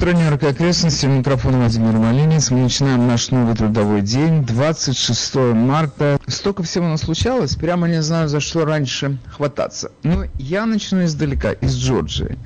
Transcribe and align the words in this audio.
и 0.00 0.46
окрестности. 0.46 1.06
Микрофон 1.06 1.56
Владимир 1.56 1.92
Малинец. 1.98 2.50
Мы 2.50 2.62
начинаем 2.62 3.08
наш 3.08 3.30
новый 3.30 3.56
трудовой 3.56 4.00
день. 4.00 4.44
26 4.44 5.34
марта. 5.54 6.20
Столько 6.28 6.62
всего 6.62 6.86
у 6.86 6.88
нас 6.88 7.00
случалось, 7.00 7.56
прямо 7.56 7.88
не 7.88 8.00
знаю, 8.00 8.28
за 8.28 8.38
что 8.38 8.64
раньше 8.64 9.18
хвататься. 9.26 9.90
Но 10.04 10.24
я 10.38 10.66
начну 10.66 11.04
издалека, 11.04 11.52
из 11.52 11.76
Джорджии. 11.76 12.38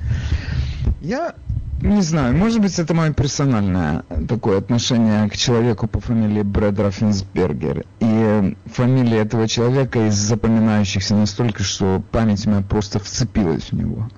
Я 1.01 1.35
не 1.81 2.01
знаю, 2.01 2.35
может 2.35 2.59
быть, 2.59 2.79
это 2.79 2.93
мое 2.95 3.13
персональное 3.13 4.03
такое 4.27 4.57
отношение 4.57 5.29
к 5.29 5.37
человеку 5.37 5.87
по 5.87 5.99
фамилии 5.99 6.41
Брэд 6.41 6.79
Раффенсбергер. 6.79 7.85
И 7.99 8.57
фамилия 8.65 9.19
этого 9.19 9.47
человека 9.47 10.07
из 10.07 10.15
запоминающихся 10.15 11.13
настолько, 11.13 11.63
что 11.63 12.01
память 12.11 12.45
моя 12.47 12.61
просто 12.61 12.99
вцепилась 12.99 13.71
в 13.71 13.73
него. 13.73 14.09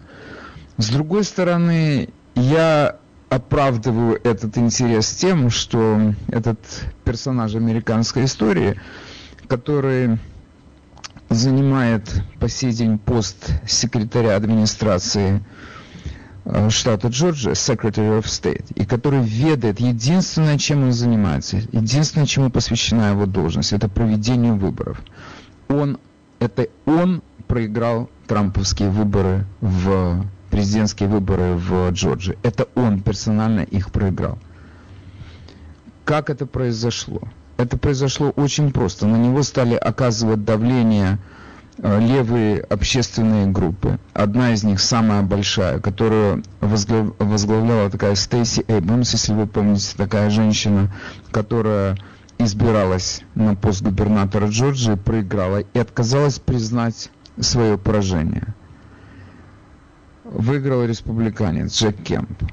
С 0.78 0.90
другой 0.90 1.26
стороны, 1.26 2.10
я 2.36 2.98
оправдываю 3.36 4.20
этот 4.24 4.58
интерес 4.58 5.10
тем, 5.12 5.50
что 5.50 6.14
этот 6.30 6.58
персонаж 7.04 7.56
американской 7.56 8.26
истории, 8.26 8.80
который 9.48 10.18
занимает 11.30 12.24
по 12.40 12.48
сей 12.48 12.72
день 12.72 12.98
пост 12.98 13.50
секретаря 13.68 14.36
администрации 14.36 15.44
э, 16.46 16.70
штата 16.70 17.10
Джорджия, 17.10 17.54
Secretary 17.54 18.20
of 18.20 18.24
State, 18.24 18.74
и 18.76 18.86
который 18.86 19.22
ведает 19.22 19.80
единственное, 19.80 20.58
чем 20.58 20.84
он 20.84 20.94
занимается, 20.94 21.58
единственное, 21.72 22.28
чему 22.28 22.50
посвящена 22.50 23.12
его 23.12 23.26
должность, 23.26 23.74
это 23.74 23.90
проведение 23.90 24.54
выборов. 24.54 25.02
Он, 25.68 26.00
это 26.40 26.68
он 26.86 27.22
проиграл 27.48 28.10
трамповские 28.28 28.90
выборы 28.90 29.46
в 29.62 30.26
президентские 30.56 31.10
выборы 31.10 31.56
в 31.56 31.92
Джорджии. 31.92 32.38
Это 32.42 32.70
он 32.76 33.02
персонально 33.02 33.60
их 33.60 33.92
проиграл. 33.92 34.40
Как 36.06 36.30
это 36.30 36.46
произошло? 36.46 37.20
Это 37.58 37.78
произошло 37.78 38.30
очень 38.30 38.72
просто. 38.72 39.06
На 39.06 39.18
него 39.18 39.44
стали 39.44 39.76
оказывать 39.76 40.46
давление 40.46 41.20
э, 41.80 42.00
левые 42.00 42.62
общественные 42.62 43.48
группы. 43.48 44.00
Одна 44.14 44.54
из 44.54 44.64
них, 44.64 44.80
самая 44.80 45.24
большая, 45.24 45.82
которую 45.82 46.46
возглавляла 46.62 47.90
такая 47.90 48.16
Стейси 48.16 48.64
Эйбрамс, 48.70 49.12
если 49.12 49.34
вы 49.34 49.48
помните, 49.48 49.94
такая 49.98 50.30
женщина, 50.30 50.90
которая 51.32 51.98
избиралась 52.38 53.24
на 53.36 53.56
пост 53.56 53.82
губернатора 53.82 54.48
Джорджии, 54.48 54.96
проиграла 54.96 55.58
и 55.74 55.80
отказалась 55.80 56.40
признать 56.40 57.10
свое 57.42 57.78
поражение 57.78 58.54
выиграл 60.26 60.84
республиканец 60.84 61.74
Джек 61.80 61.96
Кемп. 62.04 62.44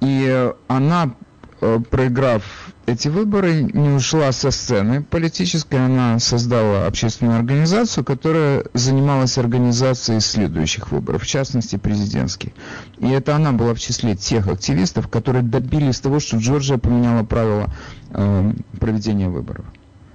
И 0.00 0.52
она, 0.68 1.14
э, 1.60 1.78
проиграв 1.90 2.42
эти 2.86 3.08
выборы, 3.08 3.62
не 3.62 3.90
ушла 3.90 4.30
со 4.30 4.50
сцены 4.52 5.02
политической, 5.02 5.84
она 5.84 6.18
создала 6.20 6.86
общественную 6.86 7.38
организацию, 7.38 8.04
которая 8.04 8.64
занималась 8.74 9.38
организацией 9.38 10.20
следующих 10.20 10.92
выборов, 10.92 11.22
в 11.22 11.26
частности 11.26 11.76
президентских. 11.76 12.52
И 12.98 13.08
это 13.08 13.34
она 13.34 13.52
была 13.52 13.74
в 13.74 13.80
числе 13.80 14.14
тех 14.14 14.46
активистов, 14.46 15.08
которые 15.08 15.42
добились 15.42 15.98
того, 15.98 16.20
что 16.20 16.36
Джорджия 16.36 16.78
поменяла 16.78 17.24
правила 17.24 17.72
э, 18.10 18.52
проведения 18.78 19.28
выборов. 19.28 19.64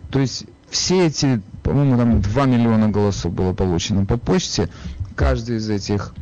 То 0.09 0.19
есть 0.19 0.45
все 0.69 1.07
эти, 1.07 1.41
по-моему, 1.63 1.97
там 1.97 2.21
2 2.21 2.45
миллиона 2.45 2.87
голосов 2.87 3.33
было 3.33 3.53
получено 3.53 4.05
по 4.05 4.17
почте, 4.17 4.69
каждый 5.15 5.57
из 5.57 5.69
этих 5.69 6.13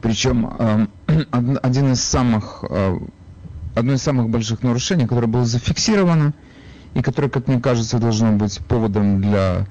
причем 0.00 0.46
эм, 0.58 0.90
один 1.62 1.92
из 1.92 2.02
самых, 2.02 2.64
э, 2.68 2.98
одно 3.74 3.92
из 3.92 4.02
самых 4.02 4.28
больших 4.30 4.62
нарушений, 4.62 5.06
которое 5.06 5.26
было 5.26 5.44
зафиксировано, 5.44 6.34
и 6.94 7.02
которое, 7.02 7.28
как 7.28 7.48
мне 7.48 7.60
кажется, 7.60 7.98
должно 7.98 8.32
быть 8.32 8.58
поводом 8.66 9.20
для 9.20 9.66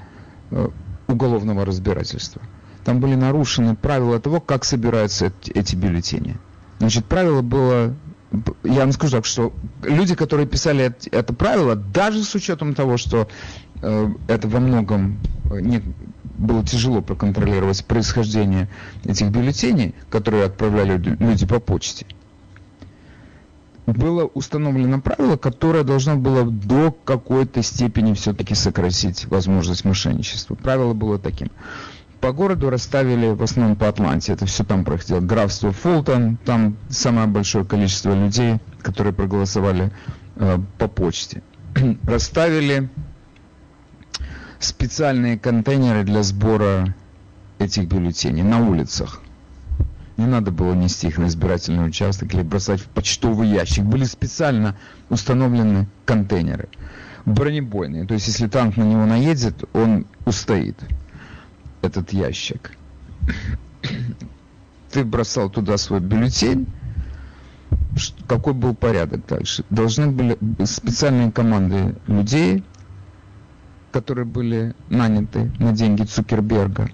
э, 0.51 0.69
уголовного 1.07 1.65
разбирательства. 1.65 2.41
Там 2.85 2.99
были 2.99 3.15
нарушены 3.15 3.75
правила 3.75 4.19
того, 4.19 4.39
как 4.39 4.63
собираются 4.63 5.33
эти 5.53 5.75
бюллетени. 5.75 6.37
Значит, 6.79 7.05
правило 7.05 7.41
было 7.41 7.95
я 8.63 8.81
вам 8.81 8.91
скажу 8.91 9.17
так, 9.17 9.25
что 9.25 9.53
люди, 9.83 10.15
которые 10.15 10.47
писали 10.47 10.93
это 11.11 11.33
правило, 11.33 11.75
даже 11.75 12.23
с 12.23 12.35
учетом 12.35 12.75
того, 12.75 12.97
что 12.97 13.27
э, 13.81 14.09
это 14.27 14.47
во 14.47 14.59
многом 14.59 15.19
не, 15.49 15.81
было 16.37 16.63
тяжело 16.63 17.01
проконтролировать 17.01 17.83
происхождение 17.85 18.69
этих 19.03 19.29
бюллетеней, 19.29 19.95
которые 20.09 20.45
отправляли 20.45 20.97
люди 21.19 21.45
по 21.45 21.59
почте, 21.59 22.05
было 23.87 24.25
установлено 24.25 24.99
правило, 24.99 25.37
которое 25.37 25.83
должно 25.83 26.17
было 26.17 26.43
до 26.43 26.91
какой-то 27.05 27.63
степени 27.63 28.13
все-таки 28.13 28.53
сократить 28.53 29.25
возможность 29.25 29.85
мошенничества. 29.85 30.55
Правило 30.55 30.93
было 30.93 31.17
таким. 31.17 31.49
По 32.19 32.33
городу 32.33 32.69
расставили, 32.69 33.29
в 33.29 33.43
основном 33.43 33.77
по 33.77 33.87
Атланте, 33.87 34.33
это 34.33 34.45
все 34.45 34.63
там 34.63 34.83
проходило, 34.83 35.19
графство 35.19 35.71
Фултон, 35.71 36.37
там 36.43 36.75
самое 36.89 37.27
большое 37.27 37.63
количество 37.63 38.13
людей, 38.13 38.57
которые 38.81 39.13
проголосовали 39.13 39.91
э, 40.35 40.57
по 40.77 40.87
почте. 40.87 41.43
расставили 42.03 42.89
специальные 44.67 45.39
контейнеры 45.39 46.03
для 46.03 46.23
сбора 46.23 46.93
этих 47.57 47.87
бюллетеней 47.87 48.43
на 48.43 48.59
улицах. 48.59 49.21
Не 50.17 50.25
надо 50.25 50.51
было 50.51 50.73
нести 50.73 51.07
их 51.07 51.17
на 51.17 51.27
избирательный 51.27 51.87
участок 51.87 52.33
или 52.33 52.41
бросать 52.41 52.81
в 52.81 52.85
почтовый 52.87 53.47
ящик. 53.47 53.85
Были 53.85 54.03
специально 54.03 54.75
установлены 55.09 55.87
контейнеры. 56.05 56.67
Бронебойные. 57.25 58.05
То 58.05 58.13
есть, 58.13 58.27
если 58.27 58.47
танк 58.47 58.77
на 58.77 58.83
него 58.83 59.05
наедет, 59.05 59.63
он 59.73 60.05
устоит. 60.25 60.77
Этот 61.81 62.11
ящик. 62.11 62.71
Ты 64.91 65.05
бросал 65.05 65.49
туда 65.49 65.77
свой 65.77 65.99
бюллетень. 65.99 66.67
Какой 68.27 68.53
был 68.53 68.73
порядок 68.75 69.25
дальше? 69.27 69.63
Должны 69.69 70.07
были 70.07 70.37
специальные 70.65 71.31
команды 71.31 71.95
людей, 72.07 72.63
которые 73.97 74.25
были 74.25 74.75
наняты 74.89 75.51
на 75.57 75.71
деньги 75.71 76.03
Цукерберга, 76.03 76.89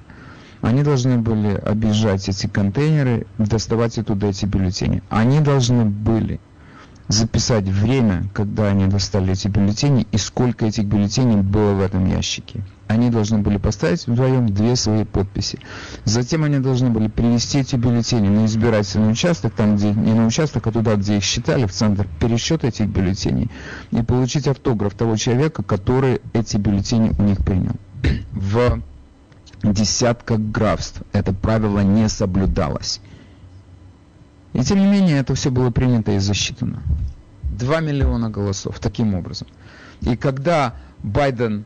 они 0.62 0.84
должны 0.84 1.18
были 1.18 1.54
объезжать 1.54 2.30
эти 2.30 2.48
контейнеры, 2.48 3.28
доставать 3.38 3.98
оттуда 3.98 4.28
эти 4.28 4.46
бюллетени. 4.46 5.04
Они 5.10 5.42
должны 5.42 5.84
были 5.84 6.40
записать 7.10 7.66
время, 7.66 8.30
когда 8.34 8.68
они 8.68 8.88
достали 8.88 9.34
эти 9.34 9.50
бюллетени 9.50 10.08
и 10.14 10.18
сколько 10.18 10.66
этих 10.66 10.86
бюллетеней 10.86 11.42
было 11.42 11.74
в 11.74 11.82
этом 11.82 12.06
ящике. 12.06 12.62
Они 12.88 13.10
должны 13.10 13.40
были 13.40 13.58
поставить 13.58 14.06
вдвоем 14.08 14.48
две 14.54 14.76
свои 14.76 15.06
подписи. 15.06 15.60
Затем 16.04 16.44
они 16.44 16.60
должны 16.60 16.90
были 16.90 17.08
привести 17.08 17.60
эти 17.60 17.76
бюллетени 17.76 18.28
на 18.28 18.46
избирательный 18.46 19.12
участок, 19.12 19.54
там 19.54 19.78
где 19.78 19.92
не 19.92 20.14
на 20.14 20.26
участок, 20.26 20.68
а 20.68 20.72
туда, 20.72 20.96
где 20.96 21.18
их 21.18 21.24
считали, 21.24 21.66
в 21.66 21.72
центр 21.72 22.08
пересчета 22.20 22.68
этих 22.68 22.88
бюллетеней, 22.88 23.50
и 23.92 24.02
получить 24.04 24.48
автограф 24.48 24.94
того 24.96 25.16
человека, 25.16 25.64
который 25.64 26.22
эти 26.34 26.58
бюллетени 26.58 27.14
у 27.18 27.24
них 27.24 27.40
принял. 27.40 27.76
В 28.34 28.82
десятках 29.64 30.40
графств 30.40 31.02
это 31.14 31.34
правило 31.34 31.80
не 31.80 32.10
соблюдалось. 32.10 33.00
И 34.52 34.62
тем 34.62 34.80
не 34.80 34.86
менее, 34.86 35.20
это 35.20 35.36
все 35.36 35.50
было 35.50 35.72
принято 35.72 36.12
и 36.12 36.20
засчитано. 36.20 36.84
2 37.44 37.80
миллиона 37.80 38.30
голосов 38.30 38.80
таким 38.80 39.16
образом. 39.16 39.48
И 40.02 40.16
когда 40.16 40.76
Байден 41.02 41.66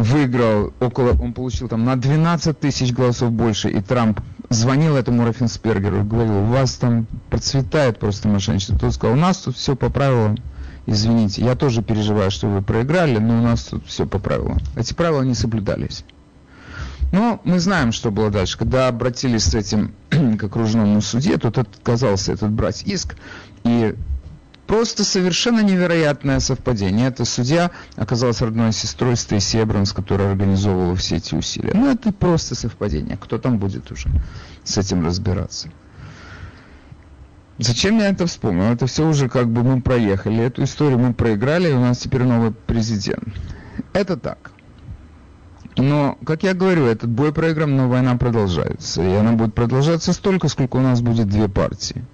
выиграл 0.00 0.72
около, 0.80 1.12
он 1.20 1.34
получил 1.34 1.68
там 1.68 1.84
на 1.84 1.94
12 1.94 2.58
тысяч 2.58 2.92
голосов 2.92 3.32
больше, 3.32 3.68
и 3.68 3.82
Трамп 3.82 4.20
звонил 4.48 4.96
этому 4.96 5.26
Раффенсбергеру 5.26 6.00
и 6.00 6.02
говорил, 6.02 6.38
у 6.38 6.44
вас 6.46 6.76
там 6.76 7.06
процветает 7.28 7.98
просто 7.98 8.26
мошенничество. 8.26 8.78
Тот 8.78 8.94
сказал, 8.94 9.16
у 9.16 9.20
нас 9.20 9.36
тут 9.38 9.56
все 9.56 9.76
по 9.76 9.90
правилам, 9.90 10.38
извините, 10.86 11.44
я 11.44 11.54
тоже 11.54 11.82
переживаю, 11.82 12.30
что 12.30 12.48
вы 12.48 12.62
проиграли, 12.62 13.18
но 13.18 13.40
у 13.40 13.42
нас 13.42 13.64
тут 13.64 13.86
все 13.86 14.06
по 14.06 14.18
правилам. 14.18 14.58
Эти 14.74 14.94
правила 14.94 15.20
не 15.20 15.34
соблюдались. 15.34 16.02
Но 17.12 17.40
мы 17.44 17.60
знаем, 17.60 17.92
что 17.92 18.10
было 18.10 18.30
дальше. 18.30 18.56
Когда 18.56 18.88
обратились 18.88 19.44
с 19.44 19.54
этим 19.54 19.92
к 20.38 20.42
окружному 20.42 21.02
суде, 21.02 21.36
тот 21.36 21.58
отказался 21.58 22.32
этот 22.32 22.52
брать 22.52 22.84
иск. 22.84 23.16
И 23.64 23.94
просто 24.70 25.02
совершенно 25.02 25.64
невероятное 25.64 26.38
совпадение. 26.38 27.08
Эта 27.08 27.24
судья 27.24 27.72
оказалась 27.96 28.40
родной 28.40 28.72
сестрой 28.72 29.16
Стейси 29.16 29.60
Эбранс, 29.60 29.92
которая 29.92 30.30
организовывала 30.30 30.94
все 30.94 31.16
эти 31.16 31.34
усилия. 31.34 31.72
Ну, 31.74 31.90
это 31.90 32.12
просто 32.12 32.54
совпадение. 32.54 33.16
Кто 33.16 33.38
там 33.38 33.58
будет 33.58 33.90
уже 33.90 34.08
с 34.62 34.78
этим 34.78 35.04
разбираться? 35.04 35.70
Зачем 37.58 37.98
я 37.98 38.10
это 38.10 38.28
вспомнил? 38.28 38.66
Это 38.66 38.86
все 38.86 39.08
уже 39.08 39.28
как 39.28 39.48
бы 39.48 39.64
мы 39.64 39.82
проехали. 39.82 40.44
Эту 40.44 40.62
историю 40.62 41.00
мы 41.00 41.14
проиграли, 41.14 41.70
и 41.70 41.72
у 41.72 41.80
нас 41.80 41.98
теперь 41.98 42.22
новый 42.22 42.52
президент. 42.52 43.24
Это 43.92 44.16
так. 44.16 44.52
Но, 45.76 46.16
как 46.24 46.44
я 46.44 46.54
говорю, 46.54 46.86
этот 46.86 47.10
бой 47.10 47.32
проигран, 47.32 47.76
но 47.76 47.88
война 47.88 48.14
продолжается. 48.14 49.02
И 49.02 49.14
она 49.14 49.32
будет 49.32 49.52
продолжаться 49.52 50.12
столько, 50.12 50.46
сколько 50.46 50.76
у 50.76 50.80
нас 50.80 51.00
будет 51.00 51.28
две 51.28 51.48
партии. 51.48 52.04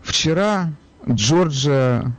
Вчера 0.00 0.72
Джорджия, 1.08 2.16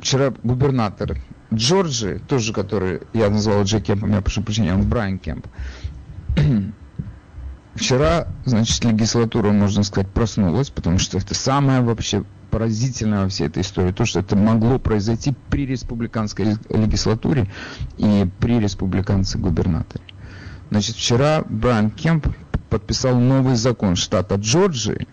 вчера 0.00 0.32
губернатор 0.42 1.18
Джорджии, 1.52 2.20
тоже 2.28 2.52
который 2.52 3.02
я 3.12 3.30
назвал 3.30 3.62
Джей 3.62 3.80
Кемпом, 3.80 4.12
я 4.12 4.20
прошу 4.20 4.42
прощения, 4.42 4.74
он 4.74 4.88
Брайан 4.88 5.18
Кемп. 5.18 5.46
Вчера, 7.74 8.28
значит, 8.46 8.82
легислатура, 8.84 9.52
можно 9.52 9.82
сказать, 9.82 10.10
проснулась, 10.10 10.70
потому 10.70 10.98
что 10.98 11.18
это 11.18 11.34
самое 11.34 11.82
вообще 11.82 12.24
поразительное 12.50 13.24
во 13.24 13.28
всей 13.28 13.48
этой 13.48 13.62
истории, 13.62 13.92
то, 13.92 14.06
что 14.06 14.20
это 14.20 14.34
могло 14.34 14.78
произойти 14.78 15.34
при 15.50 15.66
республиканской 15.66 16.56
легислатуре 16.70 17.50
и 17.98 18.26
при 18.40 18.60
республиканце-губернаторе. 18.60 20.02
Значит, 20.70 20.96
вчера 20.96 21.44
Брайан 21.48 21.90
Кемп 21.90 22.28
подписал 22.70 23.20
новый 23.20 23.56
закон 23.56 23.94
штата 23.94 24.36
Джорджии, 24.36 25.06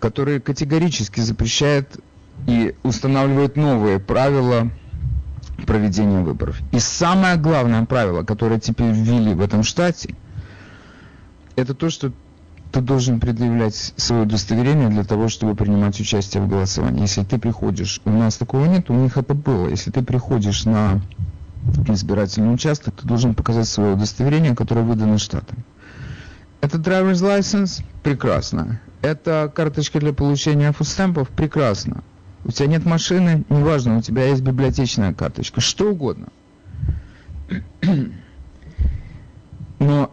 который 0.00 0.40
категорически 0.40 1.20
запрещает 1.20 2.00
и 2.46 2.74
устанавливает 2.82 3.56
новые 3.56 4.00
правила 4.00 4.70
проведения 5.66 6.20
выборов. 6.20 6.58
И 6.72 6.80
самое 6.80 7.36
главное 7.36 7.84
правило, 7.84 8.24
которое 8.24 8.58
теперь 8.58 8.92
ввели 8.92 9.34
в 9.34 9.40
этом 9.40 9.62
штате, 9.62 10.14
это 11.54 11.74
то, 11.74 11.90
что 11.90 12.12
ты 12.72 12.80
должен 12.80 13.20
предъявлять 13.20 13.92
свое 13.96 14.22
удостоверение 14.22 14.88
для 14.88 15.04
того, 15.04 15.28
чтобы 15.28 15.54
принимать 15.54 16.00
участие 16.00 16.42
в 16.42 16.48
голосовании. 16.48 17.02
Если 17.02 17.24
ты 17.24 17.38
приходишь, 17.38 18.00
у 18.04 18.10
нас 18.10 18.36
такого 18.36 18.64
нет, 18.66 18.90
у 18.90 18.94
них 18.94 19.16
это 19.16 19.34
было. 19.34 19.68
Если 19.68 19.90
ты 19.90 20.02
приходишь 20.02 20.64
на 20.64 21.00
избирательный 21.88 22.54
участок, 22.54 22.94
ты 22.94 23.06
должен 23.06 23.34
показать 23.34 23.68
свое 23.68 23.94
удостоверение, 23.94 24.54
которое 24.54 24.82
выдано 24.82 25.18
штатом. 25.18 25.58
Это 26.60 26.78
driver's 26.78 27.22
license? 27.22 27.82
Прекрасно. 28.02 28.80
Это 29.02 29.50
карточка 29.54 29.98
для 29.98 30.12
получения 30.12 30.72
фудстемпов? 30.72 31.28
Прекрасно. 31.28 32.04
У 32.44 32.50
тебя 32.50 32.66
нет 32.68 32.84
машины? 32.84 33.44
Неважно, 33.48 33.98
у 33.98 34.02
тебя 34.02 34.26
есть 34.26 34.42
библиотечная 34.42 35.14
карточка. 35.14 35.60
Что 35.60 35.90
угодно. 35.90 36.28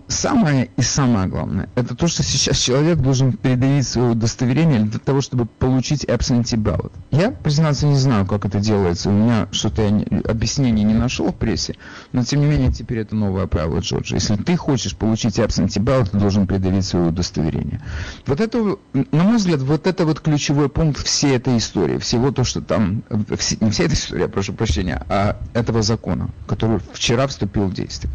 Самое 0.07 0.69
и 0.77 0.81
самое 0.81 1.27
главное, 1.27 1.67
это 1.75 1.93
то, 1.93 2.07
что 2.07 2.23
сейчас 2.23 2.57
человек 2.57 2.99
должен 2.99 3.33
предъявить 3.33 3.85
свое 3.85 4.11
удостоверение 4.11 4.79
для 4.79 4.99
того, 4.99 5.19
чтобы 5.19 5.45
получить 5.45 6.05
absentee 6.05 6.55
ballot. 6.55 6.93
Я, 7.11 7.31
признаться, 7.31 7.87
не 7.87 7.97
знаю, 7.97 8.25
как 8.25 8.45
это 8.45 8.59
делается. 8.59 9.09
У 9.09 9.11
меня 9.11 9.49
что-то 9.51 9.81
я 9.81 9.89
не, 9.89 10.05
объяснений 10.23 10.83
не 10.83 10.93
нашел 10.93 11.27
в 11.27 11.35
прессе, 11.35 11.75
но 12.13 12.23
тем 12.23 12.39
не 12.39 12.45
менее 12.45 12.71
теперь 12.71 12.99
это 12.99 13.15
новое 13.15 13.47
правило 13.47 13.79
Джорджа. 13.79 14.15
Если 14.15 14.37
ты 14.37 14.55
хочешь 14.55 14.95
получить 14.95 15.39
absentee 15.39 15.83
ballot, 15.83 16.11
ты 16.11 16.17
должен 16.17 16.47
предъявить 16.47 16.85
свое 16.85 17.07
удостоверение. 17.07 17.81
Вот 18.25 18.39
это, 18.39 18.77
на 18.93 19.23
мой 19.23 19.37
взгляд, 19.37 19.59
вот 19.59 19.87
это 19.87 20.05
вот 20.05 20.21
ключевой 20.21 20.69
пункт 20.69 21.05
всей 21.05 21.35
этой 21.35 21.57
истории, 21.57 21.97
всего 21.97 22.31
то, 22.31 22.45
что 22.45 22.61
там, 22.61 23.03
не 23.09 23.71
всей 23.71 23.87
этой 23.87 23.95
истории, 23.95 24.27
прошу 24.27 24.53
прощения, 24.53 25.03
а 25.09 25.37
этого 25.53 25.81
закона, 25.81 26.29
который 26.47 26.79
вчера 26.93 27.27
вступил 27.27 27.65
в 27.65 27.73
действие. 27.73 28.13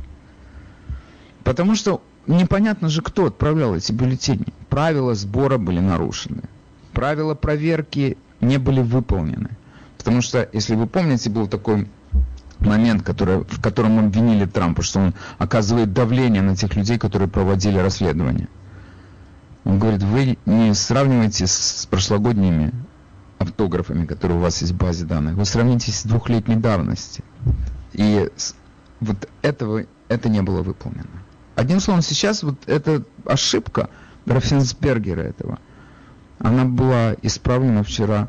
Потому 1.45 1.75
что 1.75 2.03
непонятно 2.27 2.89
же, 2.89 3.03
кто 3.03 3.27
отправлял 3.27 3.75
эти 3.75 3.93
бюллетени. 3.93 4.47
Правила 4.69 5.15
сбора 5.15 5.59
были 5.59 5.81
нарушены. 5.81 6.43
Правила 6.93 7.35
проверки 7.35 8.17
не 8.41 8.59
были 8.59 8.81
выполнены. 8.81 9.51
Потому 9.99 10.21
что, 10.21 10.49
если 10.53 10.75
вы 10.75 10.87
помните, 10.87 11.31
был 11.31 11.47
такой 11.47 11.89
момент, 12.59 13.03
который, 13.03 13.45
в 13.45 13.61
котором 13.61 13.99
обвинили 13.99 14.47
Трампа, 14.47 14.83
что 14.83 15.01
он 15.01 15.15
оказывает 15.39 15.93
давление 15.93 16.43
на 16.43 16.57
тех 16.57 16.75
людей, 16.77 16.99
которые 16.99 17.29
проводили 17.29 17.79
расследование. 17.79 18.49
Он 19.65 19.79
говорит, 19.79 20.03
вы 20.03 20.39
не 20.45 20.75
сравнивайте 20.75 21.47
с 21.47 21.87
прошлогодними 21.91 22.73
автографами, 23.39 24.07
которые 24.07 24.39
у 24.39 24.41
вас 24.41 24.61
есть 24.61 24.73
в 24.73 24.77
базе 24.77 25.05
данных. 25.05 25.35
Вы 25.35 25.45
сравните 25.45 25.93
с 25.93 26.05
двухлетней 26.05 26.57
давности. 26.57 27.23
И 27.93 28.29
вот 29.01 29.29
этого, 29.43 29.85
это 30.09 30.29
не 30.29 30.43
было 30.43 30.63
выполнено. 30.63 31.23
Одним 31.63 31.79
словом, 31.79 32.03
сейчас 32.03 32.43
вот 32.43 32.57
эта 32.67 33.05
ошибка 33.25 33.89
Раффенсбергера 34.27 35.21
этого, 35.21 35.61
она 36.41 36.65
была 36.65 37.15
исправлена 37.23 37.85
вчера 37.85 38.29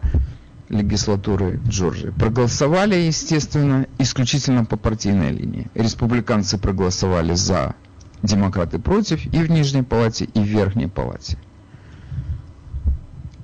легислатуры 0.70 1.60
Джорджии. 1.68 2.12
Проголосовали, 2.12 2.94
естественно, 2.94 3.88
исключительно 3.98 4.66
по 4.66 4.78
партийной 4.78 5.32
линии. 5.32 5.68
Республиканцы 5.74 6.60
проголосовали 6.60 7.34
за, 7.34 7.74
демократы 8.22 8.78
против 8.78 9.26
и 9.26 9.42
в 9.42 9.50
Нижней 9.50 9.82
Палате, 9.82 10.26
и 10.26 10.40
в 10.40 10.46
Верхней 10.46 10.88
Палате. 10.88 11.40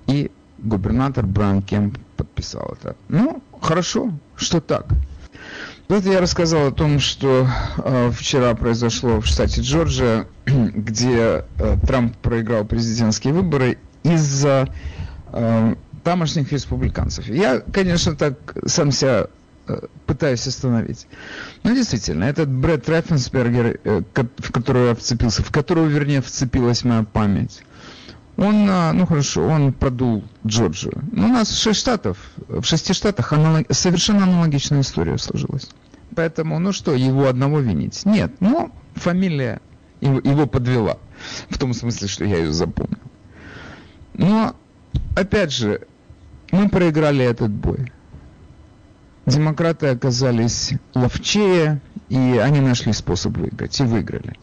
И 0.06 0.30
губернатор 0.60 1.26
Брайан 1.26 1.64
Кемп 1.64 1.98
подписал 2.16 2.76
это. 2.80 2.96
Ну, 3.08 3.42
хорошо, 3.60 4.14
что 4.36 4.62
так. 4.62 4.86
Вот 5.90 6.06
я 6.06 6.22
рассказал 6.22 6.68
о 6.68 6.72
том, 6.72 7.00
что 7.00 7.50
э, 7.84 8.12
вчера 8.16 8.54
произошло 8.54 9.20
в 9.20 9.26
штате 9.26 9.62
Джорджия, 9.62 10.28
где 10.46 11.46
э, 11.58 11.78
Трамп 11.82 12.16
проиграл 12.18 12.64
президентские 12.64 13.34
выборы 13.34 13.80
из-за 14.04 14.70
э, 15.34 15.76
тамошних 16.04 16.52
республиканцев. 16.52 17.28
Я, 17.28 17.62
конечно, 17.62 18.16
так 18.16 18.36
сам 18.68 18.92
себя 18.92 19.30
э, 19.68 19.80
пытаюсь 20.06 20.46
остановить. 20.46 21.08
Но 21.64 21.72
действительно, 21.72 22.26
этот 22.26 22.50
Брэд 22.50 22.88
Раффенсбергер, 22.88 23.80
э, 23.84 24.02
в 24.14 24.52
которого 24.52 24.90
я 24.90 24.96
вцепился, 24.96 25.42
в 25.42 25.52
которого, 25.52 25.88
вернее, 25.88 26.22
вцепилась 26.22 26.84
моя 26.84 27.02
память, 27.02 27.64
он, 28.40 28.70
э, 28.70 28.92
ну 28.94 29.06
хорошо, 29.06 29.46
он 29.46 29.74
продул 29.74 30.24
Джорджию. 30.48 31.04
Но 31.12 31.26
у 31.26 31.30
нас 31.30 31.52
шесть 31.52 31.82
штатов, 31.82 32.18
в 32.48 32.64
шести 32.64 32.94
штатах 32.94 33.34
аналог, 33.34 33.66
совершенно 33.70 34.24
аналогичная 34.24 34.80
история 34.82 35.18
сложилась. 35.18 35.70
Поэтому, 36.16 36.58
ну 36.60 36.72
что, 36.72 36.94
его 36.94 37.28
одного 37.28 37.60
винить? 37.60 38.06
Нет, 38.06 38.32
ну, 38.40 38.72
фамилия 38.96 39.60
его, 40.00 40.20
его 40.20 40.48
подвела. 40.48 40.98
В 41.50 41.58
том 41.58 41.74
смысле, 41.74 42.08
что 42.08 42.24
я 42.24 42.38
ее 42.38 42.54
запомнил. 42.54 42.98
Но, 44.14 44.56
опять 45.18 45.52
же, 45.52 45.82
мы 46.52 46.70
проиграли 46.70 47.26
этот 47.26 47.52
бой. 47.52 47.92
Демократы 49.26 49.88
оказались 49.88 50.72
ловчее, 50.96 51.82
и 52.08 52.40
они 52.42 52.62
нашли 52.62 52.94
способ 52.94 53.36
выиграть, 53.36 53.78
и 53.82 53.84
выиграли. 53.84 54.38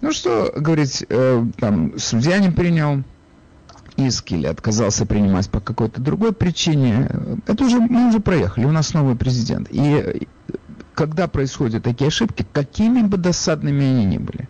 Ну 0.00 0.12
что 0.12 0.52
говорить, 0.54 1.04
э, 1.08 1.44
там, 1.58 1.98
судья 1.98 2.38
не 2.38 2.50
принял 2.50 3.02
иск 3.96 4.30
или 4.32 4.46
отказался 4.46 5.06
принимать 5.06 5.50
по 5.50 5.60
какой-то 5.60 6.00
другой 6.00 6.32
причине, 6.32 7.10
это 7.46 7.64
уже, 7.64 7.80
мы 7.80 8.08
уже 8.08 8.20
проехали, 8.20 8.64
у 8.64 8.70
нас 8.70 8.94
новый 8.94 9.16
президент. 9.16 9.68
И 9.70 10.28
когда 10.94 11.26
происходят 11.26 11.82
такие 11.82 12.08
ошибки, 12.08 12.46
какими 12.52 13.02
бы 13.02 13.16
досадными 13.16 13.84
они 13.84 14.04
ни 14.04 14.18
были, 14.18 14.48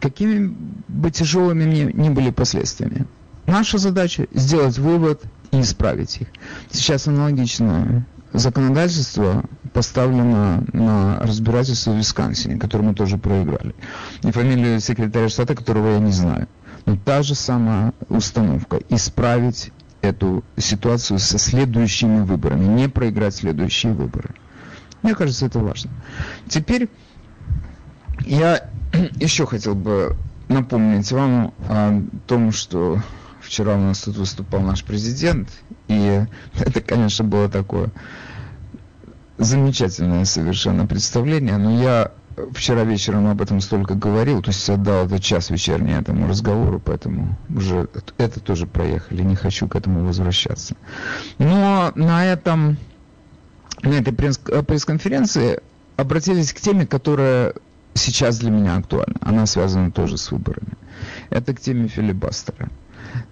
какими 0.00 0.54
бы 0.88 1.10
тяжелыми 1.10 1.64
ни, 1.64 1.92
ни 1.92 2.08
были 2.10 2.30
последствиями, 2.30 3.06
наша 3.46 3.78
задача 3.78 4.28
сделать 4.32 4.78
вывод 4.78 5.22
и 5.50 5.60
исправить 5.60 6.20
их. 6.20 6.28
Сейчас 6.70 7.08
аналогичное 7.08 8.06
законодательство 8.32 9.44
поставлено 9.72 10.64
на 10.72 11.18
разбирательство 11.20 11.92
в 11.92 11.96
Висконсине, 11.96 12.58
которое 12.58 12.84
мы 12.84 12.94
тоже 12.94 13.18
проиграли. 13.18 13.74
И 14.22 14.30
фамилию 14.30 14.80
секретаря 14.80 15.28
штата, 15.28 15.54
которого 15.54 15.92
я 15.92 15.98
не 15.98 16.12
знаю. 16.12 16.48
Но 16.86 16.96
та 16.96 17.22
же 17.22 17.34
самая 17.34 17.92
установка. 18.08 18.80
Исправить 18.88 19.72
эту 20.00 20.44
ситуацию 20.56 21.18
со 21.18 21.38
следующими 21.38 22.24
выборами, 22.24 22.64
не 22.64 22.88
проиграть 22.88 23.34
следующие 23.34 23.92
выборы. 23.92 24.34
Мне 25.02 25.14
кажется, 25.14 25.46
это 25.46 25.58
важно. 25.58 25.90
Теперь 26.48 26.88
я 28.20 28.70
еще 29.16 29.46
хотел 29.46 29.74
бы 29.74 30.16
напомнить 30.48 31.10
вам 31.12 31.54
о 31.68 32.02
том, 32.26 32.52
что 32.52 32.98
вчера 33.50 33.74
у 33.74 33.80
нас 33.80 34.02
тут 34.02 34.16
выступал 34.16 34.60
наш 34.60 34.84
президент, 34.84 35.48
и 35.88 36.24
это, 36.60 36.80
конечно, 36.80 37.24
было 37.24 37.48
такое 37.48 37.90
замечательное 39.38 40.24
совершенно 40.24 40.86
представление, 40.86 41.56
но 41.56 41.82
я 41.82 42.12
вчера 42.52 42.84
вечером 42.84 43.26
об 43.26 43.42
этом 43.42 43.60
столько 43.60 43.94
говорил, 43.94 44.40
то 44.40 44.50
есть 44.50 44.70
отдал 44.70 45.06
этот 45.06 45.20
час 45.24 45.50
вечерний 45.50 45.94
этому 45.94 46.28
разговору, 46.28 46.78
поэтому 46.78 47.36
уже 47.48 47.88
это 48.18 48.38
тоже 48.38 48.68
проехали, 48.68 49.22
не 49.22 49.34
хочу 49.34 49.66
к 49.66 49.74
этому 49.74 50.04
возвращаться. 50.04 50.76
Но 51.38 51.90
на 51.96 52.24
этом 52.24 52.76
на 53.82 53.94
этой 53.94 54.12
пресс-конференции 54.12 55.60
обратились 55.96 56.52
к 56.52 56.60
теме, 56.60 56.86
которая 56.86 57.54
сейчас 57.94 58.38
для 58.38 58.50
меня 58.50 58.76
актуальна. 58.76 59.16
Она 59.20 59.46
связана 59.46 59.90
тоже 59.90 60.18
с 60.18 60.30
выборами. 60.30 60.74
Это 61.30 61.52
к 61.52 61.60
теме 61.60 61.88
филибастера. 61.88 62.68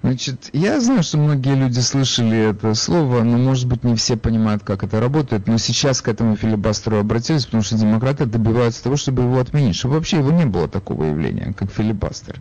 Значит, 0.03 0.51
я 0.53 0.81
знаю, 0.81 1.03
что 1.03 1.19
многие 1.19 1.55
люди 1.55 1.81
слышали 1.81 2.51
это 2.51 2.75
слово, 2.75 3.23
но, 3.23 3.37
может 3.37 3.67
быть, 3.67 3.85
не 3.85 3.95
все 3.97 4.17
понимают, 4.17 4.63
как 4.63 4.85
это 4.85 5.01
работает. 5.01 5.47
Но 5.47 5.59
сейчас 5.59 6.01
к 6.01 6.09
этому 6.09 6.37
филибастеру 6.37 6.99
обратились, 6.99 7.45
потому 7.47 7.63
что 7.63 7.77
демократы 7.77 8.27
добиваются 8.27 8.83
того, 8.83 8.97
чтобы 8.97 9.23
его 9.23 9.39
отменить. 9.39 9.77
Чтобы 9.77 9.95
вообще 9.95 10.19
его 10.19 10.31
не 10.31 10.47
было 10.47 10.69
такого 10.69 11.05
явления, 11.05 11.53
как 11.57 11.71
филибастер. 11.71 12.39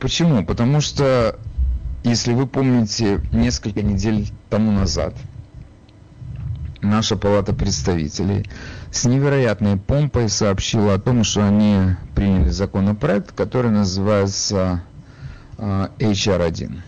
Почему? 0.00 0.44
Потому 0.44 0.80
что, 0.80 1.38
если 2.04 2.32
вы 2.32 2.46
помните, 2.46 3.20
несколько 3.32 3.82
недель 3.82 4.28
тому 4.50 4.72
назад 4.72 5.14
наша 6.82 7.16
палата 7.16 7.52
представителей 7.52 8.48
с 8.90 9.04
невероятной 9.04 9.76
помпой 9.76 10.28
сообщила 10.28 10.94
о 10.94 10.98
том, 10.98 11.24
что 11.24 11.46
они 11.46 11.96
приняли 12.14 12.48
законопроект, 12.50 13.32
который 13.32 13.70
называется 13.70 14.82
HR1. 15.58 16.80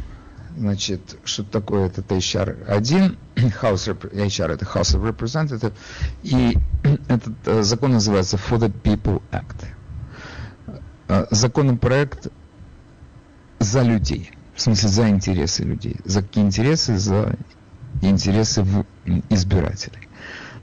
Значит, 0.56 1.18
что 1.24 1.44
такое 1.44 1.86
этот 1.86 2.10
HR1? 2.10 3.16
House, 3.62 3.86
HR 3.86 4.52
это 4.52 4.64
House 4.64 4.94
of 4.96 5.02
Representatives. 5.04 5.72
И 6.22 6.58
этот 7.08 7.34
uh, 7.46 7.62
закон 7.62 7.92
называется 7.92 8.36
For 8.36 8.58
the 8.58 8.72
People 8.82 9.22
Act. 9.30 9.66
Uh, 11.06 11.26
законопроект 11.30 12.28
за 13.60 13.82
людей. 13.82 14.32
В 14.54 14.60
смысле, 14.60 14.88
за 14.88 15.08
интересы 15.08 15.62
людей. 15.62 15.96
За 16.04 16.22
какие 16.22 16.44
интересы? 16.44 16.98
За 16.98 17.36
интересы 18.02 18.64
избирателей. 19.30 20.08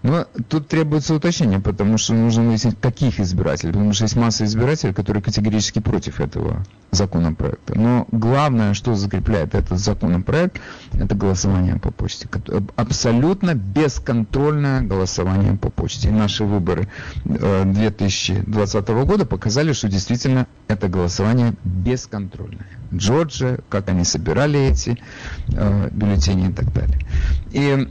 Но 0.04 0.26
тут 0.50 0.68
требуется 0.68 1.16
уточнение, 1.16 1.60
потому 1.60 1.98
что 1.98 2.14
нужно 2.14 2.44
выяснить, 2.44 2.80
каких 2.80 3.20
избирателей. 3.20 3.72
Потому 3.72 3.94
что 3.94 4.04
есть 4.04 4.16
масса 4.16 4.46
избирателей, 4.46 4.94
которые 4.94 5.24
категорически 5.24 5.80
против 5.80 6.20
этого 6.20 6.64
законопроекта. 6.92 7.78
Но 7.78 8.08
главное, 8.12 8.74
что 8.74 8.96
закрепляет 8.96 9.56
этот 9.56 9.80
законопроект, 9.80 10.60
это 10.94 11.16
голосование 11.16 11.78
по 11.78 11.92
почте. 11.92 12.28
Абсолютно 12.76 13.54
бесконтрольное 13.54 14.82
голосование 14.82 15.58
по 15.58 15.70
почте. 15.70 16.10
И 16.10 16.12
наши 16.12 16.44
выборы 16.44 16.88
2020 17.26 18.90
э, 18.90 19.04
года 19.04 19.26
показали, 19.26 19.74
что 19.74 19.88
действительно 19.88 20.48
это 20.68 20.88
голосование 20.88 21.54
бесконтрольное. 21.64 22.68
Джорджия, 22.94 23.60
как 23.70 23.90
они 23.90 24.04
собирали 24.04 24.60
эти 24.60 24.98
э, 25.50 25.90
бюллетени 25.92 26.50
и 26.50 26.54
так 26.54 26.74
далее. 26.74 27.00
И 27.52 27.88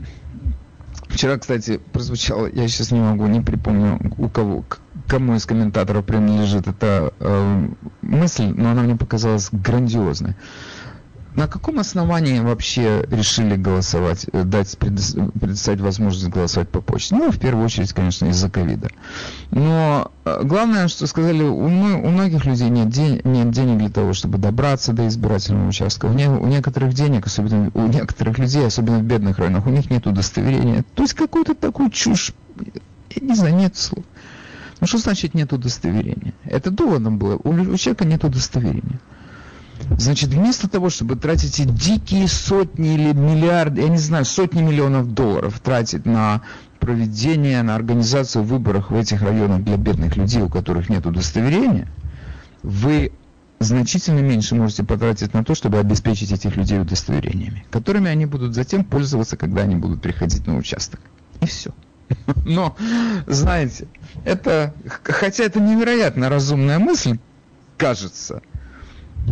Вчера, 1.15 1.37
кстати, 1.37 1.79
прозвучало, 1.93 2.47
я 2.47 2.67
сейчас 2.67 2.91
не 2.91 2.99
могу, 2.99 3.25
не 3.27 3.39
припомню, 3.39 3.97
у 4.17 4.27
кого, 4.27 4.65
кому 5.07 5.35
из 5.35 5.45
комментаторов 5.45 6.03
принадлежит 6.03 6.67
эта 6.67 7.13
э, 7.21 7.67
мысль, 8.01 8.47
но 8.53 8.71
она 8.71 8.81
мне 8.81 8.97
показалась 8.97 9.47
грандиозной. 9.49 10.35
На 11.35 11.47
каком 11.47 11.79
основании 11.79 12.39
вообще 12.39 13.05
решили 13.11 13.57
голосовать, 13.57 14.25
э, 14.31 14.43
дать, 14.43 14.77
предоставить 14.77 15.81
возможность 15.81 16.29
голосовать 16.29 16.69
по 16.69 16.79
почте? 16.79 17.15
Ну, 17.15 17.29
в 17.29 17.37
первую 17.37 17.65
очередь, 17.65 17.91
конечно, 17.91 18.27
из-за 18.27 18.49
ковида. 18.49 18.89
Но 19.51 20.11
э, 20.23 20.41
главное, 20.43 20.87
что 20.87 21.07
сказали, 21.07 21.43
у, 21.43 21.57
у 21.57 21.67
многих 21.67 22.45
людей 22.45 22.69
нет, 22.69 22.89
день, 22.89 23.19
нет 23.25 23.51
денег 23.51 23.79
для 23.79 23.89
того, 23.89 24.13
чтобы 24.13 24.37
добраться 24.37 24.93
до 24.93 25.07
избирательного 25.07 25.67
участка. 25.67 26.05
У, 26.05 26.13
не, 26.13 26.29
у 26.29 26.47
некоторых 26.47 26.93
денег, 26.93 27.27
особенно 27.27 27.69
у 27.73 27.87
некоторых 27.87 28.37
людей, 28.37 28.65
особенно 28.65 28.99
в 28.99 29.03
бедных 29.03 29.37
районах, 29.37 29.67
у 29.67 29.71
них 29.71 29.89
нет 29.89 30.07
удостоверения. 30.07 30.85
То 30.95 31.03
есть 31.03 31.15
какую-то 31.15 31.53
такую 31.53 31.89
чушь, 31.89 32.31
я 33.09 33.27
не 33.27 33.35
знаю, 33.35 33.55
нет 33.55 33.75
слов. 33.75 34.05
Ну 34.79 34.87
что 34.87 34.99
значит 34.99 35.33
нет 35.33 35.51
удостоверения? 35.51 36.33
Это 36.45 36.71
доводом 36.71 37.17
было. 37.17 37.35
У, 37.43 37.49
у 37.49 37.77
человека 37.77 38.05
нет 38.05 38.23
удостоверения. 38.23 38.99
Значит, 39.97 40.29
вместо 40.29 40.69
того, 40.69 40.89
чтобы 40.89 41.15
тратить 41.15 41.73
дикие 41.73 42.27
сотни 42.27 42.95
или 42.95 43.13
миллиарды, 43.13 43.81
я 43.81 43.89
не 43.89 43.97
знаю, 43.97 44.25
сотни 44.25 44.61
миллионов 44.61 45.13
долларов 45.13 45.59
тратить 45.59 46.05
на 46.05 46.41
проведение, 46.79 47.61
на 47.61 47.75
организацию 47.75 48.43
выборов 48.43 48.89
в 48.89 48.95
этих 48.95 49.21
районах 49.21 49.63
для 49.63 49.77
бедных 49.77 50.17
людей, 50.17 50.41
у 50.41 50.49
которых 50.49 50.89
нет 50.89 51.05
удостоверения, 51.05 51.87
вы 52.63 53.11
значительно 53.59 54.19
меньше 54.19 54.55
можете 54.55 54.83
потратить 54.83 55.33
на 55.33 55.43
то, 55.43 55.55
чтобы 55.55 55.79
обеспечить 55.79 56.31
этих 56.31 56.55
людей 56.57 56.79
удостоверениями, 56.79 57.65
которыми 57.71 58.09
они 58.09 58.25
будут 58.25 58.53
затем 58.53 58.83
пользоваться, 58.83 59.37
когда 59.37 59.61
они 59.61 59.75
будут 59.75 60.01
приходить 60.01 60.45
на 60.45 60.57
участок. 60.57 60.99
И 61.41 61.45
все. 61.45 61.71
Но, 62.45 62.75
знаете, 63.27 63.87
это, 64.25 64.73
хотя 65.03 65.43
это 65.43 65.59
невероятно 65.59 66.29
разумная 66.29 66.79
мысль, 66.79 67.17
кажется– 67.77 68.41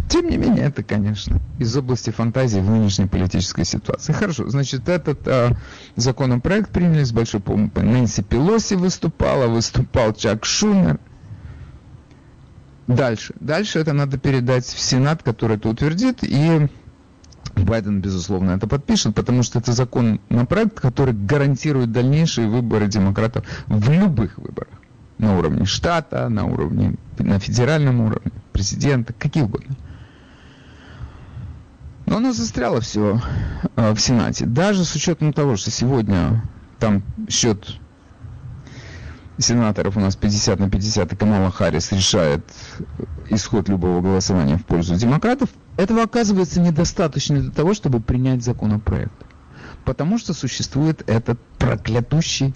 тем 0.09 0.29
не 0.29 0.37
менее, 0.37 0.65
это, 0.65 0.83
конечно, 0.83 1.39
из 1.59 1.75
области 1.75 2.09
фантазии 2.09 2.59
в 2.59 2.69
нынешней 2.69 3.05
политической 3.05 3.63
ситуации. 3.63 4.13
Хорошо, 4.13 4.49
значит, 4.49 4.89
этот 4.89 5.27
а, 5.27 5.51
законопроект 5.95 6.71
приняли 6.71 7.03
с 7.03 7.11
большой 7.11 7.39
помпой. 7.39 7.83
Нэнси 7.83 8.23
Пелоси 8.23 8.73
выступала, 8.73 9.47
выступал 9.47 10.13
Чак 10.13 10.45
Шумер. 10.45 10.99
Дальше. 12.87 13.33
Дальше 13.39 13.79
это 13.79 13.93
надо 13.93 14.17
передать 14.17 14.65
в 14.65 14.79
Сенат, 14.79 15.23
который 15.23 15.57
это 15.57 15.69
утвердит, 15.69 16.19
и 16.23 16.67
Байден, 17.55 18.01
безусловно, 18.01 18.51
это 18.51 18.67
подпишет, 18.67 19.15
потому 19.15 19.43
что 19.43 19.59
это 19.59 19.71
законопроект, 19.73 20.79
который 20.79 21.13
гарантирует 21.13 21.91
дальнейшие 21.91 22.47
выборы 22.47 22.87
демократов 22.87 23.45
в 23.67 23.89
любых 23.89 24.37
выборах. 24.37 24.73
На 25.17 25.37
уровне 25.37 25.65
штата, 25.65 26.27
на 26.29 26.45
уровне, 26.45 26.95
на 27.19 27.39
федеральном 27.39 28.01
уровне, 28.01 28.31
президента, 28.53 29.13
какие 29.13 29.43
угодно. 29.43 29.75
Но 32.05 32.17
оно 32.17 32.33
застряло 32.33 32.81
все 32.81 33.21
э, 33.75 33.93
в 33.93 33.99
Сенате. 33.99 34.45
Даже 34.45 34.85
с 34.85 34.95
учетом 34.95 35.33
того, 35.33 35.55
что 35.55 35.71
сегодня 35.71 36.43
там 36.79 37.01
счет 37.29 37.79
сенаторов 39.37 39.97
у 39.97 39.99
нас 39.99 40.15
50 40.15 40.59
на 40.59 40.69
50, 40.69 41.13
и 41.13 41.15
Камала 41.15 41.49
Харрис 41.49 41.91
решает 41.91 42.45
исход 43.29 43.69
любого 43.69 44.01
голосования 44.01 44.57
в 44.57 44.65
пользу 44.65 44.95
демократов, 44.95 45.49
этого 45.77 46.03
оказывается 46.03 46.59
недостаточно 46.61 47.39
для 47.41 47.51
того, 47.51 47.73
чтобы 47.73 47.99
принять 47.99 48.43
законопроект. 48.43 49.13
Потому 49.85 50.17
что 50.17 50.33
существует 50.33 51.03
этот 51.09 51.39
проклятущий 51.57 52.53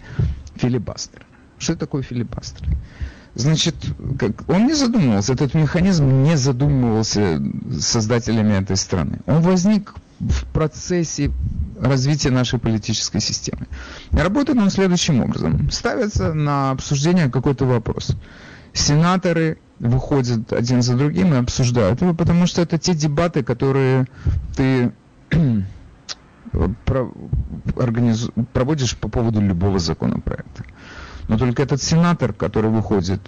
филибастер. 0.56 1.26
Что 1.58 1.76
такое 1.76 2.04
филибастер? 2.04 2.68
Значит, 3.38 3.76
как, 4.18 4.50
он 4.50 4.66
не 4.66 4.74
задумывался, 4.74 5.34
этот 5.34 5.54
механизм 5.54 6.24
не 6.24 6.36
задумывался 6.36 7.40
создателями 7.80 8.54
этой 8.54 8.76
страны. 8.76 9.20
Он 9.28 9.42
возник 9.42 9.94
в 10.20 10.46
процессе 10.46 11.32
развития 11.80 12.32
нашей 12.32 12.58
политической 12.58 13.22
системы. 13.22 13.68
Работает 14.10 14.58
он 14.58 14.72
следующим 14.72 15.22
образом. 15.22 15.70
Ставится 15.70 16.34
на 16.34 16.72
обсуждение 16.72 17.30
какой-то 17.30 17.66
вопрос. 17.66 18.18
Сенаторы 18.74 19.60
выходят 19.78 20.52
один 20.52 20.82
за 20.82 20.98
другим 20.98 21.36
и 21.36 21.38
обсуждают 21.38 22.02
его, 22.02 22.16
потому 22.16 22.48
что 22.48 22.64
это 22.64 22.80
те 22.80 22.96
дебаты, 22.96 23.44
которые 23.44 24.08
ты 24.56 24.92
проводишь 28.52 28.98
по 28.98 29.10
поводу 29.10 29.42
любого 29.42 29.78
законопроекта. 29.78 30.64
Но 31.28 31.38
только 31.38 31.64
этот 31.64 31.82
сенатор, 31.82 32.34
который 32.34 32.70
выходит 32.70 33.22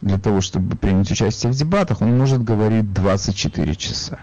для 0.00 0.18
того, 0.18 0.40
чтобы 0.40 0.76
принять 0.76 1.10
участие 1.10 1.52
в 1.52 1.56
дебатах, 1.56 2.00
он 2.00 2.16
может 2.16 2.42
говорить 2.42 2.92
24 2.92 3.74
часа 3.76 4.18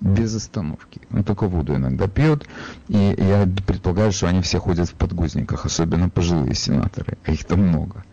без 0.00 0.34
остановки. 0.34 1.00
Он 1.10 1.24
только 1.24 1.46
воду 1.46 1.74
иногда 1.74 2.08
пьет, 2.08 2.46
и 2.88 3.14
я 3.16 3.48
предполагаю, 3.66 4.12
что 4.12 4.28
они 4.28 4.42
все 4.42 4.58
ходят 4.60 4.88
в 4.88 4.94
подгузниках, 4.94 5.64
особенно 5.64 6.10
пожилые 6.10 6.54
сенаторы, 6.54 7.16
а 7.24 7.32
их 7.32 7.44
там 7.44 7.60
много. 7.60 8.04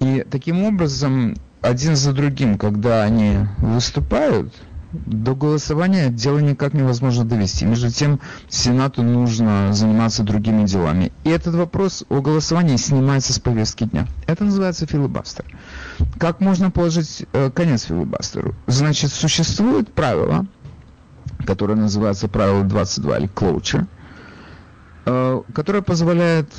И 0.00 0.24
таким 0.30 0.64
образом, 0.64 1.36
один 1.60 1.94
за 1.94 2.12
другим, 2.12 2.56
когда 2.56 3.02
они 3.02 3.38
выступают, 3.58 4.54
до 4.92 5.34
голосования 5.34 6.08
дело 6.08 6.38
никак 6.38 6.72
невозможно 6.72 7.24
довести. 7.24 7.66
Между 7.66 7.90
тем, 7.90 8.20
Сенату 8.48 9.02
нужно 9.02 9.72
заниматься 9.72 10.22
другими 10.22 10.64
делами. 10.66 11.12
И 11.24 11.30
этот 11.30 11.54
вопрос 11.54 12.04
о 12.08 12.20
голосовании 12.20 12.76
снимается 12.76 13.32
с 13.32 13.38
повестки 13.38 13.84
дня. 13.84 14.06
Это 14.26 14.44
называется 14.44 14.86
филибастер. 14.86 15.44
Как 16.18 16.40
можно 16.40 16.70
положить 16.70 17.26
э, 17.32 17.50
конец 17.50 17.82
филибастеру? 17.84 18.54
Значит, 18.66 19.12
существует 19.12 19.92
правило, 19.92 20.46
которое 21.46 21.74
называется 21.74 22.28
правило 22.28 22.64
22 22.64 23.18
или 23.18 23.28
cloture, 23.28 23.86
э, 25.04 25.42
которое 25.52 25.82
позволяет 25.82 26.50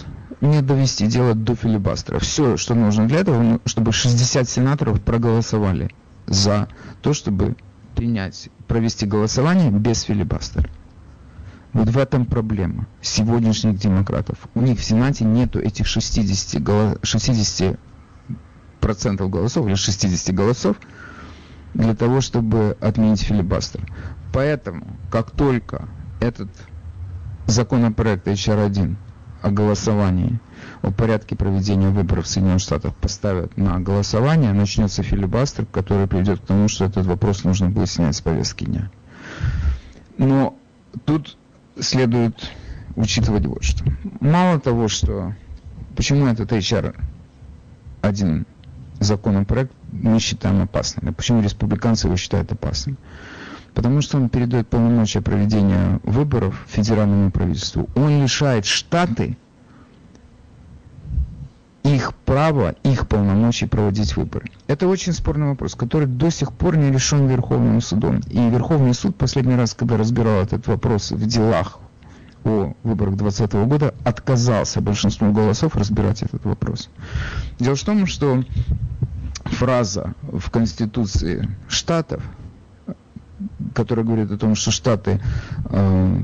не 0.41 0.61
довести 0.61 1.07
дело 1.07 1.33
до 1.33 1.55
филибастера. 1.55 2.19
Все, 2.19 2.57
что 2.57 2.75
нужно 2.75 3.07
для 3.07 3.19
этого, 3.19 3.59
чтобы 3.65 3.91
60 3.91 4.47
сенаторов 4.47 5.01
проголосовали 5.01 5.89
за 6.27 6.67
то, 7.01 7.13
чтобы 7.13 7.55
принять, 7.99 8.47
провести 8.65 9.05
голосование 9.05 9.71
без 9.71 10.03
филибастера. 10.03 10.69
Вот 11.73 11.89
в 11.89 11.97
этом 11.97 12.25
проблема 12.25 12.87
сегодняшних 13.01 13.77
демократов. 13.77 14.37
У 14.55 14.61
них 14.61 14.79
в 14.79 14.83
Сенате 14.85 15.25
нету 15.25 15.59
этих 15.59 15.85
60, 15.85 16.63
голос, 16.63 16.97
60 17.03 17.77
процентов 18.79 19.29
голосов 19.29 19.67
или 19.67 19.75
60 19.75 20.33
голосов 20.33 20.77
для 21.73 21.93
того, 21.93 22.21
чтобы 22.21 22.77
отменить 22.79 23.21
филибастер. 23.21 23.85
Поэтому, 24.31 24.97
как 25.11 25.31
только 25.31 25.89
этот 26.21 26.49
законопроект 27.47 28.25
HR1 28.29 28.95
о 29.41 29.51
голосовании, 29.51 30.39
о 30.81 30.91
порядке 30.91 31.35
проведения 31.35 31.89
выборов 31.89 32.25
в 32.25 32.27
Соединенных 32.27 32.61
Штатах 32.61 32.95
поставят 32.95 33.57
на 33.57 33.79
голосование, 33.79 34.53
начнется 34.53 35.03
филибастер, 35.03 35.65
который 35.65 36.07
приведет 36.07 36.39
к 36.39 36.45
тому, 36.45 36.67
что 36.67 36.85
этот 36.85 37.05
вопрос 37.05 37.43
нужно 37.43 37.69
будет 37.69 37.89
снять 37.89 38.15
с 38.15 38.21
повестки 38.21 38.63
дня. 38.63 38.89
Но 40.17 40.55
тут 41.05 41.37
следует 41.79 42.51
учитывать 42.95 43.45
вот 43.45 43.63
что. 43.63 43.83
Мало 44.19 44.59
того, 44.59 44.87
что 44.87 45.35
почему 45.95 46.27
этот 46.27 46.51
HR 46.51 46.95
один 48.01 48.45
законопроект 48.99 49.71
мы 49.91 50.19
считаем 50.19 50.61
опасным, 50.61 51.09
и 51.09 51.13
почему 51.13 51.41
республиканцы 51.41 52.07
его 52.07 52.17
считают 52.17 52.51
опасным. 52.51 52.97
Потому 53.73 54.01
что 54.01 54.17
он 54.17 54.29
передает 54.29 54.67
полномочия 54.67 55.21
проведения 55.21 55.99
выборов 56.03 56.65
федеральному 56.67 57.31
правительству. 57.31 57.87
Он 57.95 58.21
лишает 58.21 58.65
штаты 58.65 59.37
их 61.99 62.13
права, 62.13 62.75
их 62.83 63.07
полномочий 63.07 63.65
проводить 63.65 64.15
выборы. 64.15 64.45
Это 64.67 64.87
очень 64.87 65.11
спорный 65.11 65.47
вопрос, 65.47 65.75
который 65.75 66.07
до 66.07 66.29
сих 66.29 66.53
пор 66.53 66.77
не 66.77 66.91
решен 66.91 67.27
Верховным 67.27 67.81
судом. 67.81 68.21
И 68.29 68.49
Верховный 68.49 68.93
суд 68.93 69.17
последний 69.17 69.55
раз, 69.55 69.73
когда 69.73 69.97
разбирал 69.97 70.41
этот 70.41 70.65
вопрос 70.67 71.11
в 71.11 71.27
делах 71.27 71.79
о 72.45 72.73
выборах 72.83 73.17
2020 73.17 73.53
года, 73.67 73.93
отказался 74.05 74.79
большинством 74.79 75.33
голосов 75.33 75.75
разбирать 75.75 76.23
этот 76.23 76.45
вопрос. 76.45 76.89
Дело 77.59 77.75
в 77.75 77.83
том, 77.83 78.05
что 78.05 78.43
фраза 79.43 80.13
в 80.21 80.49
Конституции 80.49 81.49
Штатов, 81.67 82.23
которая 83.75 84.05
говорит 84.05 84.31
о 84.31 84.37
том, 84.37 84.55
что 84.55 84.71
Штаты 84.71 85.21
э, 85.69 86.21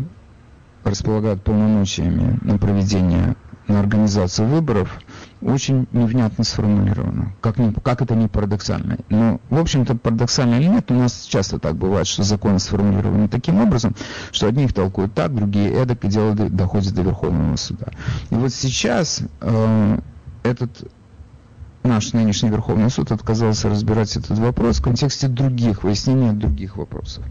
располагают 0.86 1.44
полномочиями 1.44 2.39
на 2.41 2.58
проведение, 2.58 3.36
на 3.67 3.79
организацию 3.79 4.48
выборов, 4.48 5.00
очень 5.45 5.87
невнятно 5.91 6.43
сформулировано. 6.43 7.33
Как, 7.39 7.57
не, 7.57 7.71
как 7.71 8.01
это 8.01 8.15
не 8.15 8.27
парадоксально. 8.27 8.97
Но, 9.09 9.39
в 9.49 9.59
общем-то, 9.59 9.95
парадоксально 9.95 10.55
или 10.55 10.67
нет, 10.67 10.89
у 10.89 10.95
нас 10.95 11.25
часто 11.25 11.59
так 11.59 11.75
бывает, 11.75 12.07
что 12.07 12.23
законы 12.23 12.59
сформулированы 12.59 13.27
таким 13.27 13.61
образом, 13.61 13.95
что 14.31 14.47
одни 14.47 14.65
их 14.65 14.73
толкуют 14.73 15.13
так, 15.13 15.33
другие 15.35 15.71
эдак, 15.71 16.03
и 16.03 16.07
дело 16.07 16.33
доходит 16.33 16.93
до 16.93 17.03
Верховного 17.03 17.55
суда. 17.57 17.87
И 18.31 18.35
вот 18.35 18.53
сейчас 18.53 19.21
э, 19.41 19.99
этот 20.43 20.91
наш 21.83 22.13
нынешний 22.13 22.49
Верховный 22.49 22.89
суд 22.89 23.11
отказался 23.11 23.69
разбирать 23.69 24.15
этот 24.17 24.37
вопрос 24.39 24.79
в 24.79 24.83
контексте 24.83 25.27
других, 25.27 25.83
выяснения 25.83 26.33
других 26.33 26.77
вопросов. 26.77 27.23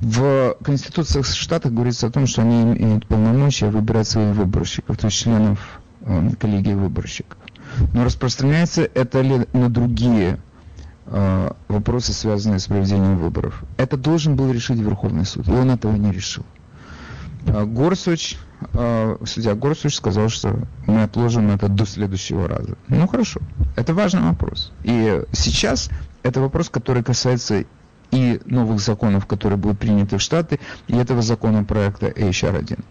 В 0.00 0.56
Конституциях 0.64 1.26
Штатов 1.26 1.72
говорится 1.72 2.08
о 2.08 2.10
том, 2.10 2.26
что 2.26 2.42
они 2.42 2.62
имеют 2.62 3.06
полномочия 3.06 3.70
выбирать 3.70 4.08
своих 4.08 4.34
выборщиков, 4.34 4.98
то 4.98 5.06
есть 5.06 5.16
членов 5.16 5.81
коллегии 6.38 6.74
выборщиков. 6.74 7.38
Но 7.94 8.04
распространяется 8.04 8.82
это 8.82 9.20
ли 9.20 9.46
на 9.52 9.70
другие 9.70 10.38
э, 11.06 11.50
вопросы, 11.68 12.12
связанные 12.12 12.58
с 12.58 12.66
проведением 12.66 13.18
выборов? 13.18 13.62
Это 13.76 13.96
должен 13.96 14.36
был 14.36 14.52
решить 14.52 14.78
Верховный 14.78 15.24
суд, 15.24 15.48
и 15.48 15.52
он 15.52 15.70
этого 15.70 15.94
не 15.96 16.12
решил. 16.12 16.44
Э, 17.46 17.64
Горсуч 17.64 18.36
э, 18.72 19.16
судья 19.24 19.54
Горсуч 19.54 19.94
сказал, 19.94 20.28
что 20.28 20.58
мы 20.86 21.02
отложим 21.02 21.50
это 21.50 21.68
до 21.68 21.86
следующего 21.86 22.48
раза. 22.48 22.76
Ну 22.88 23.06
хорошо, 23.06 23.40
это 23.76 23.94
важный 23.94 24.22
вопрос. 24.22 24.72
И 24.84 25.22
сейчас 25.32 25.90
это 26.22 26.40
вопрос, 26.40 26.68
который 26.68 27.02
касается 27.02 27.64
и 28.10 28.40
новых 28.44 28.80
законов, 28.80 29.26
которые 29.26 29.56
будут 29.58 29.78
приняты 29.78 30.18
в 30.18 30.22
Штаты, 30.22 30.60
и 30.86 30.94
этого 30.94 31.22
законопроекта 31.22 32.08
HR1. 32.08 32.84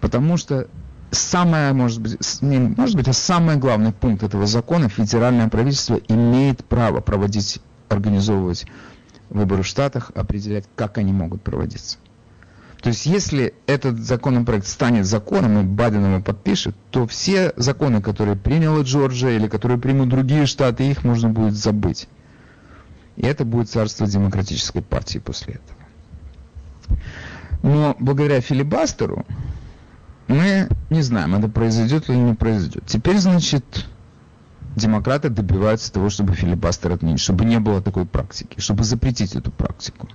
Потому 0.00 0.36
что 0.36 0.68
самое, 1.10 1.72
может 1.72 2.00
быть, 2.00 2.18
не 2.42 2.58
может 2.58 2.96
быть, 2.96 3.08
а 3.08 3.12
самый 3.12 3.56
главный 3.56 3.92
пункт 3.92 4.22
этого 4.22 4.46
закона, 4.46 4.88
федеральное 4.88 5.48
правительство 5.48 5.96
имеет 6.08 6.64
право 6.64 7.00
проводить, 7.00 7.60
организовывать 7.88 8.66
выборы 9.30 9.62
в 9.62 9.66
Штатах, 9.66 10.10
определять, 10.14 10.64
как 10.74 10.98
они 10.98 11.12
могут 11.12 11.42
проводиться. 11.42 11.98
То 12.80 12.90
есть, 12.90 13.06
если 13.06 13.54
этот 13.66 13.98
законопроект 13.98 14.66
станет 14.66 15.04
законом, 15.04 15.58
и 15.58 15.62
Байден 15.64 16.04
его 16.04 16.22
подпишет, 16.22 16.76
то 16.90 17.06
все 17.06 17.52
законы, 17.56 18.00
которые 18.00 18.36
приняла 18.36 18.82
Джорджия 18.82 19.30
или 19.30 19.48
которые 19.48 19.78
примут 19.78 20.08
другие 20.08 20.46
штаты, 20.46 20.88
их 20.88 21.02
можно 21.02 21.28
будет 21.28 21.54
забыть. 21.54 22.08
И 23.16 23.26
это 23.26 23.44
будет 23.44 23.68
царство 23.68 24.06
демократической 24.06 24.80
партии 24.80 25.18
после 25.18 25.54
этого. 25.54 27.00
Но 27.62 27.96
благодаря 27.98 28.40
филибастеру 28.40 29.26
мы 30.28 30.68
не 30.90 31.02
знаем, 31.02 31.34
это 31.34 31.48
произойдет 31.48 32.08
или 32.08 32.16
не 32.16 32.34
произойдет. 32.34 32.84
Теперь, 32.86 33.18
значит, 33.18 33.86
демократы 34.76 35.28
добиваются 35.30 35.92
того, 35.92 36.10
чтобы 36.10 36.34
филибастер 36.34 36.92
отменить, 36.92 37.20
чтобы 37.20 37.44
не 37.44 37.58
было 37.58 37.82
такой 37.82 38.06
практики, 38.06 38.60
чтобы 38.60 38.84
запретить 38.84 39.34
эту 39.34 39.50
практику. 39.50 40.08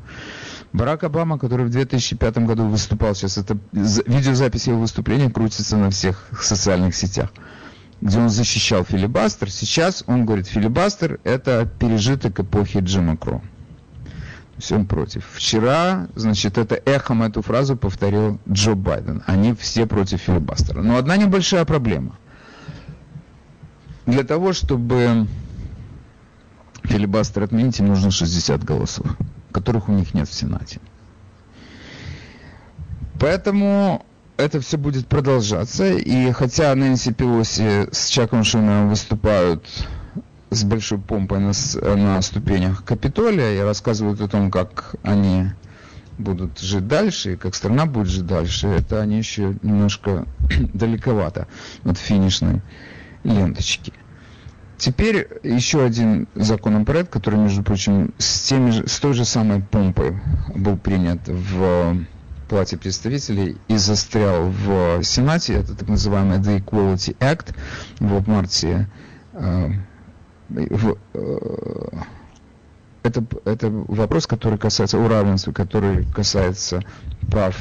Барак 0.72 1.04
Обама, 1.04 1.38
который 1.38 1.66
в 1.66 1.70
2005 1.70 2.38
году 2.40 2.66
выступал, 2.66 3.14
сейчас 3.14 3.38
это 3.38 3.58
видеозапись 3.72 4.68
его 4.68 4.80
выступления 4.80 5.30
крутится 5.30 5.78
на 5.78 5.92
всех 5.92 6.30
социальных 6.42 6.96
сетях, 6.96 7.30
где 8.02 8.20
он 8.20 8.30
защищал 8.30 8.84
филибастер. 8.84 9.52
Сейчас 9.52 10.04
он 10.08 10.26
говорит, 10.26 10.48
филибастер 10.48 11.20
это 11.24 11.70
пережиток 11.80 12.40
эпохи 12.40 12.80
Джима 12.80 13.18
Кро. 13.18 13.42
Он 14.72 14.86
против. 14.86 15.26
Вчера, 15.34 16.08
значит, 16.16 16.58
это 16.58 16.76
эхом 16.86 17.24
эту 17.24 17.42
фразу 17.42 17.76
повторил 17.76 18.40
Джо 18.50 18.76
Байден. 18.76 19.24
Они 19.26 19.54
все 19.54 19.86
против 19.86 20.22
филибастера. 20.22 20.82
Но 20.82 20.98
одна 20.98 21.18
небольшая 21.18 21.66
проблема. 21.66 22.18
Для 24.06 24.24
того, 24.24 24.54
чтобы 24.54 25.28
филибастер 26.84 27.44
отменить, 27.44 27.80
им 27.80 27.88
нужно 27.88 28.12
60 28.12 28.64
голосов 28.64 29.08
которых 29.54 29.88
у 29.88 29.94
них 29.94 30.14
нет 30.14 30.28
в 30.28 30.34
Сенате. 30.34 30.82
Поэтому 33.20 34.06
это 34.36 34.60
все 34.60 34.78
будет 34.78 35.08
продолжаться. 35.08 35.94
И 35.94 36.32
хотя 36.34 36.76
Нэнси 36.76 37.14
Пелоси 37.14 37.88
с 37.92 38.08
Чаком 38.10 38.44
Шумером 38.44 38.90
выступают 38.90 39.66
с 40.54 40.64
большой 40.64 41.00
помпой 41.00 41.40
на, 41.40 41.52
на 41.96 42.22
ступенях 42.22 42.84
Капитолия 42.84 43.54
и 43.54 43.60
рассказывают 43.60 44.22
о 44.22 44.28
том, 44.28 44.52
как 44.52 44.96
они 45.04 45.48
будут 46.18 46.60
жить 46.60 46.88
дальше, 46.88 47.34
и 47.34 47.36
как 47.38 47.56
страна 47.56 47.86
будет 47.86 48.08
жить 48.08 48.26
дальше, 48.26 48.68
это 48.68 49.02
они 49.02 49.18
еще 49.18 49.56
немножко 49.62 50.26
далековато 50.74 51.48
от 51.84 51.98
финишной 51.98 52.62
ленточки. 53.24 53.94
Теперь 54.78 55.30
еще 55.44 55.84
один 55.84 56.28
законопроект, 56.36 57.10
который, 57.10 57.40
между 57.40 57.64
прочим, 57.64 58.14
с, 58.18 58.50
теми 58.50 58.86
с 58.86 59.00
той 59.00 59.14
же 59.14 59.24
самой 59.24 59.62
помпой 59.62 60.20
был 60.56 60.78
принят 60.78 61.22
в 61.28 62.06
Палате 62.50 62.78
представителей 62.78 63.58
и 63.68 63.78
застрял 63.78 64.50
в 64.50 65.02
Сенате. 65.04 65.54
Это 65.54 65.76
так 65.76 65.88
называемый 65.88 66.40
The 66.40 66.62
Equality 66.62 67.16
Act 67.20 67.56
в 68.00 68.28
марте. 68.28 68.90
В, 70.54 70.98
э, 71.14 71.88
это, 73.02 73.26
это 73.46 73.70
вопрос, 73.70 74.28
который 74.28 74.60
касается 74.60 75.04
о 75.04 75.08
равенстве, 75.08 75.52
который 75.52 76.06
касается 76.06 76.84
прав 77.30 77.58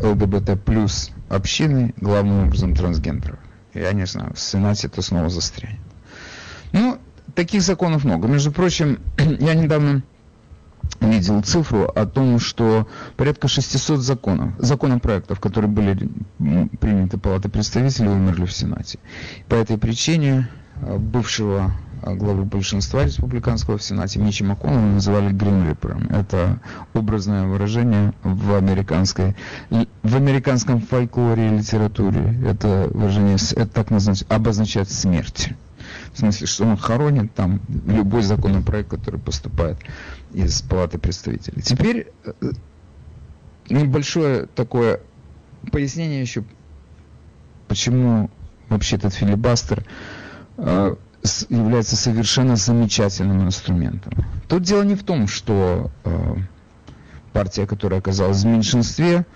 э, 0.00 0.06
ЛГБТ 0.06 0.62
плюс 0.64 1.10
общины, 1.28 1.92
главным 1.96 2.46
образом 2.46 2.74
трансгендеров. 2.74 3.38
Я 3.74 3.92
не 3.92 4.06
знаю, 4.06 4.34
в 4.34 4.40
Сенате 4.40 4.86
это 4.86 5.02
снова 5.02 5.28
застрянет. 5.28 5.80
Ну, 6.72 6.98
таких 7.34 7.62
законов 7.62 8.04
много. 8.04 8.28
Между 8.28 8.52
прочим, 8.52 9.00
я 9.18 9.54
недавно 9.54 10.02
видел 11.00 11.42
цифру 11.42 11.84
о 11.84 12.06
том, 12.06 12.38
что 12.38 12.86
порядка 13.16 13.48
600 13.48 14.00
законов, 14.00 14.52
законопроектов, 14.58 15.40
которые 15.40 15.70
были 15.70 16.08
приняты 16.80 17.18
Палатой 17.18 17.50
представителей, 17.50 18.08
умерли 18.08 18.44
в 18.44 18.52
Сенате. 18.52 18.98
По 19.48 19.54
этой 19.54 19.78
причине 19.78 20.48
бывшего 20.80 21.72
а, 22.02 22.14
главы 22.14 22.44
большинства 22.44 23.04
республиканского 23.04 23.76
в 23.76 23.82
Сенате 23.82 24.18
Мичи 24.18 24.42
МакКоннелла 24.42 24.94
называли 24.94 25.32
Reaper. 25.32 26.12
Это 26.14 26.58
образное 26.94 27.46
выражение 27.46 28.14
в, 28.22 28.54
американской, 28.54 29.36
в 29.70 30.16
американском 30.16 30.80
фольклоре 30.80 31.48
и 31.48 31.58
литературе. 31.58 32.38
Это 32.46 32.88
выражение 32.92 33.36
это 33.36 33.66
так 33.66 33.90
называется, 33.90 34.24
обозначает 34.28 34.90
смерть 34.90 35.50
в 36.12 36.18
смысле, 36.18 36.46
что 36.46 36.64
он 36.64 36.76
хоронит 36.76 37.34
там 37.34 37.60
любой 37.86 38.22
законопроект, 38.22 38.88
который 38.90 39.20
поступает 39.20 39.78
из 40.32 40.62
Палаты 40.62 40.98
представителей. 40.98 41.62
Теперь 41.62 42.08
э, 42.24 42.32
небольшое 43.68 44.46
такое 44.46 45.00
пояснение 45.70 46.20
еще, 46.20 46.44
почему 47.68 48.30
вообще 48.68 48.96
этот 48.96 49.14
филибастер 49.14 49.80
э, 49.80 50.19
является 51.48 51.96
совершенно 51.96 52.56
замечательным 52.56 53.46
инструментом. 53.46 54.12
Тут 54.48 54.62
дело 54.62 54.82
не 54.82 54.94
в 54.94 55.04
том, 55.04 55.26
что 55.26 55.90
э, 56.04 56.36
партия, 57.32 57.66
которая 57.66 58.00
оказалась 58.00 58.42
в 58.42 58.46
меньшинстве, 58.46 59.26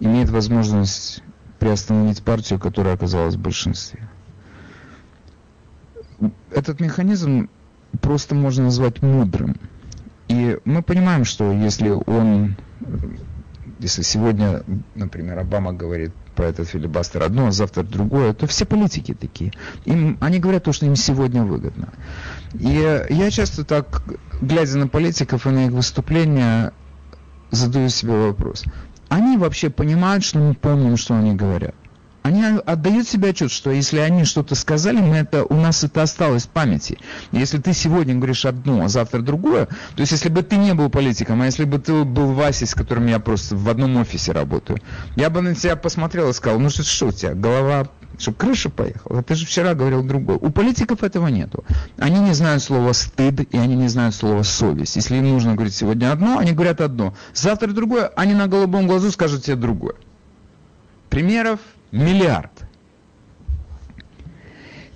имеет 0.00 0.30
возможность 0.30 1.22
приостановить 1.58 2.22
партию, 2.22 2.58
которая 2.58 2.94
оказалась 2.94 3.36
в 3.36 3.40
большинстве. 3.40 4.08
Этот 6.50 6.80
механизм 6.80 7.48
просто 8.00 8.34
можно 8.34 8.64
назвать 8.64 9.02
мудрым. 9.02 9.56
И 10.28 10.58
мы 10.64 10.82
понимаем, 10.82 11.24
что 11.24 11.52
если 11.52 11.90
он, 11.90 12.56
если 13.78 14.02
сегодня, 14.02 14.62
например, 14.94 15.38
Обама 15.38 15.72
говорит 15.72 16.12
про 16.34 16.46
этот 16.46 16.68
филибастер 16.68 17.22
одно, 17.22 17.48
а 17.48 17.52
завтра 17.52 17.82
другое, 17.82 18.32
то 18.34 18.46
все 18.46 18.64
политики 18.64 19.14
такие. 19.14 19.52
Им, 19.84 20.18
они 20.20 20.38
говорят 20.38 20.64
то, 20.64 20.72
что 20.72 20.86
им 20.86 20.96
сегодня 20.96 21.42
выгодно. 21.44 21.88
И 22.54 23.06
я 23.10 23.30
часто 23.30 23.64
так, 23.64 24.02
глядя 24.40 24.78
на 24.78 24.88
политиков 24.88 25.46
и 25.46 25.50
на 25.50 25.66
их 25.66 25.72
выступления, 25.72 26.72
задаю 27.50 27.88
себе 27.88 28.12
вопрос. 28.12 28.64
Они 29.08 29.36
вообще 29.36 29.68
понимают, 29.68 30.24
что 30.24 30.38
мы 30.38 30.54
помним, 30.54 30.96
что 30.96 31.14
они 31.14 31.34
говорят? 31.34 31.74
Они 32.22 32.44
отдают 32.44 33.08
себе 33.08 33.30
отчет, 33.30 33.50
что 33.50 33.70
если 33.70 33.98
они 33.98 34.24
что-то 34.24 34.54
сказали, 34.54 35.00
мы 35.00 35.16
это, 35.16 35.44
у 35.44 35.54
нас 35.54 35.82
это 35.82 36.02
осталось 36.02 36.44
в 36.44 36.48
памяти. 36.48 36.98
Если 37.32 37.58
ты 37.58 37.72
сегодня 37.72 38.14
говоришь 38.14 38.44
одно, 38.44 38.84
а 38.84 38.88
завтра 38.88 39.20
другое, 39.20 39.66
то 39.66 40.00
есть 40.00 40.12
если 40.12 40.28
бы 40.28 40.42
ты 40.42 40.56
не 40.56 40.72
был 40.74 40.88
политиком, 40.88 41.42
а 41.42 41.46
если 41.46 41.64
бы 41.64 41.78
ты 41.78 42.04
был 42.04 42.32
Васей, 42.32 42.66
с 42.66 42.74
которым 42.74 43.06
я 43.06 43.18
просто 43.18 43.56
в 43.56 43.68
одном 43.68 43.96
офисе 43.96 44.32
работаю, 44.32 44.78
я 45.16 45.30
бы 45.30 45.40
на 45.40 45.54
тебя 45.54 45.74
посмотрел 45.74 46.30
и 46.30 46.32
сказал, 46.32 46.60
ну 46.60 46.70
что, 46.70 46.84
что 46.84 47.08
у 47.08 47.12
тебя, 47.12 47.34
голова, 47.34 47.88
что 48.18 48.32
крыша 48.32 48.70
поехала? 48.70 49.22
Ты 49.22 49.34
же 49.34 49.44
вчера 49.44 49.74
говорил 49.74 50.04
другое. 50.04 50.36
У 50.36 50.50
политиков 50.50 51.02
этого 51.02 51.26
нету. 51.26 51.64
Они 51.98 52.20
не 52.20 52.34
знают 52.34 52.62
слова 52.62 52.92
стыд, 52.92 53.40
и 53.52 53.56
они 53.56 53.74
не 53.74 53.88
знают 53.88 54.14
слова 54.14 54.44
совесть. 54.44 54.94
Если 54.94 55.16
им 55.16 55.28
нужно 55.28 55.54
говорить 55.54 55.74
сегодня 55.74 56.12
одно, 56.12 56.38
они 56.38 56.52
говорят 56.52 56.80
одно. 56.80 57.14
Завтра 57.34 57.68
другое, 57.68 58.06
они 58.14 58.34
на 58.34 58.46
голубом 58.46 58.86
глазу 58.86 59.10
скажут 59.10 59.44
тебе 59.44 59.56
другое. 59.56 59.94
Примеров 61.10 61.58
Миллиард. 61.92 62.50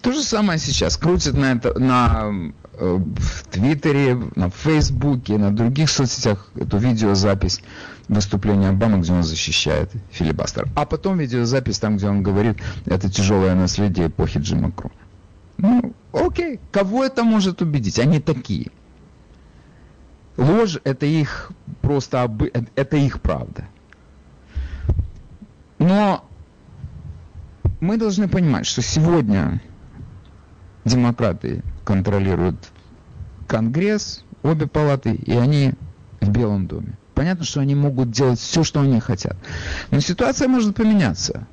То 0.01 0.13
же 0.13 0.23
самое 0.23 0.59
сейчас. 0.59 0.97
Крутят 0.97 1.37
на, 1.37 1.53
это, 1.53 1.79
на 1.79 2.53
э, 2.73 2.97
в 2.99 3.45
Твиттере, 3.51 4.19
на 4.35 4.51
Фейсбуке, 4.51 5.37
на 5.37 5.55
других 5.55 5.91
соцсетях 5.91 6.51
эту 6.55 6.79
видеозапись 6.79 7.61
выступления 8.09 8.71
Обамы, 8.71 9.01
где 9.01 9.13
он 9.13 9.23
защищает 9.23 9.91
филибастер. 10.11 10.69
А 10.75 10.87
потом 10.87 11.19
видеозапись 11.19 11.79
там, 11.79 11.97
где 11.97 12.09
он 12.09 12.23
говорит, 12.23 12.59
это 12.87 13.11
тяжелое 13.11 13.55
наследие 13.55 14.07
эпохи 14.07 14.39
Джима 14.39 14.71
Кру. 14.73 14.91
Ну, 15.59 15.93
окей, 16.13 16.61
кого 16.71 17.05
это 17.05 17.25
может 17.25 17.61
убедить? 17.61 17.99
Они 17.99 18.21
такие. 18.21 18.71
Ложь 20.37 20.79
это 20.85 21.05
их 21.07 21.51
просто, 21.81 22.23
обы... 22.23 22.53
это 22.75 22.97
их 22.97 23.21
правда. 23.21 23.67
Но 25.79 26.27
мы 27.81 27.97
должны 27.97 28.29
понимать, 28.29 28.67
что 28.67 28.83
сегодня 28.83 29.61
демократы 30.85 31.63
контролируют 31.85 32.57
Конгресс, 33.47 34.25
обе 34.43 34.67
палаты, 34.67 35.15
и 35.15 35.33
они 35.33 35.75
в 36.21 36.31
Белом 36.31 36.67
доме. 36.67 36.99
Понятно, 37.15 37.45
что 37.45 37.61
они 37.61 37.75
могут 37.75 38.11
делать 38.11 38.39
все, 38.39 38.63
что 38.63 38.81
они 38.81 39.01
хотят. 39.01 39.37
Но 39.91 40.01
ситуация 40.01 40.49
может 40.49 40.77
поменяться. 40.77 41.47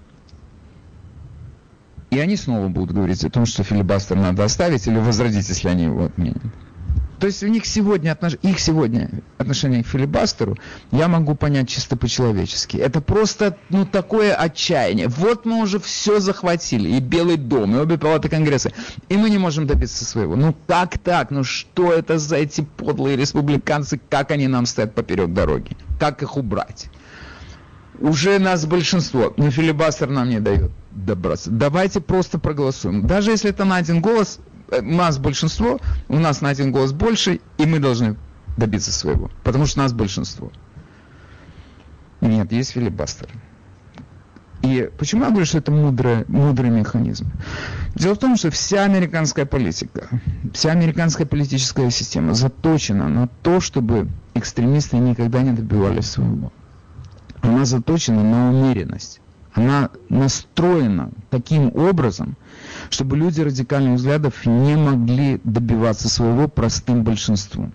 И 2.10 2.20
они 2.20 2.36
снова 2.36 2.68
будут 2.68 2.96
говорить 2.96 3.24
о 3.24 3.30
том, 3.30 3.46
что 3.46 3.64
филибастер 3.64 4.16
надо 4.18 4.44
оставить 4.44 4.86
или 4.88 5.00
возродить, 5.00 5.50
если 5.50 5.70
они 5.70 5.86
его 5.86 6.06
отменят. 6.06 6.44
То 7.24 7.28
есть 7.28 7.42
у 7.42 7.48
них 7.48 7.66
сегодня 7.66 8.12
отнош... 8.12 8.34
их 8.42 8.60
сегодня 8.60 9.10
отношение 9.38 9.82
к 9.82 9.88
филибастеру 9.88 10.58
я 10.92 11.08
могу 11.08 11.36
понять 11.36 11.70
чисто 11.70 11.96
по-человечески. 11.96 12.76
Это 12.76 13.00
просто 13.00 13.56
ну 13.70 13.86
такое 13.86 14.36
отчаяние. 14.36 15.08
Вот 15.08 15.46
мы 15.46 15.62
уже 15.62 15.80
все 15.80 16.20
захватили, 16.20 16.90
и 16.90 17.00
Белый 17.00 17.38
дом, 17.38 17.78
и 17.78 17.80
обе 17.80 17.98
палаты 17.98 18.28
Конгресса, 18.28 18.74
и 19.08 19.16
мы 19.16 19.30
не 19.30 19.38
можем 19.38 19.68
добиться 19.68 20.04
своего. 20.04 20.36
Ну 20.36 20.54
как 20.68 20.98
так? 20.98 21.32
Ну 21.32 21.46
что 21.46 21.94
это 21.94 22.18
за 22.18 22.36
эти 22.36 22.60
подлые 22.60 23.16
республиканцы? 23.16 24.02
Как 24.10 24.32
они 24.32 24.50
нам 24.50 24.66
стоят 24.66 24.94
поперек 24.94 25.32
дороги? 25.32 25.78
Как 26.02 26.24
их 26.24 26.36
убрать? 26.36 26.90
Уже 28.02 28.38
нас 28.38 28.66
большинство, 28.66 29.34
но 29.38 29.50
филибастер 29.50 30.10
нам 30.10 30.28
не 30.28 30.42
дает 30.42 30.72
добраться. 30.92 31.50
Давайте 31.52 32.02
просто 32.02 32.38
проголосуем. 32.38 33.08
Даже 33.08 33.32
если 33.32 33.50
это 33.50 33.64
на 33.64 33.78
один 33.78 34.02
голос, 34.02 34.40
нас 34.82 35.17
большинство, 35.17 35.80
у 36.08 36.19
нас 36.19 36.41
на 36.41 36.49
один 36.49 36.71
голос 36.71 36.91
больше, 36.91 37.39
и 37.58 37.65
мы 37.65 37.80
должны 37.80 38.15
добиться 38.58 38.91
своего, 38.91 39.30
потому 39.43 39.65
что 39.65 39.80
у 39.80 39.84
нас 39.84 39.93
большинство. 39.93 40.52
Нет, 42.21 42.52
есть 42.52 42.71
филибастер. 42.71 43.30
И 44.63 44.89
почему 44.97 45.26
я 45.26 45.30
говорю, 45.30 45.45
что 45.45 45.58
это 45.58 45.71
мудрый, 45.71 46.23
мудрый 46.30 46.69
механизм? 46.69 47.30
Дело 47.95 48.15
в 48.15 48.17
том, 48.17 48.38
что 48.38 48.49
вся 48.49 48.86
американская 48.86 49.45
политика, 49.45 50.08
вся 50.54 50.71
американская 50.71 51.28
политическая 51.28 51.91
система 51.91 52.34
заточена 52.34 53.10
на 53.10 53.28
то, 53.28 53.60
чтобы 53.60 54.08
экстремисты 54.34 54.97
никогда 54.97 55.41
не 55.41 55.52
добивались 55.52 56.12
своего. 56.12 56.54
Она 57.41 57.65
заточена 57.65 58.23
на 58.23 58.52
умеренность. 58.52 59.19
Она 59.54 59.89
настроена 60.08 61.12
таким 61.30 61.67
образом, 61.76 62.38
чтобы 62.93 63.17
люди 63.17 63.41
радикальных 63.41 63.97
взглядов 63.97 64.45
не 64.45 64.75
могли 64.75 65.41
добиваться 65.43 66.10
своего 66.10 66.47
простым 66.47 67.03
большинством. 67.03 67.73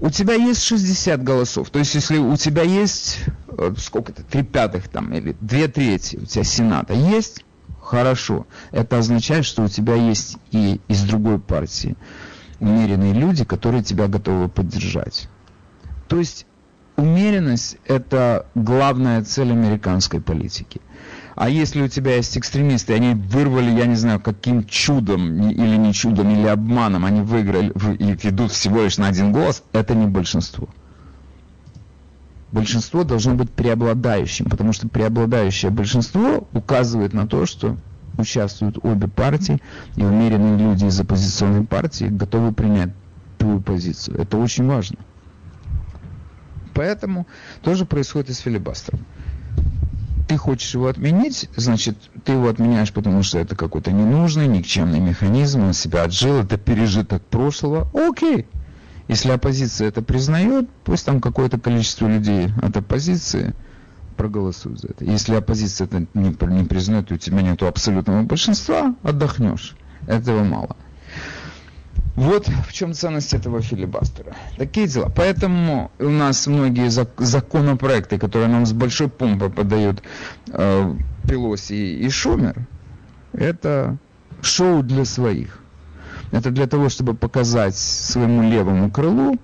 У 0.00 0.10
тебя 0.10 0.34
есть 0.34 0.62
60 0.62 1.22
голосов, 1.22 1.70
то 1.70 1.78
есть 1.78 1.94
если 1.94 2.18
у 2.18 2.36
тебя 2.36 2.62
есть, 2.62 3.20
э, 3.48 3.74
сколько 3.78 4.12
это, 4.12 4.22
три 4.22 4.42
пятых 4.42 4.88
там, 4.88 5.12
или 5.12 5.36
две 5.40 5.68
трети 5.68 6.16
у 6.16 6.26
тебя 6.26 6.44
Сената 6.44 6.94
есть, 6.94 7.44
хорошо. 7.80 8.46
Это 8.72 8.98
означает, 8.98 9.44
что 9.44 9.62
у 9.62 9.68
тебя 9.68 9.94
есть 9.94 10.36
и 10.50 10.80
из 10.88 11.02
другой 11.02 11.38
партии 11.38 11.96
умеренные 12.60 13.12
люди, 13.12 13.44
которые 13.44 13.82
тебя 13.82 14.08
готовы 14.08 14.48
поддержать. 14.48 15.28
То 16.08 16.18
есть 16.18 16.46
умеренность– 16.96 17.76
это 17.84 18.46
главная 18.54 19.22
цель 19.24 19.52
американской 19.52 20.20
политики. 20.20 20.80
А 21.36 21.50
если 21.50 21.82
у 21.82 21.88
тебя 21.88 22.16
есть 22.16 22.36
экстремисты, 22.38 22.94
они 22.94 23.14
вырвали, 23.14 23.70
я 23.70 23.84
не 23.84 23.94
знаю, 23.94 24.20
каким 24.20 24.64
чудом, 24.64 25.50
или 25.50 25.76
не 25.76 25.92
чудом, 25.92 26.30
или 26.30 26.46
обманом, 26.46 27.04
они 27.04 27.20
выиграли 27.20 27.72
и 27.98 28.26
ведут 28.26 28.52
всего 28.52 28.82
лишь 28.82 28.96
на 28.96 29.08
один 29.08 29.32
голос, 29.32 29.62
это 29.72 29.94
не 29.94 30.06
большинство. 30.06 30.66
Большинство 32.52 33.04
должно 33.04 33.34
быть 33.34 33.50
преобладающим, 33.50 34.46
потому 34.46 34.72
что 34.72 34.88
преобладающее 34.88 35.70
большинство 35.70 36.48
указывает 36.54 37.12
на 37.12 37.26
то, 37.26 37.44
что 37.44 37.76
участвуют 38.16 38.78
обе 38.82 39.06
партии, 39.06 39.60
и 39.96 40.02
умеренные 40.02 40.56
люди 40.56 40.86
из 40.86 40.98
оппозиционной 40.98 41.66
партии 41.66 42.06
готовы 42.06 42.52
принять 42.52 42.94
ту 43.36 43.60
позицию. 43.60 44.18
Это 44.22 44.38
очень 44.38 44.66
важно. 44.66 44.96
Поэтому 46.72 47.26
тоже 47.60 47.84
происходит 47.84 48.30
и 48.30 48.32
с 48.32 48.38
филибастером 48.38 49.00
ты 50.26 50.36
хочешь 50.36 50.74
его 50.74 50.88
отменить, 50.88 51.48
значит, 51.56 51.96
ты 52.24 52.32
его 52.32 52.48
отменяешь, 52.48 52.92
потому 52.92 53.22
что 53.22 53.38
это 53.38 53.54
какой-то 53.54 53.92
ненужный, 53.92 54.48
никчемный 54.48 55.00
механизм, 55.00 55.64
он 55.64 55.72
себя 55.72 56.02
отжил, 56.02 56.36
это 56.40 56.56
пережиток 56.56 57.22
прошлого. 57.22 57.88
Окей. 57.94 58.46
Если 59.08 59.30
оппозиция 59.30 59.88
это 59.88 60.02
признает, 60.02 60.68
пусть 60.84 61.06
там 61.06 61.20
какое-то 61.20 61.60
количество 61.60 62.08
людей 62.08 62.48
от 62.60 62.76
оппозиции 62.76 63.54
проголосуют 64.16 64.80
за 64.80 64.88
это. 64.88 65.04
Если 65.04 65.34
оппозиция 65.34 65.86
это 65.86 66.06
не, 66.14 66.30
не 66.30 66.64
признает, 66.64 67.10
и 67.10 67.14
у 67.14 67.18
тебя 67.18 67.42
нет 67.42 67.62
абсолютного 67.62 68.22
большинства, 68.22 68.96
отдохнешь. 69.02 69.76
Этого 70.08 70.42
мало. 70.42 70.76
Вот 72.16 72.48
в 72.48 72.72
чем 72.72 72.94
ценность 72.94 73.34
этого 73.34 73.60
филибастера. 73.60 74.34
Такие 74.56 74.86
дела. 74.86 75.12
Поэтому 75.14 75.90
у 75.98 76.08
нас 76.08 76.46
многие 76.46 76.88
законопроекты, 76.88 78.18
которые 78.18 78.48
нам 78.48 78.64
с 78.64 78.72
большой 78.72 79.08
помпой 79.08 79.50
подают 79.50 80.02
э, 80.48 80.94
Пелоси 81.28 81.74
и 81.74 82.08
Шумер, 82.08 82.66
это 83.34 83.98
шоу 84.40 84.82
для 84.82 85.04
своих. 85.04 85.58
Это 86.32 86.50
для 86.50 86.66
того, 86.66 86.88
чтобы 86.88 87.14
показать 87.14 87.76
своему 87.76 88.50
левому 88.50 88.90
крылу, 88.90 89.38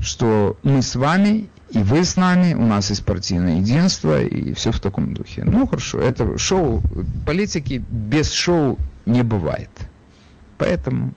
что 0.00 0.56
мы 0.62 0.82
с 0.82 0.94
вами, 0.94 1.50
и 1.70 1.78
вы 1.78 2.04
с 2.04 2.16
нами, 2.16 2.54
у 2.54 2.64
нас 2.64 2.90
есть 2.90 3.04
партийное 3.04 3.56
единство, 3.56 4.22
и 4.22 4.54
все 4.54 4.70
в 4.70 4.78
таком 4.78 5.14
духе. 5.14 5.42
Ну 5.44 5.66
хорошо, 5.66 5.98
это 5.98 6.38
шоу, 6.38 6.80
политики 7.26 7.84
без 7.90 8.30
шоу 8.30 8.78
не 9.04 9.22
бывает. 9.22 9.70
Поэтому 10.58 11.12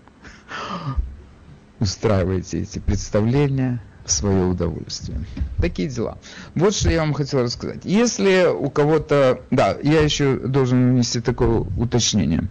устраиваете 1.80 2.62
эти 2.62 2.80
представления 2.80 3.82
в 4.08 4.12
свое 4.12 4.46
удовольствие. 4.46 5.20
Такие 5.58 5.89
дела. 5.89 6.17
Вот 6.56 6.74
что 6.74 6.89
я 6.89 7.02
вам 7.02 7.13
хотел 7.13 7.41
рассказать. 7.41 7.82
Если 7.84 8.48
у 8.48 8.70
кого-то... 8.70 9.41
Да, 9.52 9.78
я 9.84 10.02
еще 10.02 10.38
должен 10.38 10.91
внести 10.91 11.20
такое 11.20 11.65
уточнение. 11.78 12.48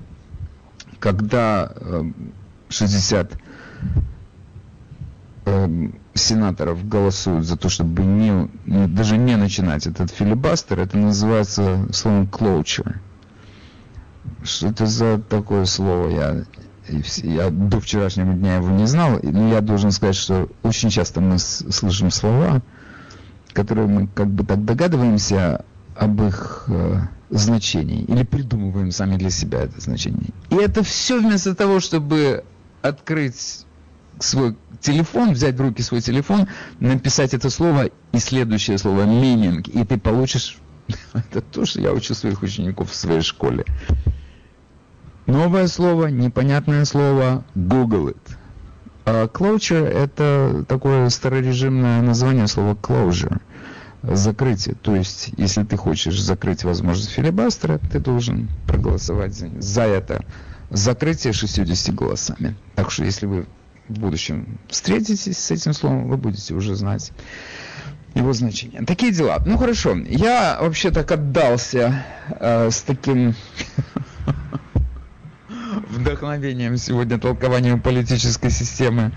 Когда 0.99 1.73
60 2.69 3.33
э, 3.33 3.37
э, 5.47 5.89
сенаторов 6.15 6.87
голосуют 6.87 7.47
за 7.47 7.57
то, 7.57 7.69
чтобы 7.69 8.03
не, 8.03 8.49
даже 8.89 9.17
не 9.17 9.37
начинать 9.37 9.87
этот 9.87 10.11
филибастер, 10.11 10.81
это 10.81 10.99
называется 10.99 11.87
словом 11.93 12.25
closure. 12.31 12.97
Что 14.43 14.69
это 14.69 14.87
за 14.87 15.19
такое 15.19 15.65
слово? 15.65 16.09
Я, 16.11 16.45
я 17.23 17.51
до 17.51 17.81
вчерашнего 17.81 18.33
дня 18.35 18.57
его 18.57 18.71
не 18.71 18.87
знал, 18.87 19.19
но 19.23 19.49
я 19.49 19.61
должен 19.61 19.91
сказать, 19.91 20.17
что 20.17 20.49
очень 20.63 20.91
часто 20.91 21.21
мы 21.21 21.39
слышим 21.39 22.11
слова, 22.11 22.63
которые 23.53 23.87
мы 23.87 24.07
как 24.09 24.29
бы 24.29 24.45
так 24.45 24.65
догадываемся 24.65 25.65
об 25.97 26.23
их 26.23 26.65
э, 26.69 27.01
значении 27.31 28.03
или 28.05 28.23
придумываем 28.23 28.91
сами 28.93 29.17
для 29.17 29.31
себя 29.31 29.61
это 29.63 29.81
значение. 29.81 30.31
И 30.51 30.57
это 30.57 30.83
все 30.83 31.21
вместо 31.21 31.55
того, 31.55 31.81
чтобы 31.81 32.45
открыть 32.83 33.65
свой 34.19 34.57
телефон, 34.81 35.33
взять 35.33 35.57
в 35.57 35.61
руки 35.61 35.83
свой 35.83 36.01
телефон, 36.01 36.49
написать 36.81 37.35
это 37.35 37.51
слово 37.51 37.91
и 38.13 38.19
следующее 38.19 38.79
слово 38.79 39.03
meaning, 39.03 39.69
и 39.71 39.85
ты 39.85 39.99
получишь 39.99 40.59
это 41.13 41.41
то, 41.41 41.65
что 41.67 41.81
я 41.81 41.93
учу 41.93 42.15
своих 42.15 42.43
учеников 42.43 42.91
в 42.91 42.95
своей 42.95 43.23
школе. 43.23 43.65
Новое 45.27 45.67
слово, 45.67 46.07
непонятное 46.07 46.85
слово, 46.85 47.45
Google 47.55 48.11
it. 48.11 48.37
А 49.05 49.27
closure 49.27 49.85
это 49.85 50.65
такое 50.69 51.09
старорежимное 51.11 52.01
название 52.03 52.47
слова 52.47 52.75
closure. 52.75 53.41
Закрытие. 54.03 54.77
То 54.77 54.95
есть, 54.95 55.31
если 55.37 55.65
ты 55.65 55.77
хочешь 55.77 56.21
закрыть 56.21 56.63
возможность 56.63 57.11
филибастера, 57.11 57.79
ты 57.91 57.99
должен 57.99 58.49
проголосовать 58.69 59.35
за, 59.35 59.51
за 59.59 59.83
это 59.83 60.25
закрытие 60.71 61.33
60 61.33 61.95
голосами. 61.95 62.57
Так 62.77 62.93
что, 62.93 63.05
если 63.05 63.27
вы 63.27 63.47
в 63.89 63.99
будущем 63.99 64.59
встретитесь 64.69 65.39
с 65.39 65.51
этим 65.51 65.73
словом, 65.73 66.09
вы 66.09 66.17
будете 66.17 66.55
уже 66.55 66.77
знать 66.77 67.13
его 68.15 68.33
значение. 68.33 68.83
Такие 68.83 69.13
дела. 69.13 69.43
Ну 69.45 69.59
хорошо, 69.59 69.95
я 69.97 70.59
вообще 70.61 70.91
так 70.91 71.11
отдался 71.11 72.05
э, 72.29 72.71
с 72.71 72.83
таким 72.83 73.35
вдохновением 75.97 76.77
сегодня 76.77 77.19
толкованием 77.19 77.81
политической 77.81 78.51
системы 78.51 79.13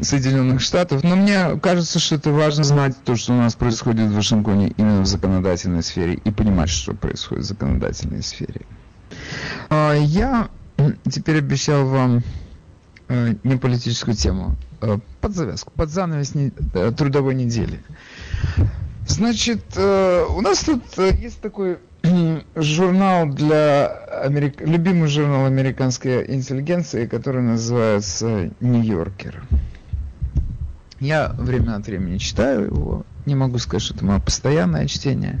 Соединенных 0.00 0.60
Штатов, 0.60 1.04
но 1.04 1.16
мне 1.16 1.58
кажется, 1.60 1.98
что 1.98 2.16
это 2.16 2.30
важно 2.30 2.64
знать 2.64 2.96
то, 3.04 3.16
что 3.16 3.32
у 3.32 3.36
нас 3.36 3.54
происходит 3.54 4.08
в 4.08 4.14
Вашингтоне 4.14 4.74
именно 4.76 5.02
в 5.02 5.06
законодательной 5.06 5.82
сфере 5.82 6.14
и 6.14 6.30
понимать, 6.30 6.70
что 6.70 6.94
происходит 6.94 7.44
в 7.44 7.48
законодательной 7.48 8.22
сфере. 8.22 8.62
А, 9.70 9.94
я 9.94 10.48
теперь 11.10 11.38
обещал 11.38 11.86
вам 11.86 12.22
э, 13.08 13.34
не 13.44 13.56
политическую 13.56 14.14
тему, 14.14 14.56
э, 14.80 14.98
под 15.20 15.34
завязку, 15.34 15.72
под 15.74 15.90
занавес 15.90 16.32
э, 16.34 16.92
трудовой 16.96 17.34
недели. 17.34 17.80
Значит, 19.06 19.64
э, 19.76 20.24
у 20.28 20.40
нас 20.40 20.64
тут 20.64 20.82
есть 20.98 21.40
такой 21.40 21.78
журнал 22.54 23.26
для 23.26 23.86
Америк... 24.22 24.60
любимый 24.60 25.08
журнал 25.08 25.46
американской 25.46 26.34
интеллигенции, 26.34 27.06
который 27.06 27.42
называется 27.42 28.50
Нью-Йоркер. 28.60 29.42
Я 31.00 31.34
время 31.38 31.76
от 31.76 31.86
времени 31.86 32.18
читаю 32.18 32.66
его. 32.66 33.06
Не 33.26 33.34
могу 33.34 33.58
сказать, 33.58 33.82
что 33.82 33.94
это 33.94 34.04
мое 34.04 34.20
постоянное 34.20 34.86
чтение. 34.86 35.40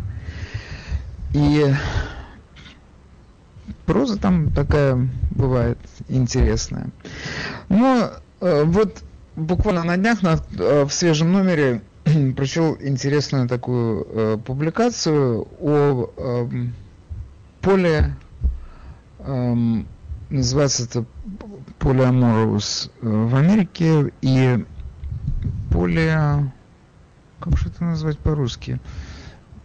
И 1.32 1.66
проза 3.86 4.18
там 4.18 4.50
такая 4.50 5.08
бывает 5.30 5.78
интересная. 6.08 6.88
Но 7.68 8.10
э, 8.40 8.64
вот 8.64 9.02
буквально 9.36 9.84
на 9.84 9.96
днях 9.96 10.22
на, 10.22 10.38
э, 10.58 10.84
в 10.84 10.92
свежем 10.92 11.32
номере 11.32 11.82
прочел 12.36 12.76
интересную 12.80 13.48
такую 13.48 14.06
э, 14.10 14.38
публикацию 14.44 15.48
о 15.60 16.10
э, 16.16 16.48
поле, 17.60 18.16
э, 19.20 19.54
называется 20.30 20.84
это 20.84 21.04
полиаморус 21.78 22.90
э, 23.00 23.08
в 23.08 23.34
Америке 23.34 24.12
и 24.20 24.64
поле, 25.70 26.52
как 27.40 27.56
же 27.56 27.68
это 27.68 27.84
назвать 27.84 28.18
по-русски? 28.18 28.80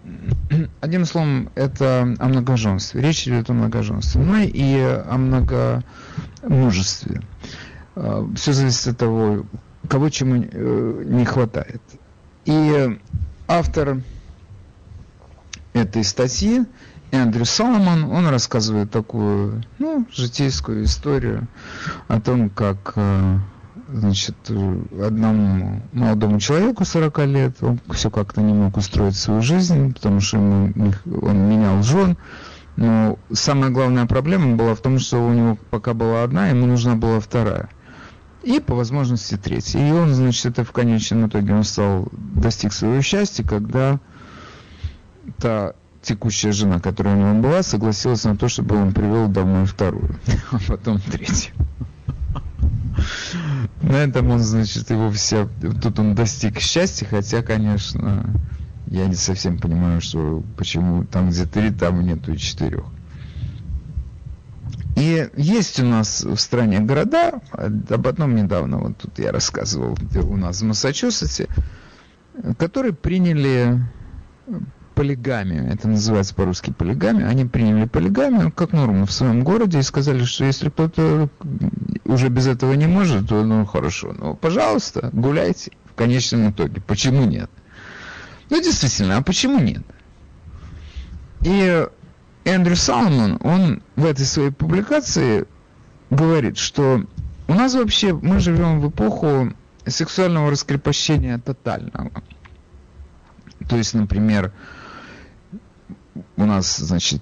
Одним 0.82 1.06
словом, 1.06 1.50
это 1.56 2.16
о 2.20 2.28
многоженстве. 2.28 3.02
Речь 3.02 3.28
идет 3.28 3.50
о 3.50 3.54
многоженстве. 3.54 4.22
Ну 4.22 4.38
и 4.38 4.80
о 4.80 5.18
многомужестве. 5.18 7.22
Э, 7.96 8.26
Все 8.36 8.54
зависит 8.54 8.88
от 8.88 8.98
того, 8.98 9.46
кого 9.88 10.10
чему 10.10 10.44
э, 10.44 11.04
не 11.06 11.26
хватает. 11.26 11.82
И 12.46 13.00
автор 13.48 14.02
этой 15.74 16.04
статьи, 16.04 16.66
Эндрю 17.12 17.46
Соломон, 17.46 18.04
он 18.06 18.28
рассказывает 18.28 18.92
такую, 18.92 19.64
ну, 19.80 20.06
житейскую 20.12 20.84
историю 20.84 21.48
о 22.08 22.22
том, 22.22 22.50
как 22.50 22.94
э, 22.96 23.40
значит, 23.92 24.36
одному 24.50 25.82
молодому 25.92 26.40
человеку 26.40 26.86
40 26.86 27.20
лет, 27.26 27.58
он 27.62 27.80
все 27.94 28.12
как-то 28.12 28.42
не 28.42 28.54
мог 28.54 28.78
устроить 28.78 29.16
свою 29.16 29.42
жизнь, 29.42 29.94
потому 29.94 30.22
что 30.22 30.38
ему, 30.38 30.94
он 31.22 31.50
менял 31.50 31.82
жен, 31.82 32.18
но 32.76 33.18
самая 33.32 33.72
главная 33.72 34.06
проблема 34.06 34.56
была 34.56 34.76
в 34.76 34.82
том, 34.82 35.00
что 35.00 35.18
у 35.26 35.34
него 35.34 35.58
пока 35.72 35.94
была 35.94 36.24
одна, 36.24 36.50
ему 36.50 36.68
нужна 36.68 36.96
была 36.96 37.20
вторая 37.20 37.70
и 38.44 38.60
по 38.60 38.76
возможности 38.76 39.38
третий. 39.38 39.90
И 39.90 39.92
он, 39.92 40.14
значит, 40.14 40.46
это 40.46 40.64
в 40.64 40.72
конечном 40.72 41.28
итоге 41.28 41.54
он 41.54 41.64
стал, 41.64 42.08
достиг 42.12 42.74
своего 42.74 43.02
счастья, 43.02 43.44
когда 43.44 44.00
та 45.38 45.74
текущая 46.02 46.52
жена, 46.52 46.80
которая 46.80 47.16
у 47.16 47.20
него 47.20 47.42
была, 47.42 47.64
согласилась 47.64 48.24
на 48.24 48.38
то, 48.38 48.48
чтобы 48.48 48.76
он 48.78 48.94
привел 48.94 49.28
домой 49.28 49.66
вторую, 49.66 50.16
а 50.52 50.60
потом 50.68 51.00
третью. 51.00 51.54
На 53.82 53.96
этом 53.96 54.30
он, 54.30 54.40
значит, 54.40 54.90
его 54.90 55.10
все... 55.12 55.50
Тут 55.82 56.00
он 56.00 56.16
достиг 56.16 56.60
счастья, 56.60 57.06
хотя, 57.06 57.42
конечно, 57.42 58.26
я 58.88 59.08
не 59.08 59.16
совсем 59.16 59.58
понимаю, 59.58 60.02
что 60.02 60.44
почему 60.58 61.06
там, 61.06 61.30
где 61.30 61.46
три, 61.46 61.72
там 61.72 62.04
нету 62.06 62.34
и 62.34 62.38
четырех. 62.38 62.86
И 65.00 65.30
есть 65.38 65.80
у 65.80 65.86
нас 65.86 66.26
в 66.26 66.36
стране 66.38 66.82
города, 66.82 67.40
об 67.54 68.06
одном 68.06 68.36
недавно, 68.36 68.80
вот 68.80 68.98
тут 68.98 69.18
я 69.18 69.32
рассказывал, 69.32 69.98
у 70.24 70.36
нас 70.36 70.62
в 70.62 70.66
Массачусетсе, 70.66 71.48
которые 72.58 72.92
приняли 72.92 73.80
полигамию, 74.96 75.72
это 75.72 75.88
называется 75.88 76.36
по-русски 76.36 76.72
полигамию, 76.72 77.30
они 77.30 77.46
приняли 77.46 77.86
полигамию 77.86 78.52
как 78.52 78.74
норму 78.74 79.06
в 79.06 79.14
своем 79.14 79.46
городе 79.46 79.80
и 79.80 79.84
сказали, 79.84 80.26
что 80.26 80.44
если 80.44 80.68
кто-то 80.68 81.30
уже 82.04 82.28
без 82.28 82.48
этого 82.48 82.74
не 82.74 82.88
может, 82.88 83.30
то 83.30 83.46
ну 83.46 83.66
хорошо, 83.66 84.14
ну 84.18 84.36
пожалуйста, 84.36 85.12
гуляйте 85.14 85.72
в 85.86 85.94
конечном 85.94 86.52
итоге. 86.52 86.82
Почему 86.82 87.24
нет? 87.24 87.50
Ну 88.50 88.62
действительно, 88.62 89.16
а 89.16 89.22
почему 89.22 89.60
нет? 89.60 89.84
И 91.44 91.88
Эндрю 92.46 92.76
Салмон, 92.76 93.38
он 93.42 93.82
в 93.96 94.06
этой 94.06 94.26
своей 94.26 94.52
публикации 94.52 95.46
говорит, 96.10 96.58
что 96.58 97.06
у 97.48 97.54
нас 97.54 97.74
вообще, 97.74 98.14
мы 98.14 98.40
живем 98.40 98.80
в 98.80 98.90
эпоху 98.90 99.54
сексуального 99.86 100.52
раскрепощения 100.52 101.38
тотального. 101.40 102.12
То 103.68 103.76
есть, 103.76 103.94
например, 103.94 104.54
у 106.38 106.46
нас, 106.46 106.78
значит, 106.78 107.22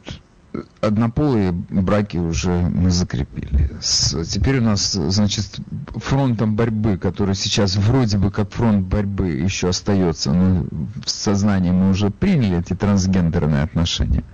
однополые 0.82 1.52
браки 1.52 2.18
уже 2.18 2.52
мы 2.52 2.90
закрепили. 2.90 3.72
С, 3.82 4.24
теперь 4.26 4.60
у 4.60 4.64
нас, 4.64 4.94
значит, 4.94 5.60
фронтом 5.96 6.56
борьбы, 6.56 6.98
который 6.98 7.36
сейчас 7.36 7.76
вроде 7.76 8.18
бы 8.18 8.32
как 8.32 8.52
фронт 8.52 8.86
борьбы 8.86 9.30
еще 9.30 9.70
остается, 9.70 10.32
но 10.32 10.68
в 11.06 11.10
сознании 11.10 11.72
мы 11.72 11.90
уже 11.90 12.12
приняли 12.12 12.60
эти 12.60 12.74
трансгендерные 12.76 13.64
отношения– 13.64 14.24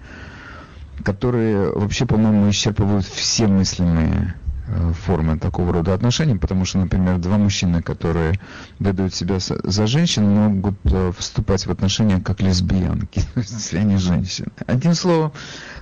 которые 1.04 1.72
вообще, 1.72 2.06
по-моему, 2.06 2.50
исчерпывают 2.50 3.06
все 3.06 3.48
мыслимые 3.48 4.36
э, 4.68 4.94
формы 5.06 5.38
такого 5.38 5.74
рода 5.74 5.94
отношений, 5.94 6.36
потому 6.36 6.66
что, 6.66 6.80
например, 6.80 7.18
два 7.18 7.38
мужчины, 7.38 7.82
которые 7.82 8.40
выдают 8.80 9.14
себя 9.14 9.38
за 9.40 9.88
женщин, 9.88 10.30
могут 10.30 10.76
э, 10.86 11.12
вступать 11.18 11.66
в 11.66 11.72
отношения 11.72 12.20
как 12.20 12.42
лесбиянки, 12.42 13.22
если 13.36 13.78
они 13.78 13.98
женщины. 13.98 14.50
Одним 14.66 14.96
словом, 14.96 15.34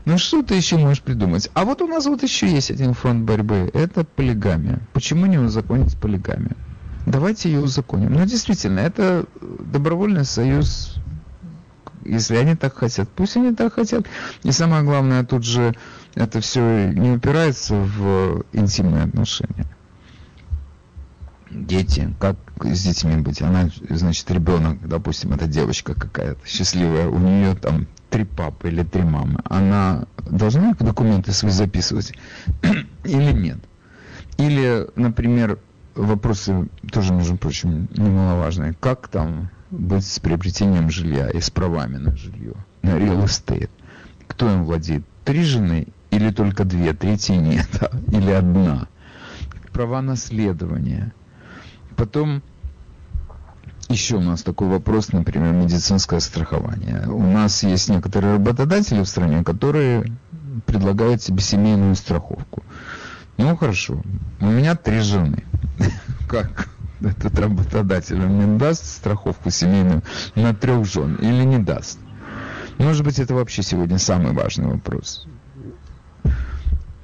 ну 0.06 0.18
что 0.18 0.42
ты 0.42 0.56
еще 0.56 0.78
можешь 0.78 1.02
придумать? 1.02 1.50
А 1.54 1.64
вот 1.64 1.82
у 1.82 1.88
нас 1.88 2.06
вот 2.06 2.24
еще 2.24 2.48
есть 2.52 2.72
один 2.72 2.94
фронт 2.94 3.24
борьбы, 3.24 3.70
это 3.74 4.04
полигамия. 4.04 4.80
Почему 4.94 5.28
не 5.28 5.38
узаконить 5.38 5.98
полигамию? 5.98 6.56
Давайте 7.06 7.52
ее 7.52 7.62
узаконим. 7.62 8.14
Ну, 8.14 8.26
действительно, 8.26 8.80
это 8.80 9.26
добровольный 9.42 10.24
союз 10.24 11.01
если 12.06 12.36
они 12.36 12.56
так 12.56 12.76
хотят, 12.76 13.10
пусть 13.10 13.38
они 13.38 13.54
так 13.54 13.74
хотят. 13.74 14.06
И 14.44 14.52
самое 14.52 14.84
главное, 14.84 15.24
тут 15.24 15.44
же 15.44 15.76
это 16.16 16.42
все 16.42 16.92
не 16.94 17.12
упирается 17.12 17.76
в 17.76 18.44
интимные 18.54 19.04
отношения. 19.04 19.66
дети, 21.50 22.14
как 22.20 22.38
с 22.64 22.84
детьми 22.84 23.18
быть. 23.18 23.42
Она, 23.42 23.70
значит, 23.90 24.30
ребенок, 24.32 24.88
допустим, 24.88 25.34
это 25.34 25.48
девочка 25.48 25.94
какая-то 25.94 26.40
счастливая, 26.46 27.08
у 27.08 27.18
нее 27.18 27.56
там 27.56 27.88
три 28.10 28.26
папы 28.26 28.70
или 28.70 28.84
три 28.84 29.04
мамы. 29.04 29.40
Она 29.46 30.06
должна 30.18 30.74
документы 30.80 31.32
свои 31.32 31.52
записывать 31.52 32.14
или 33.04 33.32
нет? 33.32 33.60
Или, 34.38 34.88
например, 34.96 35.60
вопросы 35.96 36.70
тоже, 36.92 37.14
между 37.14 37.38
прочим, 37.38 37.88
немаловажные. 37.96 38.74
Как 38.80 39.08
там 39.08 39.50
быть 39.72 40.06
с 40.06 40.20
приобретением 40.20 40.90
жилья 40.90 41.30
и 41.30 41.40
с 41.40 41.50
правами 41.50 41.98
на 41.98 42.16
жилье, 42.16 42.54
на 42.82 42.98
real 42.98 43.24
estate? 43.24 43.70
Кто 44.28 44.52
им 44.52 44.66
владеет? 44.66 45.04
Три 45.24 45.44
жены 45.44 45.88
или 46.10 46.30
только 46.32 46.66
две, 46.66 46.94
третьей 46.94 47.38
нет, 47.38 47.68
или 48.12 48.32
одна? 48.32 48.88
Права 49.72 50.02
наследования. 50.02 51.14
Потом 51.96 52.42
еще 53.88 54.18
у 54.18 54.22
нас 54.22 54.42
такой 54.44 54.68
вопрос, 54.68 55.12
например, 55.12 55.54
медицинское 55.54 56.20
страхование. 56.20 57.08
У 57.08 57.24
нас 57.24 57.64
есть 57.64 57.90
некоторые 57.90 58.34
работодатели 58.34 59.02
в 59.02 59.06
стране, 59.06 59.44
которые 59.44 60.06
предлагают 60.66 61.22
себе 61.22 61.42
семейную 61.42 61.96
страховку. 61.96 62.64
Ну 63.38 63.56
хорошо, 63.56 64.02
у 64.40 64.46
меня 64.46 64.76
три 64.76 65.00
жены. 65.00 65.44
Как 66.30 66.70
этот 67.02 67.38
работодатель 67.40 68.20
он 68.22 68.38
мне 68.38 68.58
даст 68.58 68.86
страховку 68.86 69.50
семейную 69.50 70.04
на 70.36 70.54
трех 70.54 70.86
жен 70.86 71.16
или 71.16 71.44
не 71.44 71.58
даст? 71.58 72.00
Может 72.78 73.04
быть, 73.04 73.20
это 73.20 73.36
вообще 73.36 73.62
сегодня 73.64 73.98
самый 74.00 74.34
важный 74.34 74.68
вопрос. 74.68 75.28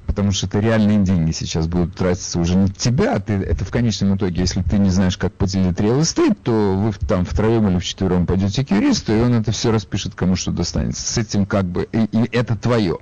Потому 0.08 0.32
что 0.32 0.48
это 0.48 0.60
реальные 0.60 1.04
деньги 1.04 1.32
сейчас 1.32 1.68
будут 1.68 1.96
тратиться 1.96 2.40
уже 2.40 2.56
не 2.56 2.70
тебя, 2.70 3.16
а 3.16 3.20
ты, 3.20 3.34
это 3.34 3.64
в 3.64 3.70
конечном 3.70 4.16
итоге, 4.16 4.42
если 4.42 4.64
ты 4.64 4.80
не 4.80 4.90
знаешь, 4.90 5.18
как 5.18 5.34
поделить 5.34 5.78
real 5.78 6.00
estate, 6.00 6.36
то 6.44 6.76
вы 6.76 6.92
там 7.06 7.24
втроем 7.26 7.68
или 7.70 7.78
вчетвером 7.78 8.26
пойдете 8.26 8.66
к 8.66 8.72
юристу, 8.72 9.14
и 9.14 9.20
он 9.20 9.36
это 9.36 9.52
все 9.52 9.72
распишет, 9.72 10.16
кому 10.16 10.36
что 10.36 10.52
достанется. 10.52 11.06
С 11.06 11.18
этим 11.20 11.46
как 11.46 11.66
бы, 11.66 11.88
и, 11.92 12.06
и 12.06 12.30
это 12.32 12.56
твое. 12.56 12.98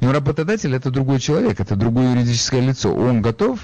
Но 0.00 0.12
работодатель 0.12 0.74
это 0.74 0.90
другой 0.90 1.20
человек, 1.20 1.60
это 1.60 1.74
другое 1.74 2.12
юридическое 2.12 2.60
лицо. 2.60 2.94
Он 2.94 3.22
готов 3.22 3.60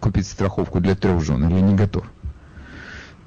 купить 0.00 0.26
страховку 0.26 0.80
для 0.80 0.94
трех 0.94 1.22
жен 1.22 1.48
или 1.48 1.60
не 1.60 1.74
готов? 1.74 2.04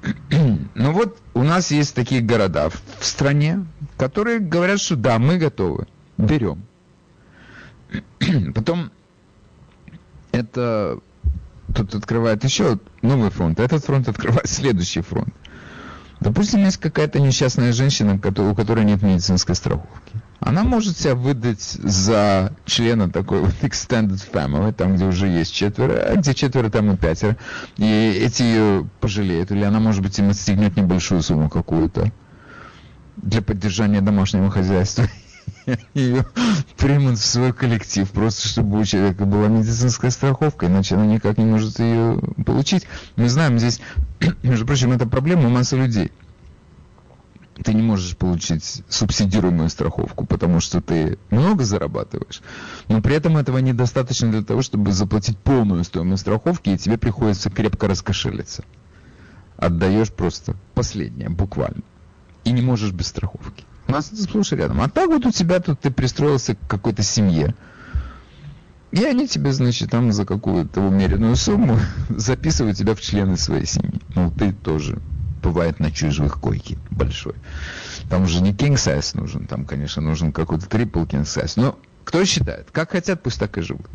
Ну 0.74 0.92
вот 0.92 1.18
у 1.34 1.42
нас 1.42 1.70
есть 1.70 1.94
такие 1.94 2.20
города 2.20 2.70
в 2.70 3.04
стране, 3.04 3.66
которые 3.96 4.38
говорят, 4.38 4.80
что 4.80 4.96
да, 4.96 5.18
мы 5.18 5.38
готовы, 5.38 5.86
берем. 6.16 6.62
Потом 8.54 8.90
это 10.32 11.00
тут 11.74 11.94
открывает 11.94 12.44
еще 12.44 12.78
новый 13.02 13.30
фронт, 13.30 13.60
этот 13.60 13.84
фронт 13.84 14.08
открывает 14.08 14.46
следующий 14.48 15.00
фронт. 15.00 15.34
Допустим, 16.20 16.64
есть 16.64 16.78
какая-то 16.78 17.20
несчастная 17.20 17.72
женщина, 17.72 18.14
у 18.14 18.54
которой 18.54 18.84
нет 18.84 19.02
медицинской 19.02 19.54
страховки. 19.54 20.20
Она 20.40 20.62
может 20.62 20.96
себя 20.96 21.16
выдать 21.16 21.60
за 21.60 22.52
члена 22.64 23.10
такой 23.10 23.40
вот 23.40 23.54
extended 23.62 24.22
family, 24.32 24.72
там, 24.72 24.94
где 24.94 25.04
уже 25.04 25.26
есть 25.26 25.52
четверо, 25.52 25.94
а 25.94 26.16
где 26.16 26.32
четверо, 26.32 26.70
там 26.70 26.92
и 26.92 26.96
пятеро. 26.96 27.36
И 27.76 27.84
эти 27.84 28.42
ее 28.42 28.88
пожалеют, 29.00 29.50
или 29.50 29.64
она, 29.64 29.80
может 29.80 30.00
быть, 30.00 30.18
им 30.18 30.30
отстегнет 30.30 30.76
небольшую 30.76 31.22
сумму 31.22 31.48
какую-то 31.48 32.12
для 33.16 33.42
поддержания 33.42 34.00
домашнего 34.00 34.48
хозяйства. 34.48 35.08
Ее 35.94 36.24
примут 36.76 37.18
в 37.18 37.24
свой 37.24 37.52
коллектив, 37.52 38.08
просто 38.08 38.46
чтобы 38.46 38.78
у 38.78 38.84
человека 38.84 39.24
была 39.24 39.48
медицинская 39.48 40.12
страховка, 40.12 40.66
иначе 40.66 40.94
она 40.94 41.06
никак 41.06 41.36
не 41.38 41.46
может 41.46 41.80
ее 41.80 42.20
получить. 42.46 42.86
Мы 43.16 43.28
знаем 43.28 43.58
здесь, 43.58 43.80
между 44.44 44.66
прочим, 44.66 44.92
это 44.92 45.06
проблема 45.06 45.48
массы 45.48 45.76
людей 45.76 46.12
ты 47.62 47.74
не 47.74 47.82
можешь 47.82 48.16
получить 48.16 48.82
субсидируемую 48.88 49.68
страховку, 49.68 50.26
потому 50.26 50.60
что 50.60 50.80
ты 50.80 51.18
много 51.30 51.64
зарабатываешь, 51.64 52.40
но 52.88 53.00
при 53.00 53.14
этом 53.16 53.36
этого 53.36 53.58
недостаточно 53.58 54.30
для 54.30 54.42
того, 54.42 54.62
чтобы 54.62 54.92
заплатить 54.92 55.38
полную 55.38 55.84
стоимость 55.84 56.22
страховки, 56.22 56.70
и 56.70 56.78
тебе 56.78 56.98
приходится 56.98 57.50
крепко 57.50 57.88
раскошелиться. 57.88 58.64
Отдаешь 59.56 60.12
просто 60.12 60.54
последнее, 60.74 61.28
буквально. 61.28 61.82
И 62.44 62.52
не 62.52 62.62
можешь 62.62 62.92
без 62.92 63.08
страховки. 63.08 63.64
У 63.88 63.92
нас 63.92 64.12
это 64.12 64.22
сплошь 64.22 64.52
рядом. 64.52 64.80
А 64.80 64.88
так 64.88 65.08
вот 65.08 65.26
у 65.26 65.32
тебя 65.32 65.58
тут 65.60 65.80
ты 65.80 65.90
пристроился 65.90 66.54
к 66.54 66.66
какой-то 66.68 67.02
семье. 67.02 67.54
И 68.92 69.04
они 69.04 69.26
тебе, 69.26 69.52
значит, 69.52 69.90
там 69.90 70.12
за 70.12 70.24
какую-то 70.24 70.80
умеренную 70.80 71.36
сумму 71.36 71.78
записывают 72.08 72.76
тебя 72.76 72.94
в 72.94 73.00
члены 73.00 73.36
своей 73.36 73.66
семьи. 73.66 74.00
Ну, 74.14 74.30
ты 74.30 74.52
тоже 74.52 75.00
бывает 75.42 75.80
ночуешь 75.80 76.18
в 76.18 76.24
их 76.24 76.40
койке 76.40 76.78
большой. 76.90 77.34
Там 78.10 78.22
уже 78.24 78.40
не 78.42 78.52
king 78.52 78.74
size 78.74 79.16
нужен, 79.18 79.46
там, 79.46 79.64
конечно, 79.64 80.02
нужен 80.02 80.32
какой-то 80.32 80.66
triple 80.66 81.06
king 81.06 81.22
size. 81.22 81.52
Но 81.56 81.78
кто 82.04 82.24
считает? 82.24 82.70
Как 82.70 82.92
хотят, 82.92 83.22
пусть 83.22 83.38
так 83.38 83.56
и 83.58 83.60
живут. 83.62 83.86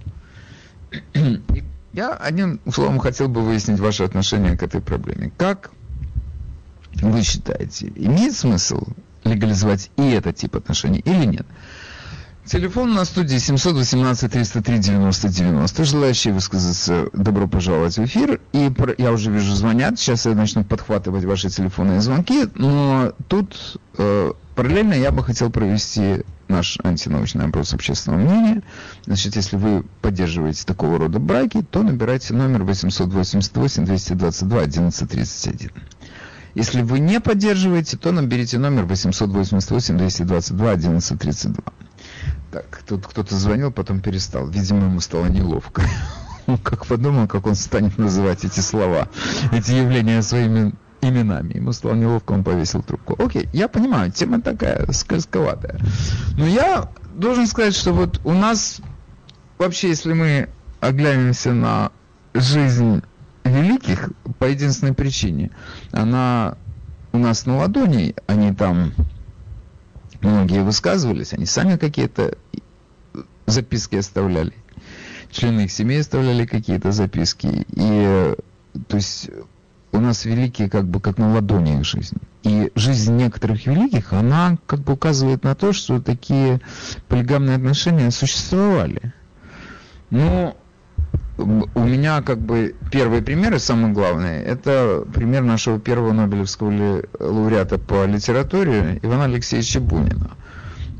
Я 1.94 2.12
одним 2.14 2.60
словом 2.72 3.00
хотел 3.00 3.28
бы 3.28 3.42
выяснить 3.42 3.80
ваше 3.80 4.04
отношение 4.04 4.58
к 4.58 4.64
этой 4.64 4.82
проблеме. 4.82 5.32
Как 5.38 5.72
вы 6.94 7.22
считаете, 7.24 7.92
имеет 7.96 8.36
смысл 8.36 8.84
легализовать 9.24 9.92
и 9.98 10.12
этот 10.12 10.36
тип 10.36 10.56
отношений 10.56 11.00
или 11.00 11.26
нет? 11.26 11.46
Телефон 12.46 12.94
на 12.94 13.06
студии 13.06 13.38
718 13.38 14.30
303 14.30 14.78
90 14.78 15.30
90. 15.30 15.84
Желающие 15.86 16.34
высказаться, 16.34 17.08
добро 17.14 17.48
пожаловать 17.48 17.98
в 17.98 18.04
эфир. 18.04 18.42
И 18.52 18.70
я 18.98 19.12
уже 19.14 19.32
вижу, 19.32 19.56
звонят. 19.56 19.98
Сейчас 19.98 20.26
я 20.26 20.36
начну 20.36 20.66
подхватывать 20.66 21.24
ваши 21.24 21.50
телефонные 21.50 22.02
звонки. 22.02 22.50
Но 22.56 23.14
тут 23.30 23.80
э, 23.98 24.34
параллельно 24.56 24.94
я 24.94 25.12
бы 25.12 25.24
хотел 25.24 25.52
провести 25.52 26.24
наш 26.50 26.78
антинаучный 26.84 27.46
опрос 27.46 27.74
общественного 27.74 28.20
мнения. 28.20 28.62
Значит, 29.06 29.38
если 29.38 29.56
вы 29.56 29.86
поддерживаете 30.02 30.66
такого 30.66 31.00
рода 31.00 31.20
браки, 31.20 31.62
то 31.62 31.82
набирайте 31.82 32.34
номер 32.34 32.64
888 32.64 33.86
222 33.86 34.58
1131. 34.60 35.72
Если 36.56 36.82
вы 36.82 37.00
не 37.00 37.22
поддерживаете, 37.22 37.96
то 37.96 38.12
наберите 38.12 38.60
номер 38.60 38.84
888 38.84 39.98
222 39.98 40.72
1132. 40.72 41.64
Так, 42.54 42.84
тут 42.88 43.08
кто-то 43.08 43.36
звонил, 43.36 43.72
потом 43.72 44.00
перестал. 44.00 44.48
Видимо, 44.48 44.84
ему 44.84 45.00
стало 45.00 45.26
неловко. 45.26 45.82
Он 46.46 46.60
как 46.60 46.86
подумал, 46.86 47.28
как 47.28 47.48
он 47.48 47.56
станет 47.56 47.98
называть 47.98 48.46
эти 48.46 48.60
слова, 48.60 49.08
эти 49.52 49.72
явления 49.72 50.22
своими 50.22 50.76
именами. 51.02 51.56
Ему 51.56 51.72
стало 51.72 51.94
неловко, 51.94 52.34
он 52.34 52.44
повесил 52.44 52.84
трубку. 52.84 53.16
Окей, 53.18 53.48
я 53.54 53.70
понимаю, 53.70 54.12
тема 54.12 54.42
такая 54.42 54.92
скользковатая. 54.92 55.80
Но 56.38 56.46
я 56.46 56.90
должен 57.16 57.48
сказать, 57.48 57.74
что 57.74 57.94
вот 57.94 58.20
у 58.26 58.34
нас 58.34 58.82
вообще, 59.58 59.88
если 59.88 60.12
мы 60.12 60.50
оглянемся 60.82 61.54
на 61.54 61.92
жизнь 62.34 63.02
великих, 63.46 64.12
по 64.38 64.46
единственной 64.46 64.94
причине, 64.94 65.52
она 65.92 66.58
у 67.14 67.18
нас 67.18 67.46
на 67.46 67.58
ладони, 67.58 68.16
они 68.28 68.54
там 68.54 68.92
многие 70.24 70.64
высказывались, 70.64 71.34
они 71.34 71.46
сами 71.46 71.78
какие-то 71.78 72.38
записки 73.46 73.96
оставляли, 73.96 74.54
члены 75.32 75.62
их 75.62 75.72
семей 75.72 76.02
оставляли 76.02 76.46
какие-то 76.46 76.92
записки, 76.92 77.66
и 77.76 78.36
то 78.88 78.96
есть 78.96 79.30
у 79.92 80.00
нас 80.00 80.26
великие 80.26 80.70
как 80.70 80.86
бы 80.86 81.00
как 81.00 81.18
на 81.18 81.32
ладони 81.34 81.80
их 81.80 81.86
жизнь. 81.86 82.18
И 82.42 82.72
жизнь 82.76 83.16
некоторых 83.16 83.66
великих, 83.68 84.12
она 84.12 84.58
как 84.66 84.80
бы 84.80 84.94
указывает 84.94 85.44
на 85.44 85.56
то, 85.56 85.72
что 85.72 86.02
такие 86.02 86.62
полигамные 87.08 87.56
отношения 87.56 88.10
существовали. 88.12 89.14
Но 90.10 90.58
у 91.38 91.80
меня 91.80 92.22
как 92.22 92.40
бы 92.40 92.76
первый 92.92 93.22
пример 93.22 93.56
и 93.56 93.60
самый 93.60 93.92
главный, 93.92 94.42
это 94.42 95.04
пример 95.14 95.44
нашего 95.44 95.80
первого 95.80 96.14
Нобелевского 96.14 97.04
лауреата 97.20 97.80
по 97.80 98.06
литературе 98.06 99.00
Ивана 99.02 99.26
Алексеевича 99.26 99.80
Бунина. 99.80 100.32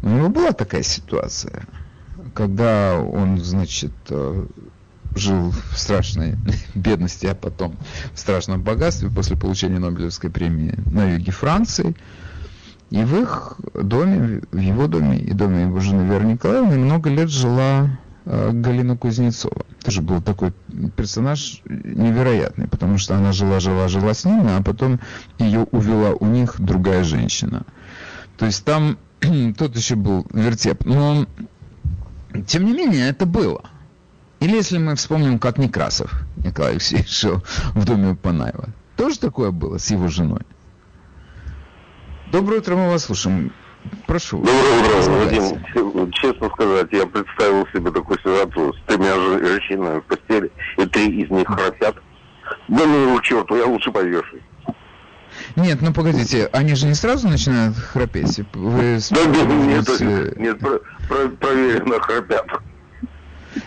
У 0.02 0.10
него 0.10 0.30
была 0.30 0.52
такая 0.52 0.84
ситуация, 0.84 1.64
когда 2.34 3.00
он, 3.00 3.38
значит, 3.40 3.94
э, 4.10 4.46
жил 5.16 5.52
в 5.52 5.78
страшной 5.78 6.36
бедности, 6.76 7.28
а 7.28 7.36
потом 7.36 7.78
в 8.14 8.20
страшном 8.20 8.62
богатстве 8.62 9.10
после 9.10 9.38
получения 9.38 9.80
Нобелевской 9.80 10.30
премии 10.30 10.74
на 10.92 11.14
юге 11.14 11.32
Франции. 11.32 11.96
И 12.90 13.04
в 13.04 13.22
их 13.22 13.58
доме, 13.74 14.42
в 14.52 14.58
его 14.58 14.88
доме 14.88 15.18
и 15.18 15.34
доме 15.34 15.64
его 15.64 15.80
жены 15.80 16.08
Веры 16.08 16.26
Николаевны 16.26 16.78
много 16.78 17.10
лет 17.10 17.30
жила 17.30 17.90
Э, 18.26 18.52
Галина 18.54 18.96
Кузнецова. 18.96 19.66
Тоже 19.84 20.02
был 20.02 20.22
такой 20.22 20.54
персонаж 20.96 21.62
невероятный, 21.66 22.68
потому 22.68 22.98
что 22.98 23.16
она 23.16 23.34
жила, 23.34 23.60
жила, 23.60 23.88
жила 23.88 24.14
с 24.14 24.24
ними, 24.24 24.58
а 24.58 24.62
потом 24.62 25.00
ее 25.40 25.68
увела 25.72 26.12
у 26.12 26.26
них 26.26 26.56
другая 26.60 27.04
женщина. 27.04 27.64
То 28.38 28.46
есть 28.46 28.64
там 28.64 28.98
тот 29.58 29.76
еще 29.76 29.96
был 29.96 30.26
вертеп. 30.32 30.86
Но, 30.86 31.26
тем 32.48 32.66
не 32.66 32.74
менее, 32.74 33.10
это 33.10 33.26
было. 33.26 33.64
Или 34.40 34.56
если 34.56 34.78
мы 34.78 34.96
вспомним, 34.96 35.40
как 35.40 35.58
Некрасов 35.58 36.14
Николай 36.38 36.72
Алексеевич 36.72 37.20
жил 37.20 37.44
в 37.76 37.86
доме 37.86 38.12
у 38.12 38.16
Панаева. 38.16 38.70
Тоже 38.96 39.20
такое 39.20 39.52
было 39.52 39.78
с 39.78 39.90
его 39.92 40.08
женой? 40.08 40.42
Доброе 42.32 42.60
утро, 42.60 42.76
мы 42.76 42.90
вас 42.90 43.04
слушаем. 43.04 43.52
Прошу. 44.08 44.38
Доброе 44.38 45.00
утро, 45.00 45.12
Вадим. 45.12 46.12
Честно 46.12 46.50
сказать, 46.50 46.88
я 46.92 47.06
представил 47.06 47.68
себе 47.74 47.92
такую 47.92 48.18
ситуацию 48.20 48.74
с 48.74 48.82
тремя 48.88 49.16
женщинами 49.16 50.00
в 50.00 50.04
постели, 50.04 50.52
и 50.78 50.86
три 50.86 51.24
из 51.24 51.30
них 51.30 51.48
храпят. 51.48 51.96
Да 52.68 52.86
ну, 52.86 53.20
черту, 53.22 53.56
я 53.56 53.66
лучше 53.66 53.92
повешусь. 53.92 54.42
Нет, 55.56 55.82
ну 55.82 55.94
погодите, 55.94 56.50
они 56.54 56.76
же 56.76 56.86
не 56.86 56.94
сразу 56.94 57.28
начинают 57.28 57.76
храпеть? 57.76 58.42
Вы 58.54 59.00
да, 59.12 59.26
нет, 59.26 59.48
нет, 59.50 60.02
э, 60.02 60.34
нет, 60.38 60.60
про, 60.60 60.80
про, 61.08 61.30
проверено 61.30 62.00
храпят. 62.00 62.46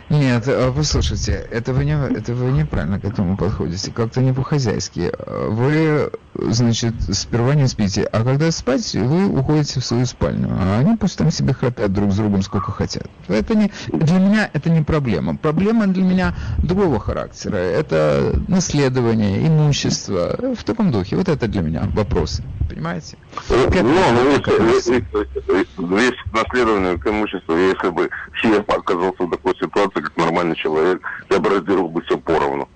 Нет, 0.08 0.44
а 0.46 0.72
послушайте, 0.72 1.46
это 1.50 1.72
вы, 1.72 1.84
не, 1.84 1.92
это 1.92 2.34
вы 2.34 2.50
неправильно 2.50 3.00
к 3.00 3.04
этому 3.04 3.36
подходите, 3.36 3.92
как-то 3.92 4.20
не 4.20 4.32
по-хозяйски. 4.32 5.12
Вы, 5.26 6.10
значит, 6.38 6.94
сперва 7.12 7.54
не 7.54 7.66
спите, 7.68 8.04
а 8.04 8.24
когда 8.24 8.50
спать, 8.50 8.94
вы 8.94 9.26
уходите 9.26 9.80
в 9.80 9.84
свою 9.84 10.06
спальню, 10.06 10.48
а 10.50 10.78
они 10.78 10.96
пусть 10.96 11.18
там 11.18 11.30
себе 11.30 11.54
храпят 11.54 11.92
друг 11.92 12.12
с 12.12 12.16
другом 12.16 12.42
сколько 12.42 12.72
хотят. 12.72 13.06
Это 13.28 13.54
не, 13.54 13.70
для 13.88 14.18
меня 14.18 14.50
это 14.52 14.70
не 14.70 14.82
проблема. 14.82 15.36
Проблема 15.36 15.86
для 15.86 16.02
меня 16.02 16.34
другого 16.58 16.98
характера. 16.98 17.56
Это 17.56 18.40
наследование, 18.48 19.46
имущество, 19.46 20.54
в 20.56 20.64
таком 20.64 20.90
духе. 20.90 21.16
Вот 21.16 21.28
это 21.28 21.46
для 21.48 21.62
меня 21.62 21.88
вопрос. 21.94 22.40
Понимаете? 22.68 23.16
Ну, 23.48 23.56
ну, 23.70 24.30
весь, 24.64 24.86
весь 24.86 26.32
наследование 26.32 26.98
к 26.98 27.06
имуществу, 27.06 27.56
если 27.56 27.90
бы 27.90 28.10
все 28.34 28.60
оказался 28.60 29.22
в 29.22 29.30
такой 29.30 29.54
ситуации, 29.56 30.00
как 30.00 30.16
нормальный 30.16 30.56
человек, 30.56 31.00
я 31.30 31.38
бы 31.38 31.50
разделил 31.50 31.88
бы 31.88 32.02
все 32.02 32.18
поровну. 32.18 32.68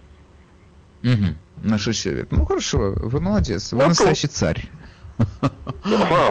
Угу. 1.03 1.35
Наш 1.63 1.83
человек. 1.97 2.29
Ну 2.31 2.45
хорошо, 2.47 2.95
вы 2.97 3.21
молодец. 3.21 3.73
Вы 3.73 3.83
ну, 3.83 3.89
настоящий 3.89 4.29
то... 4.29 4.35
царь. 4.35 4.71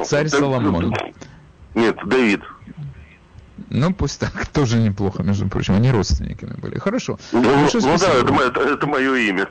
Царь 0.06 0.28
Соломон. 0.28 0.96
Нет, 1.76 1.98
Давид. 2.06 2.42
Ну, 3.70 3.94
пусть 3.94 4.20
так, 4.20 4.48
тоже 4.54 4.78
неплохо, 4.78 5.24
между 5.24 5.48
прочим. 5.48 5.76
Они 5.76 5.92
родственниками 5.92 6.56
были. 6.60 6.80
Хорошо. 6.80 7.20
Ну, 7.32 7.42
ну 7.42 7.98
да, 7.98 8.14
это, 8.14 8.34
это, 8.34 8.62
это 8.62 8.88
мое 8.88 9.16
имя. 9.16 9.48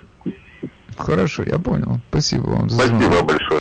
Хорошо, 0.97 1.45
я 1.45 1.59
понял. 1.59 2.01
Спасибо 2.11 2.47
вам 2.49 2.71
за 2.71 2.77
Спасибо 2.77 2.99
звонок. 2.99 3.27
большое 3.27 3.61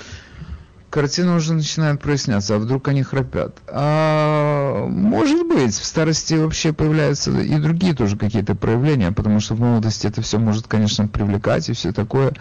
картина 0.97 1.35
уже 1.35 1.53
начинает 1.53 2.01
проясняться, 2.01 2.55
а 2.55 2.57
вдруг 2.57 2.87
они 2.87 3.03
храпят. 3.03 3.59
А, 3.67 4.87
может 4.87 5.47
быть, 5.47 5.75
в 5.75 5.85
старости 5.85 6.33
вообще 6.33 6.73
появляются 6.73 7.29
и 7.39 7.55
другие 7.59 7.93
тоже 7.93 8.17
какие-то 8.17 8.55
проявления, 8.55 9.11
потому 9.11 9.39
что 9.39 9.53
в 9.53 9.59
молодости 9.59 10.07
это 10.07 10.23
все 10.23 10.39
может, 10.39 10.65
конечно, 10.65 11.07
привлекать 11.07 11.69
и 11.69 11.73
все 11.73 11.91
такое, 11.91 12.33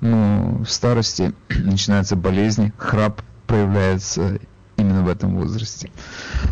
но 0.00 0.62
в 0.64 0.70
старости 0.70 1.32
начинаются 1.48 2.14
болезни, 2.14 2.72
храп 2.78 3.20
проявляется 3.48 4.38
именно 4.84 5.02
в 5.02 5.08
этом 5.08 5.36
возрасте. 5.36 5.90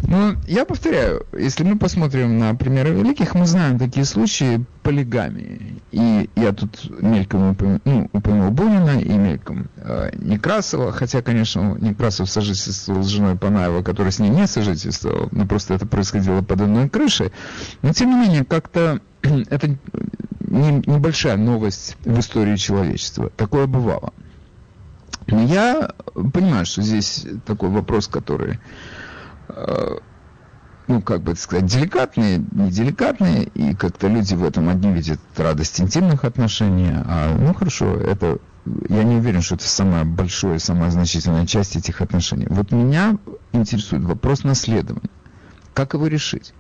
Но 0.03 0.35
я 0.47 0.65
повторяю, 0.65 1.27
если 1.33 1.65
мы 1.65 1.79
посмотрим 1.79 2.39
на 2.39 2.55
примеры 2.55 2.91
великих, 2.91 3.35
мы 3.35 3.47
знаем 3.47 3.79
такие 3.79 4.05
случаи 4.05 4.65
полигамии. 4.83 5.83
И 5.91 6.29
я 6.37 6.53
тут 6.53 6.91
мельком 7.01 7.51
упомянул, 7.51 7.81
ну, 7.85 8.11
упомянул 8.13 8.51
Бунина 8.51 9.01
и 9.01 9.13
мельком 9.13 9.69
э, 9.77 10.11
Некрасова, 10.17 10.93
хотя, 10.93 11.23
конечно, 11.23 11.77
Некрасов 11.81 12.31
сожительствовал 12.31 13.03
с 13.03 13.09
женой 13.09 13.37
Панаева, 13.37 13.83
которая 13.83 14.13
с 14.13 14.19
ней 14.19 14.31
не 14.31 14.47
сожительствовала, 14.47 15.29
но 15.31 15.47
просто 15.47 15.75
это 15.75 15.87
происходило 15.87 16.43
под 16.43 16.63
одной 16.63 16.89
крышей. 16.89 17.33
Но, 17.83 17.93
тем 17.93 18.11
не 18.11 18.17
менее, 18.17 18.45
как-то 18.45 19.01
это 19.23 19.69
не, 20.41 20.83
небольшая 20.87 21.37
новость 21.37 21.97
в 22.05 22.19
истории 22.19 22.57
человечества. 22.57 23.31
Такое 23.37 23.67
бывало. 23.67 24.13
Я 25.27 25.91
понимаю, 26.15 26.67
что 26.67 26.83
здесь 26.83 27.27
такой 27.47 27.71
вопрос, 27.71 28.09
который, 28.09 28.59
э, 29.49 29.97
ну, 30.89 31.03
как 31.03 31.23
бы 31.23 31.35
сказать, 31.37 31.67
деликатный, 31.67 32.45
неделикатный, 32.51 33.45
и 33.55 33.75
как-то 33.75 34.09
люди 34.09 34.35
в 34.35 34.45
этом 34.45 34.69
одни 34.69 34.93
видят 34.93 35.21
радость 35.37 35.81
интимных 35.81 36.25
отношений, 36.25 36.91
а, 36.93 37.37
ну, 37.37 37.55
хорошо, 37.55 37.95
это, 37.97 38.39
я 38.89 39.05
не 39.05 39.17
уверен, 39.17 39.43
что 39.43 39.55
это 39.55 39.69
самая 39.69 40.05
большая, 40.05 40.59
самая 40.59 40.91
значительная 40.91 41.47
часть 41.47 41.77
этих 41.77 42.01
отношений. 42.01 42.47
Вот 42.49 42.73
меня 42.73 43.17
интересует 43.53 44.03
вопрос 44.03 44.45
наследования. 44.45 45.11
Как 45.73 45.95
его 45.95 46.07
решить? 46.07 46.53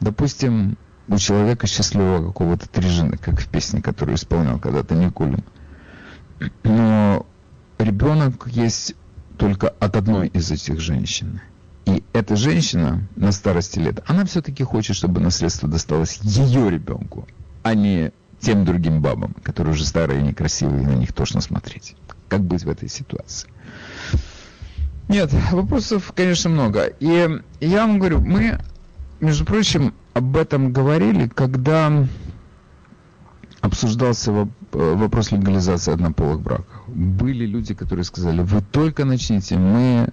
Допустим, 0.00 0.76
у 1.08 1.18
человека 1.18 1.66
счастливого 1.66 2.28
какого-то 2.28 2.68
трижины, 2.68 3.18
как 3.18 3.40
в 3.40 3.48
песне, 3.48 3.82
которую 3.82 4.16
исполнял 4.16 4.58
когда-то 4.58 4.94
Никулин. 4.94 5.44
Но 6.64 7.26
ребенок 7.84 8.46
есть 8.46 8.94
только 9.36 9.68
от 9.68 9.96
одной 9.96 10.28
из 10.28 10.50
этих 10.50 10.80
женщин. 10.80 11.40
И 11.86 12.04
эта 12.12 12.36
женщина 12.36 13.08
на 13.16 13.32
старости 13.32 13.78
лет, 13.78 14.00
она 14.06 14.24
все-таки 14.24 14.62
хочет, 14.62 14.96
чтобы 14.96 15.20
наследство 15.20 15.68
досталось 15.68 16.18
ее 16.22 16.70
ребенку, 16.70 17.26
а 17.62 17.74
не 17.74 18.12
тем 18.40 18.64
другим 18.64 19.00
бабам, 19.00 19.34
которые 19.42 19.74
уже 19.74 19.84
старые 19.84 20.20
и 20.20 20.22
некрасивые, 20.22 20.82
и 20.82 20.86
на 20.86 20.94
них 20.94 21.12
тошно 21.12 21.40
смотреть. 21.40 21.96
Как 22.28 22.42
быть 22.42 22.64
в 22.64 22.70
этой 22.70 22.88
ситуации? 22.88 23.48
Нет, 25.08 25.32
вопросов, 25.50 26.12
конечно, 26.14 26.50
много. 26.50 26.84
И 26.84 27.28
я 27.60 27.86
вам 27.86 27.98
говорю, 27.98 28.20
мы, 28.20 28.60
между 29.20 29.44
прочим, 29.44 29.92
об 30.14 30.36
этом 30.36 30.72
говорили, 30.72 31.28
когда 31.28 32.06
обсуждался 33.60 34.30
э, 34.30 34.46
вопрос 34.72 35.32
легализации 35.32 35.92
однополых 35.92 36.40
браков. 36.40 36.69
Были 36.94 37.46
люди, 37.46 37.74
которые 37.74 38.04
сказали, 38.04 38.42
вы 38.42 38.60
только 38.60 39.04
начните, 39.04 39.56
мы, 39.56 40.08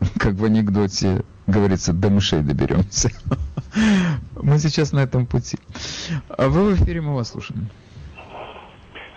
как 0.18 0.34
в 0.34 0.44
анекдоте 0.44 1.24
говорится, 1.46 1.92
до 1.92 2.10
мышей 2.10 2.42
доберемся. 2.42 3.10
Мы 4.40 4.58
сейчас 4.58 4.92
на 4.92 5.00
этом 5.00 5.26
пути. 5.26 5.58
А 6.28 6.48
вы 6.48 6.74
в 6.74 6.82
эфире, 6.82 7.00
мы 7.00 7.14
вас 7.14 7.30
слушаем. 7.30 7.68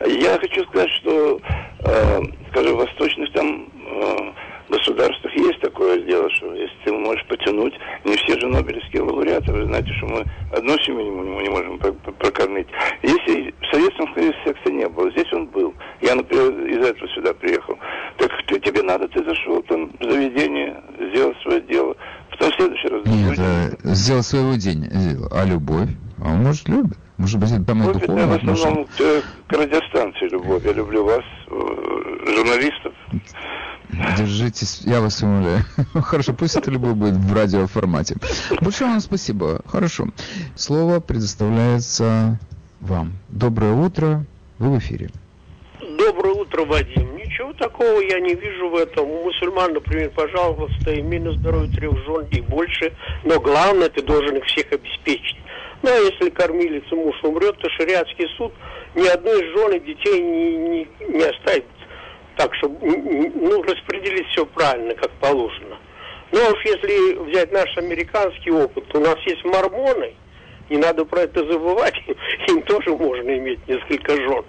Я 0.06 0.40
хочу 0.40 0.64
сказать, 0.66 0.90
что, 1.02 1.40
э, 1.80 2.22
скажем, 2.50 2.76
в 2.76 2.78
восточных 2.78 3.32
там 3.34 3.70
э, 3.74 4.34
государствах 4.72 5.34
есть 5.36 5.60
такое 5.62 6.00
дело, 6.02 6.30
что 6.32 6.54
если 6.54 6.76
ты 6.84 6.92
можешь 6.92 7.26
потянуть, 7.28 7.74
не 8.06 8.16
все 8.16 8.40
же 8.40 8.48
нобелевские 8.48 9.04
лауреаты, 9.04 9.52
вы 9.52 9.66
знаете, 9.66 9.92
что 9.94 10.08
мы 10.08 10.26
одну 10.52 10.78
семью 10.80 11.24
не, 11.24 11.44
не 11.44 11.50
можем 11.50 11.78
прокормить. 11.78 12.68
Если 13.04 13.54
в 13.62 13.72
Советском 13.72 14.14
Союзе 14.14 14.36
секса 14.46 14.72
не 14.72 14.88
было, 14.88 15.12
здесь 15.12 15.32
он 15.34 15.48
был. 15.48 15.74
Я, 16.02 16.16
например, 16.16 16.52
из 16.68 16.86
этого 16.86 17.08
сюда 17.10 17.34
приехал. 17.34 17.78
Так 18.18 18.32
ты, 18.48 18.60
тебе 18.60 18.82
надо, 18.82 19.08
ты 19.08 19.24
зашел 19.24 19.62
там 19.64 19.92
в 20.00 20.04
заведение, 20.04 20.82
сделал 21.12 21.34
свое 21.44 21.62
дело. 21.62 21.96
Потом 22.32 22.52
в 22.52 22.56
следующий 22.56 22.88
раз... 22.88 23.06
Нет, 23.06 23.40
а, 23.40 23.94
сделал 23.94 24.24
своего 24.24 24.56
день, 24.56 24.88
а 25.32 25.46
любовь? 25.46 25.90
А 26.24 26.30
он, 26.30 26.44
может, 26.44 26.68
любит? 26.70 26.98
Может 27.18 27.40
быть, 27.40 27.52
это 27.52 27.64
там 27.66 27.84
и 27.84 27.94
духовное 27.94 28.26
в 28.26 28.34
основном 28.34 28.86
к, 28.86 28.98
к 29.48 29.54
радиостанции 29.54 30.28
любовь. 30.30 30.64
Я 30.66 30.74
люблю 30.74 31.04
вас, 31.04 31.24
э, 31.48 32.12
журналистов. 32.36 32.94
Держитесь, 34.18 34.82
я 34.84 35.02
вас 35.02 35.22
умоляю. 35.22 35.64
Хорошо, 35.94 36.34
пусть 36.34 36.56
это 36.56 36.72
любовь 36.72 36.94
будет 36.94 37.16
в 37.16 37.34
радиоформате. 37.34 38.16
Большое 38.62 38.92
вам 38.92 39.00
спасибо. 39.00 39.62
Хорошо. 39.66 40.08
Слово 40.56 41.00
предоставляется 41.00 42.40
вам. 42.80 43.14
Доброе 43.30 43.74
утро. 43.74 44.26
Вы 44.60 44.76
в 44.76 44.80
эфире. 44.80 45.10
Доброе 45.98 46.34
утро, 46.34 46.66
Вадим. 46.66 47.16
Ничего 47.16 47.54
такого 47.54 48.00
я 48.02 48.20
не 48.20 48.34
вижу 48.34 48.70
в 48.70 48.76
этом. 48.76 49.10
У 49.10 49.24
мусульман, 49.24 49.74
например, 49.74 50.12
пожалуйста, 50.12 51.00
имей 51.00 51.20
на 51.20 51.34
здоровье 51.34 51.72
трех 51.72 51.98
жен 52.06 52.28
и 52.32 52.42
больше. 52.42 52.94
Но 53.24 53.40
главное, 53.40 53.90
ты 53.90 54.02
должен 54.02 54.36
их 54.38 54.46
всех 54.46 54.72
обеспечить. 54.72 55.38
Ну, 55.84 55.90
а 55.90 55.98
если 55.98 56.30
кормилица 56.30 56.96
муж 56.96 57.16
умрет, 57.24 57.58
то 57.58 57.70
шариатский 57.72 58.28
суд 58.38 58.54
ни 58.96 59.08
одной 59.08 59.44
жены 59.48 59.80
детей 59.80 60.22
не, 60.22 60.58
не, 60.58 60.88
не 61.10 61.24
оставит 61.24 61.66
так, 62.36 62.54
чтобы 62.56 62.78
ну, 62.82 63.62
распределить 63.64 64.28
все 64.28 64.46
правильно, 64.46 64.94
как 64.96 65.12
положено. 65.20 65.78
Но 66.32 66.40
уж 66.40 66.66
если 66.66 67.30
взять 67.30 67.52
наш 67.52 67.78
американский 67.78 68.52
опыт, 68.52 68.84
у 68.96 69.00
нас 69.00 69.18
есть 69.26 69.44
мормоны, 69.44 70.14
не 70.70 70.78
надо 70.78 71.06
про 71.06 71.22
это 71.22 71.46
забывать, 71.46 71.96
им 72.48 72.62
тоже 72.64 72.92
можно 72.92 73.38
иметь 73.38 73.60
несколько 73.68 74.16
жен. 74.16 74.44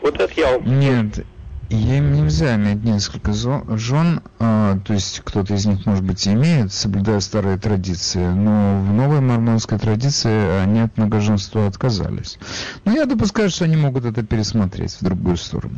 Вот 0.00 0.20
это 0.20 0.32
я 0.36 0.58
вам... 0.58 0.80
Нет, 0.80 1.24
им 1.70 2.12
нельзя 2.12 2.56
иметь 2.56 2.82
несколько 2.84 3.32
жен, 3.32 4.22
а, 4.38 4.78
то 4.84 4.92
есть 4.92 5.20
кто-то 5.24 5.54
из 5.54 5.66
них, 5.66 5.86
может 5.86 6.04
быть, 6.04 6.26
имеет, 6.26 6.72
соблюдая 6.72 7.20
старые 7.20 7.58
традиции, 7.58 8.26
но 8.26 8.80
в 8.80 8.92
новой 8.92 9.20
мормонской 9.20 9.78
традиции 9.78 10.62
они 10.62 10.80
от 10.80 10.96
многоженства 10.96 11.66
отказались. 11.66 12.38
Но 12.84 12.92
я 12.92 13.06
допускаю, 13.06 13.50
что 13.50 13.64
они 13.64 13.76
могут 13.76 14.04
это 14.04 14.24
пересмотреть 14.24 14.92
в 14.94 15.04
другую 15.04 15.36
сторону. 15.36 15.74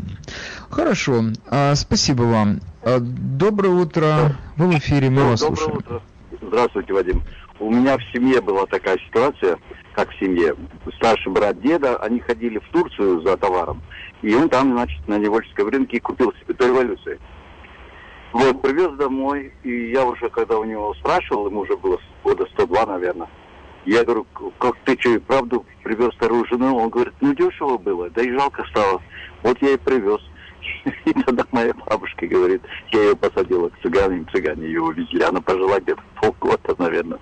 Хорошо, 0.71 1.25
а, 1.47 1.75
спасибо 1.75 2.23
вам. 2.23 2.61
А, 2.83 2.99
доброе 3.01 3.75
утро, 3.75 4.37
вы 4.57 4.69
в 4.69 4.79
эфире, 4.79 5.11
мы 5.11 5.25
вас 5.25 5.41
Доброе 5.41 5.57
слушаем. 5.57 5.79
Утро. 5.79 6.03
Здравствуйте, 6.41 6.93
Вадим. 6.93 7.23
У 7.61 7.71
меня 7.71 7.97
в 7.97 8.03
семье 8.13 8.41
была 8.41 8.67
такая 8.67 8.99
ситуация. 9.07 9.59
как 9.95 10.11
в 10.11 10.19
семье. 10.19 10.55
Старший 10.97 11.31
брат 11.33 11.61
деда, 11.61 11.97
они 11.99 12.19
ходили 12.21 12.59
в 12.59 12.69
Турцию 12.73 13.21
за 13.21 13.37
товаром. 13.37 13.83
И 14.23 14.35
он 14.35 14.49
там, 14.49 14.73
значит, 14.73 15.07
на 15.09 15.19
Невольском 15.19 15.69
рынке 15.69 16.01
купил 16.01 16.33
себе 16.41 16.55
до 16.55 16.69
революции. 16.69 17.19
Вот, 18.33 18.63
привез 18.63 18.93
домой, 18.97 19.53
и 19.63 19.91
я 19.91 20.07
уже, 20.07 20.31
когда 20.31 20.59
у 20.59 20.65
него 20.65 20.95
спрашивал, 20.95 21.49
ему 21.49 21.61
уже 21.61 21.77
было 21.77 22.01
года 22.25 22.47
102, 22.55 22.87
наверное, 22.87 23.29
я 23.85 24.05
говорю, 24.05 24.27
как 24.59 24.77
ты 24.85 24.97
что, 25.01 25.21
правду 25.21 25.67
привез 25.83 26.15
вторую 26.15 26.47
жену? 26.47 26.77
Он 26.77 26.89
говорит, 26.89 27.15
ну 27.21 27.35
дешево 27.35 27.77
было, 27.79 28.09
да 28.11 28.23
и 28.23 28.31
жалко 28.31 28.65
стало. 28.71 29.03
Вот 29.43 29.61
я 29.61 29.71
и 29.71 29.77
привез. 29.77 30.21
И 31.05 31.13
тогда 31.13 31.45
моя 31.51 31.75
бабушка 31.75 32.27
говорит, 32.27 32.63
я 32.93 33.03
ее 33.03 33.17
посадила 33.17 33.69
к 33.69 33.81
цыганам, 33.83 34.29
цыгане 34.31 34.67
ее 34.67 34.81
увезли. 34.81 35.23
Она 35.23 35.41
пожила 35.41 35.81
где-то 35.81 36.03
полгода, 36.21 36.77
наверное. 36.79 37.19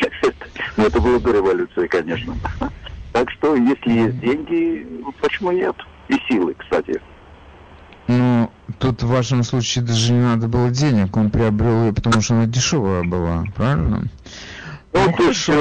Но 0.76 0.84
это 0.86 1.00
было 1.00 1.20
до 1.20 1.32
революции, 1.32 1.86
конечно. 1.86 2.34
Так 3.12 3.28
что, 3.32 3.56
если 3.56 3.90
есть 3.90 4.20
деньги, 4.20 4.86
почему 5.20 5.50
нет? 5.50 5.74
И 6.10 6.14
силы, 6.28 6.54
кстати. 6.58 7.00
Ну, 8.08 8.50
тут 8.80 9.02
в 9.04 9.08
вашем 9.08 9.44
случае 9.44 9.84
даже 9.84 10.12
не 10.12 10.20
надо 10.20 10.48
было 10.48 10.70
денег, 10.70 11.16
он 11.16 11.30
приобрел 11.30 11.84
ее, 11.84 11.92
потому 11.92 12.20
что 12.20 12.34
она 12.34 12.46
дешевая 12.46 13.04
была, 13.04 13.44
правильно? 13.54 14.02
Ну, 14.92 15.04
ну 15.06 15.12
хорошо. 15.12 15.52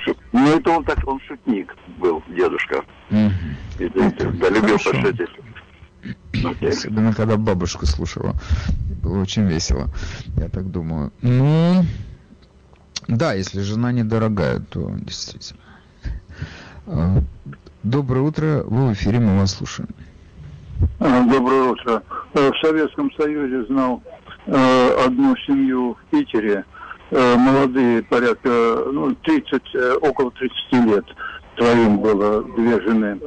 Шут, 0.00 0.18
ну, 0.32 0.56
это 0.56 0.70
он 0.70 0.84
так, 0.84 1.06
он 1.06 1.20
шутник 1.20 1.76
был, 1.98 2.20
дедушка. 2.28 2.82
Угу. 3.10 3.30
Да, 4.40 4.48
любил 4.48 4.78
пошутить. 4.78 5.28
Особенно, 6.68 7.12
когда 7.14 7.36
бабушка 7.36 7.86
слушала. 7.86 8.34
Было 9.02 9.20
очень 9.20 9.46
весело, 9.46 9.88
я 10.36 10.48
так 10.48 10.68
думаю. 10.68 11.12
Ну, 11.20 11.84
да, 13.06 13.34
если 13.34 13.60
жена 13.60 13.92
недорогая, 13.92 14.58
то 14.58 14.90
действительно. 14.96 15.60
Доброе 17.82 18.20
утро, 18.20 18.62
вы 18.66 18.90
в 18.90 18.92
эфире, 18.92 19.18
мы 19.18 19.40
вас 19.40 19.56
слушаем. 19.56 19.88
А, 21.00 21.22
доброе 21.24 21.62
утро. 21.64 22.00
Э, 22.32 22.50
в 22.52 22.64
Советском 22.64 23.10
Союзе 23.18 23.64
знал 23.66 24.00
э, 24.46 25.04
одну 25.04 25.34
семью 25.38 25.96
в 26.00 26.10
Питере, 26.12 26.64
э, 27.10 27.36
молодые, 27.36 28.04
порядка, 28.04 28.84
ну, 28.92 29.12
30, 29.16 29.62
около 30.00 30.30
30 30.30 30.72
лет. 30.94 31.04
Троим 31.56 31.98
было 31.98 32.44
две 32.54 32.80
жены. 32.82 33.18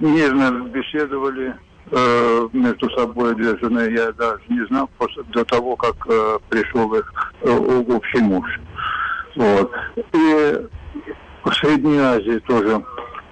Мирно 0.00 0.66
беседовали 0.68 1.54
между 2.52 2.90
собой 2.96 3.34
две 3.36 3.56
жены. 3.58 3.92
Я 3.92 4.12
даже 4.12 4.40
не 4.48 4.66
знал 4.66 4.88
после, 4.98 5.22
до 5.24 5.44
того, 5.44 5.76
как 5.76 5.94
пришел 6.48 6.92
их 6.94 7.12
общий 7.44 8.22
муж. 8.22 8.46
Вот. 9.36 9.70
И 10.14 10.66
в 11.44 11.52
Средней 11.54 11.98
Азии 11.98 12.38
тоже 12.40 12.82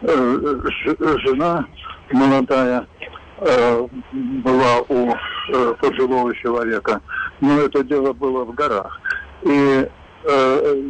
жена 0.03 1.65
молодая 2.11 2.87
э, 3.39 3.87
была 4.13 4.81
у 4.89 5.13
э, 5.13 5.75
пожилого 5.81 6.35
человека, 6.37 7.01
но 7.41 7.61
это 7.61 7.85
дело 7.85 8.13
было 8.13 8.45
в 8.45 8.55
горах. 8.55 9.01
И, 9.43 9.89
э, 10.25 10.83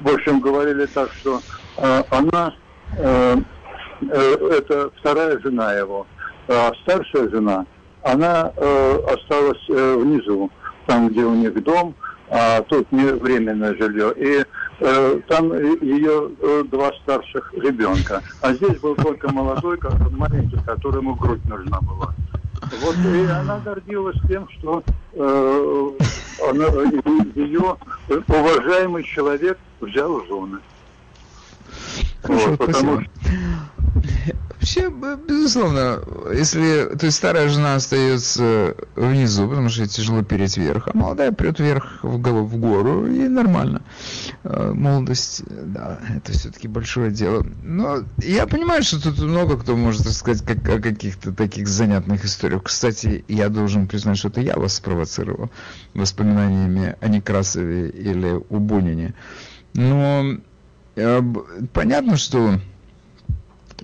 в 0.00 0.14
общем, 0.14 0.40
говорили 0.40 0.86
так, 0.86 1.10
что 1.12 1.40
э, 1.78 2.02
она, 2.10 2.54
э, 2.98 3.36
э, 4.10 4.48
это 4.58 4.90
вторая 5.00 5.38
жена 5.40 5.74
его, 5.74 6.06
а 6.48 6.72
старшая 6.82 7.28
жена, 7.28 7.66
она 8.02 8.52
э, 8.56 8.98
осталась 9.12 9.64
э, 9.68 9.96
внизу, 9.96 10.50
там, 10.86 11.08
где 11.08 11.22
у 11.24 11.34
них 11.34 11.62
дом, 11.62 11.94
а 12.30 12.62
тут 12.62 12.90
не 12.90 13.04
временное 13.04 13.74
жилье. 13.76 14.12
И 14.16 14.40
э, 14.40 14.44
там 15.28 15.52
ее 15.80 16.30
э, 16.40 16.64
два 16.70 16.92
старших 17.02 17.52
ребенка. 17.54 18.22
А 18.40 18.52
здесь 18.54 18.78
был 18.80 18.94
только 18.96 19.32
молодой, 19.32 19.78
маленький, 20.10 20.58
которому 20.64 21.14
грудь 21.14 21.44
нужна 21.46 21.80
была. 21.80 22.14
Вот 22.80 22.96
и 22.96 23.24
она 23.26 23.58
гордилась 23.58 24.16
тем, 24.28 24.48
что 24.58 24.82
э, 25.12 25.90
она, 26.48 26.64
ее 27.34 27.76
уважаемый 28.28 29.04
человек 29.04 29.58
взял 29.80 30.24
жены. 30.26 30.58
Хорошо, 32.22 32.50
вот, 32.50 32.58
потому 32.58 33.00
что 33.00 33.10
Вообще, 34.62 34.90
безусловно, 34.90 36.00
если 36.32 36.94
то 36.96 37.06
есть 37.06 37.16
старая 37.16 37.48
жена 37.48 37.74
остается 37.74 38.76
внизу, 38.94 39.48
потому 39.48 39.68
что 39.68 39.88
тяжело 39.88 40.22
переть 40.22 40.56
вверх, 40.56 40.86
а 40.86 40.96
молодая 40.96 41.32
прет 41.32 41.58
вверх 41.58 41.98
в, 42.04 42.16
в 42.16 42.56
гору, 42.58 43.08
и 43.08 43.26
нормально. 43.26 43.82
Э, 44.44 44.72
молодость, 44.72 45.42
да, 45.48 45.98
это 46.14 46.30
все-таки 46.30 46.68
большое 46.68 47.10
дело. 47.10 47.44
Но 47.64 48.04
я 48.18 48.46
понимаю, 48.46 48.84
что 48.84 49.02
тут 49.02 49.18
много 49.18 49.58
кто 49.58 49.74
может 49.74 50.06
рассказать 50.06 50.46
как, 50.46 50.68
о 50.68 50.80
каких-то 50.80 51.32
таких 51.32 51.66
занятных 51.66 52.24
историях. 52.24 52.62
Кстати, 52.62 53.24
я 53.26 53.48
должен 53.48 53.88
признать, 53.88 54.18
что 54.18 54.28
это 54.28 54.40
я 54.40 54.54
вас 54.54 54.74
спровоцировал 54.74 55.50
воспоминаниями 55.92 56.94
о 57.00 57.08
Некрасове 57.08 57.88
или 57.88 58.40
у 58.48 58.60
Бунине. 58.60 59.14
Но 59.74 60.36
э, 60.94 61.22
понятно, 61.72 62.16
что 62.16 62.60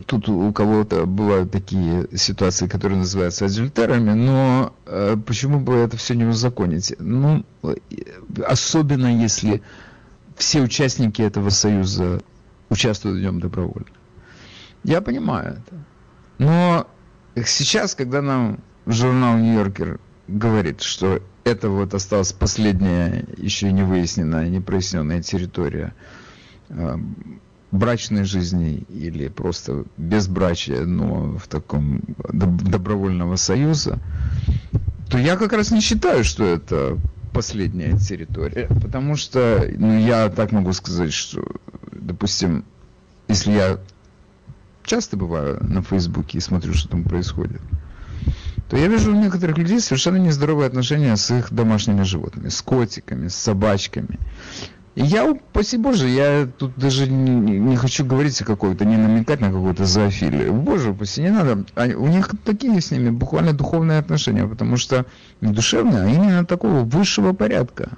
тут 0.07 0.29
у 0.29 0.53
кого-то 0.53 1.07
бывают 1.07 1.51
такие 1.51 2.09
ситуации, 2.17 2.67
которые 2.67 2.99
называются 2.99 3.47
адюльтерами, 3.47 4.13
но 4.13 4.73
э, 4.87 5.17
почему 5.27 5.61
бы 5.61 5.75
это 5.75 5.97
все 5.97 6.15
не 6.15 6.25
узаконить? 6.25 6.95
Ну, 6.99 7.45
особенно 8.47 9.21
если 9.21 9.63
все 10.37 10.63
участники 10.63 11.23
этого 11.23 11.51
союза 11.51 12.23
участвуют 12.71 13.19
в 13.19 13.23
нем 13.23 13.41
добровольно. 13.41 13.89
Я 14.85 15.01
понимаю 15.01 15.59
это. 15.59 15.85
Но 16.39 16.87
сейчас, 17.45 17.95
когда 17.95 18.23
нам 18.23 18.61
журнал 18.87 19.37
Нью-Йоркер 19.39 20.01
говорит, 20.29 20.83
что 20.83 21.23
это 21.45 21.69
вот 21.69 21.95
осталась 21.95 22.33
последняя, 22.33 23.25
еще 23.37 23.73
не 23.73 23.83
выясненная, 23.83 24.49
не 24.49 24.61
проясненная 24.61 25.23
территория 25.23 25.95
э, 26.69 26.97
брачной 27.71 28.25
жизни 28.25 28.85
или 28.89 29.29
просто 29.29 29.85
безбрачия, 29.97 30.85
но 30.85 31.37
в 31.39 31.47
таком 31.49 32.03
добровольного 32.33 33.37
союза, 33.37 33.99
то 35.11 35.19
я 35.19 35.37
как 35.37 35.53
раз 35.53 35.71
не 35.71 35.81
считаю, 35.81 36.25
что 36.25 36.45
это 36.45 36.99
последняя 37.33 37.97
территория. 37.99 38.69
Потому 38.69 39.17
что, 39.17 39.69
ну, 39.77 39.99
я 39.99 40.29
так 40.29 40.53
могу 40.53 40.73
сказать, 40.73 41.13
что, 41.13 41.45
допустим, 41.93 42.65
если 43.29 43.53
я 43.53 43.79
часто 44.85 45.17
бываю 45.17 45.63
на 45.63 45.83
Фейсбуке 45.83 46.39
и 46.39 46.41
смотрю, 46.41 46.73
что 46.75 46.89
там 46.89 47.05
происходит, 47.05 47.61
то 48.69 48.77
я 48.77 48.87
вижу 48.89 49.13
у 49.13 49.15
некоторых 49.15 49.57
людей 49.57 49.81
совершенно 49.81 50.17
нездоровые 50.17 50.67
отношения 50.67 51.17
с 51.17 51.31
их 51.31 51.53
домашними 51.53 52.03
животными, 52.03 52.49
с 52.49 52.61
котиками, 52.61 53.29
с 53.29 53.35
собачками. 53.35 54.19
Я, 55.01 55.33
спасибо 55.53 55.91
боже, 55.91 56.09
я 56.09 56.49
тут 56.59 56.73
даже 56.77 57.07
не, 57.07 57.59
не 57.61 57.77
хочу 57.77 58.05
говорить 58.05 58.41
о 58.41 58.45
какой-то, 58.45 58.85
не 58.85 58.97
намекать 58.97 59.41
на 59.41 59.53
какую-то 59.53 59.85
зоофилию. 59.85 60.53
Боже 60.53 60.91
упаси, 60.91 61.23
не 61.23 61.31
надо. 61.31 61.65
Они, 61.77 61.95
у 61.95 62.09
них 62.09 62.31
такие 62.45 62.81
с 62.81 62.91
ними 62.91 63.11
буквально 63.11 63.53
духовные 63.53 64.01
отношения, 64.01 64.45
потому 64.45 64.77
что 64.77 65.07
не 65.41 65.53
душевные, 65.53 66.03
а 66.03 66.09
именно 66.09 66.45
такого 66.45 66.81
высшего 66.81 67.33
порядка. 67.33 67.91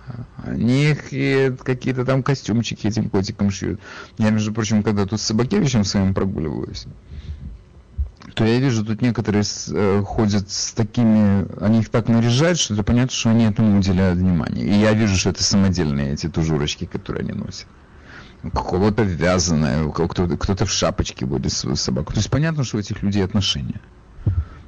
Они 0.45 0.91
их 0.91 1.59
какие-то 1.63 2.05
там 2.05 2.23
костюмчики 2.23 2.87
этим 2.87 3.09
котикам 3.09 3.51
шьют. 3.51 3.81
Я, 4.19 4.29
между 4.29 4.53
прочим, 4.53 4.83
когда 4.83 5.07
тут 5.07 5.23
с 5.23 5.25
Собакевичем 5.25 5.85
своим 5.85 6.13
прогуливаюсь, 6.13 6.85
то 8.41 8.47
я 8.47 8.59
вижу, 8.59 8.87
тут 8.87 9.03
некоторые 9.03 9.45
э, 9.69 10.03
ходят 10.03 10.51
с 10.51 10.73
такими, 10.73 11.47
они 11.63 11.81
их 11.81 11.91
так 11.91 12.09
наряжают, 12.09 12.59
что 12.59 12.73
это 12.73 12.83
понятно, 12.83 13.15
что 13.15 13.29
они 13.29 13.45
этому 13.45 13.79
уделяют 13.79 14.19
внимание. 14.19 14.65
И 14.65 14.73
я 14.81 14.95
вижу, 14.95 15.15
что 15.15 15.29
это 15.29 15.45
самодельные 15.45 16.15
эти 16.15 16.27
тужурочки, 16.27 16.87
которые 16.87 17.25
они 17.25 17.33
носят. 17.33 17.67
У 18.43 18.49
кого-то 18.49 19.03
вязаное, 19.03 19.85
у 19.85 19.93
кого-то 19.93 20.39
кто-то 20.39 20.65
в 20.65 20.73
шапочке 20.73 21.27
будет 21.27 21.53
свою 21.53 21.77
собаку. 21.77 22.15
То 22.15 22.21
есть 22.21 22.31
понятно, 22.31 22.65
что 22.65 22.79
у 22.79 22.81
этих 22.81 23.03
людей 23.03 23.23
отношения. 23.23 23.83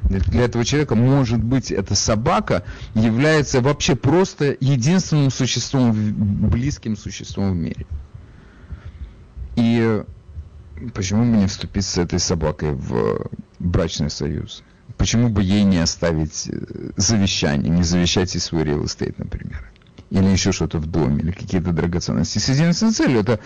Для 0.03 0.43
этого 0.43 0.67
человека, 0.67 0.95
может 0.95 1.43
быть, 1.43 1.71
эта 1.71 1.95
собака 1.95 2.65
является 2.95 3.63
вообще 3.63 3.97
просто 3.97 4.55
единственным 4.61 5.31
существом, 5.31 5.95
близким 5.95 6.95
существом 6.95 7.53
в 7.53 7.57
мире. 7.57 7.87
И 9.57 10.03
почему 10.95 11.31
бы 11.31 11.37
не 11.37 11.47
вступить 11.47 11.85
с 11.85 11.99
этой 11.99 12.19
собакой 12.19 12.73
в 12.73 13.29
брачный 13.59 14.11
союз? 14.11 14.63
Почему 14.97 15.29
бы 15.29 15.43
ей 15.43 15.65
не 15.65 15.79
оставить 15.79 16.49
э, 16.49 16.91
завещание, 16.97 17.71
не 17.71 17.83
завещать 17.83 18.35
ей 18.35 18.41
свой 18.41 18.63
real 18.65 18.85
estate, 18.85 19.15
например? 19.19 19.71
Или 20.11 20.27
еще 20.27 20.53
что-то 20.53 20.79
в 20.79 20.87
доме, 20.87 21.23
или 21.23 21.33
какие-то 21.33 21.73
драгоценности. 21.73 22.39
С 22.39 22.49
единственной 22.51 22.93
целью. 22.93 23.21
Это 23.21 23.41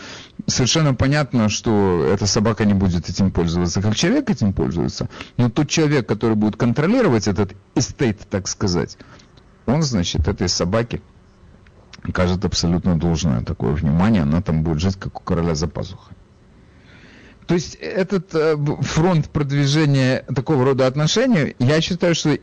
совершенно 0.46 0.94
понятно, 0.94 1.48
что 1.48 2.04
эта 2.12 2.26
собака 2.26 2.64
не 2.64 2.74
будет 2.74 3.08
этим 3.08 3.30
пользоваться, 3.30 3.80
как 3.80 3.94
человек 3.94 4.28
этим 4.30 4.52
пользуется. 4.52 5.08
Но 5.36 5.48
тот 5.48 5.68
человек, 5.68 6.08
который 6.08 6.34
будет 6.34 6.56
контролировать 6.56 7.28
этот 7.28 7.52
estate, 7.76 8.18
так 8.28 8.48
сказать, 8.48 8.98
он, 9.66 9.82
значит, 9.82 10.26
этой 10.26 10.48
собаке 10.48 11.00
окажет 12.02 12.44
абсолютно 12.44 12.98
должное 12.98 13.42
такое 13.42 13.72
внимание, 13.72 14.22
она 14.22 14.42
там 14.42 14.62
будет 14.62 14.80
жить, 14.80 14.96
как 14.96 15.20
у 15.20 15.22
короля 15.22 15.54
за 15.54 15.68
пазухой. 15.68 16.16
То 17.46 17.54
есть 17.54 17.76
этот 17.76 18.34
э, 18.34 18.56
фронт 18.80 19.28
продвижения 19.30 20.24
такого 20.34 20.64
рода 20.64 20.86
отношений, 20.86 21.54
я 21.58 21.80
считаю, 21.80 22.14
что 22.14 22.36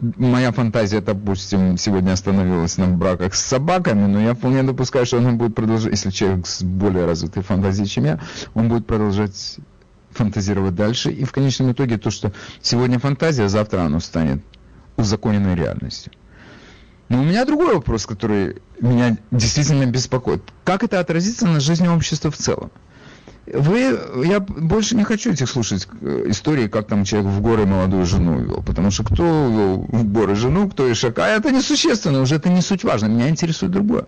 моя 0.00 0.52
фантазия, 0.52 1.00
допустим, 1.00 1.76
сегодня 1.76 2.12
остановилась 2.12 2.76
на 2.78 2.86
браках 2.86 3.34
с 3.34 3.44
собаками, 3.44 4.06
но 4.06 4.20
я 4.20 4.34
вполне 4.34 4.62
допускаю, 4.62 5.06
что 5.06 5.18
она 5.18 5.32
будет 5.32 5.56
продолжать, 5.56 5.92
если 5.92 6.10
человек 6.10 6.46
с 6.46 6.62
более 6.62 7.04
развитой 7.04 7.42
фантазией, 7.42 7.88
чем 7.88 8.04
я, 8.04 8.20
он 8.54 8.68
будет 8.68 8.86
продолжать 8.86 9.58
фантазировать 10.10 10.76
дальше. 10.76 11.10
И 11.10 11.24
в 11.24 11.32
конечном 11.32 11.72
итоге 11.72 11.98
то, 11.98 12.10
что 12.10 12.32
сегодня 12.62 12.98
фантазия, 13.00 13.48
завтра 13.48 13.82
оно 13.82 13.98
станет 13.98 14.42
узаконенной 14.96 15.56
реальностью. 15.56 16.12
Но 17.08 17.22
у 17.22 17.24
меня 17.24 17.44
другой 17.44 17.74
вопрос, 17.74 18.06
который 18.06 18.60
меня 18.80 19.16
действительно 19.30 19.86
беспокоит. 19.86 20.42
Как 20.64 20.84
это 20.84 21.00
отразится 21.00 21.46
на 21.46 21.58
жизни 21.58 21.88
общества 21.88 22.30
в 22.30 22.36
целом? 22.36 22.70
Вы, 23.54 23.98
я 24.24 24.40
больше 24.40 24.96
не 24.96 25.04
хочу 25.04 25.32
этих 25.32 25.48
слушать 25.48 25.88
э, 26.00 26.24
истории, 26.26 26.68
как 26.68 26.86
там 26.86 27.04
человек 27.04 27.30
в 27.30 27.40
горы 27.40 27.66
молодую 27.66 28.04
жену 28.04 28.40
вел, 28.40 28.62
потому 28.62 28.90
что 28.90 29.04
кто 29.04 29.22
вел 29.24 29.86
в 29.88 30.04
горы 30.12 30.34
жену, 30.34 30.68
кто 30.68 30.86
и 30.86 30.94
шака, 30.94 31.28
это 31.28 31.50
несущественно, 31.50 32.20
уже 32.20 32.36
это 32.36 32.48
не 32.48 32.60
суть 32.60 32.84
важно. 32.84 33.06
Меня 33.06 33.28
интересует 33.28 33.72
другое. 33.72 34.06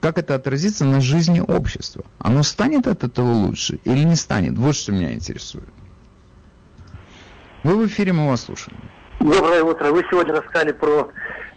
Как 0.00 0.18
это 0.18 0.34
отразится 0.34 0.84
на 0.84 1.00
жизни 1.00 1.40
общества? 1.40 2.04
Оно 2.18 2.42
станет 2.42 2.86
от 2.86 3.04
этого 3.04 3.32
лучше 3.32 3.80
или 3.84 4.04
не 4.04 4.16
станет? 4.16 4.56
Вот 4.56 4.76
что 4.76 4.92
меня 4.92 5.12
интересует. 5.12 5.68
Вы 7.64 7.76
в 7.76 7.86
эфире, 7.86 8.12
мы 8.12 8.28
вас 8.28 8.44
слушаем. 8.44 8.78
Доброе 9.20 9.62
утро. 9.62 9.90
Вы 9.90 10.02
сегодня 10.10 10.34
рассказали 10.34 10.72
про 10.72 11.10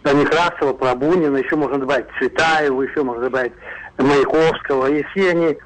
Некрасова, 0.04 0.74
про 0.74 0.94
Бунина, 0.94 1.38
еще 1.38 1.56
можно 1.56 1.78
добавить 1.78 2.06
Цветаева, 2.18 2.82
еще 2.82 3.02
можно 3.02 3.22
добавить 3.22 3.52
Маяковского. 3.96 4.90
И 4.90 5.02
они 5.26 5.56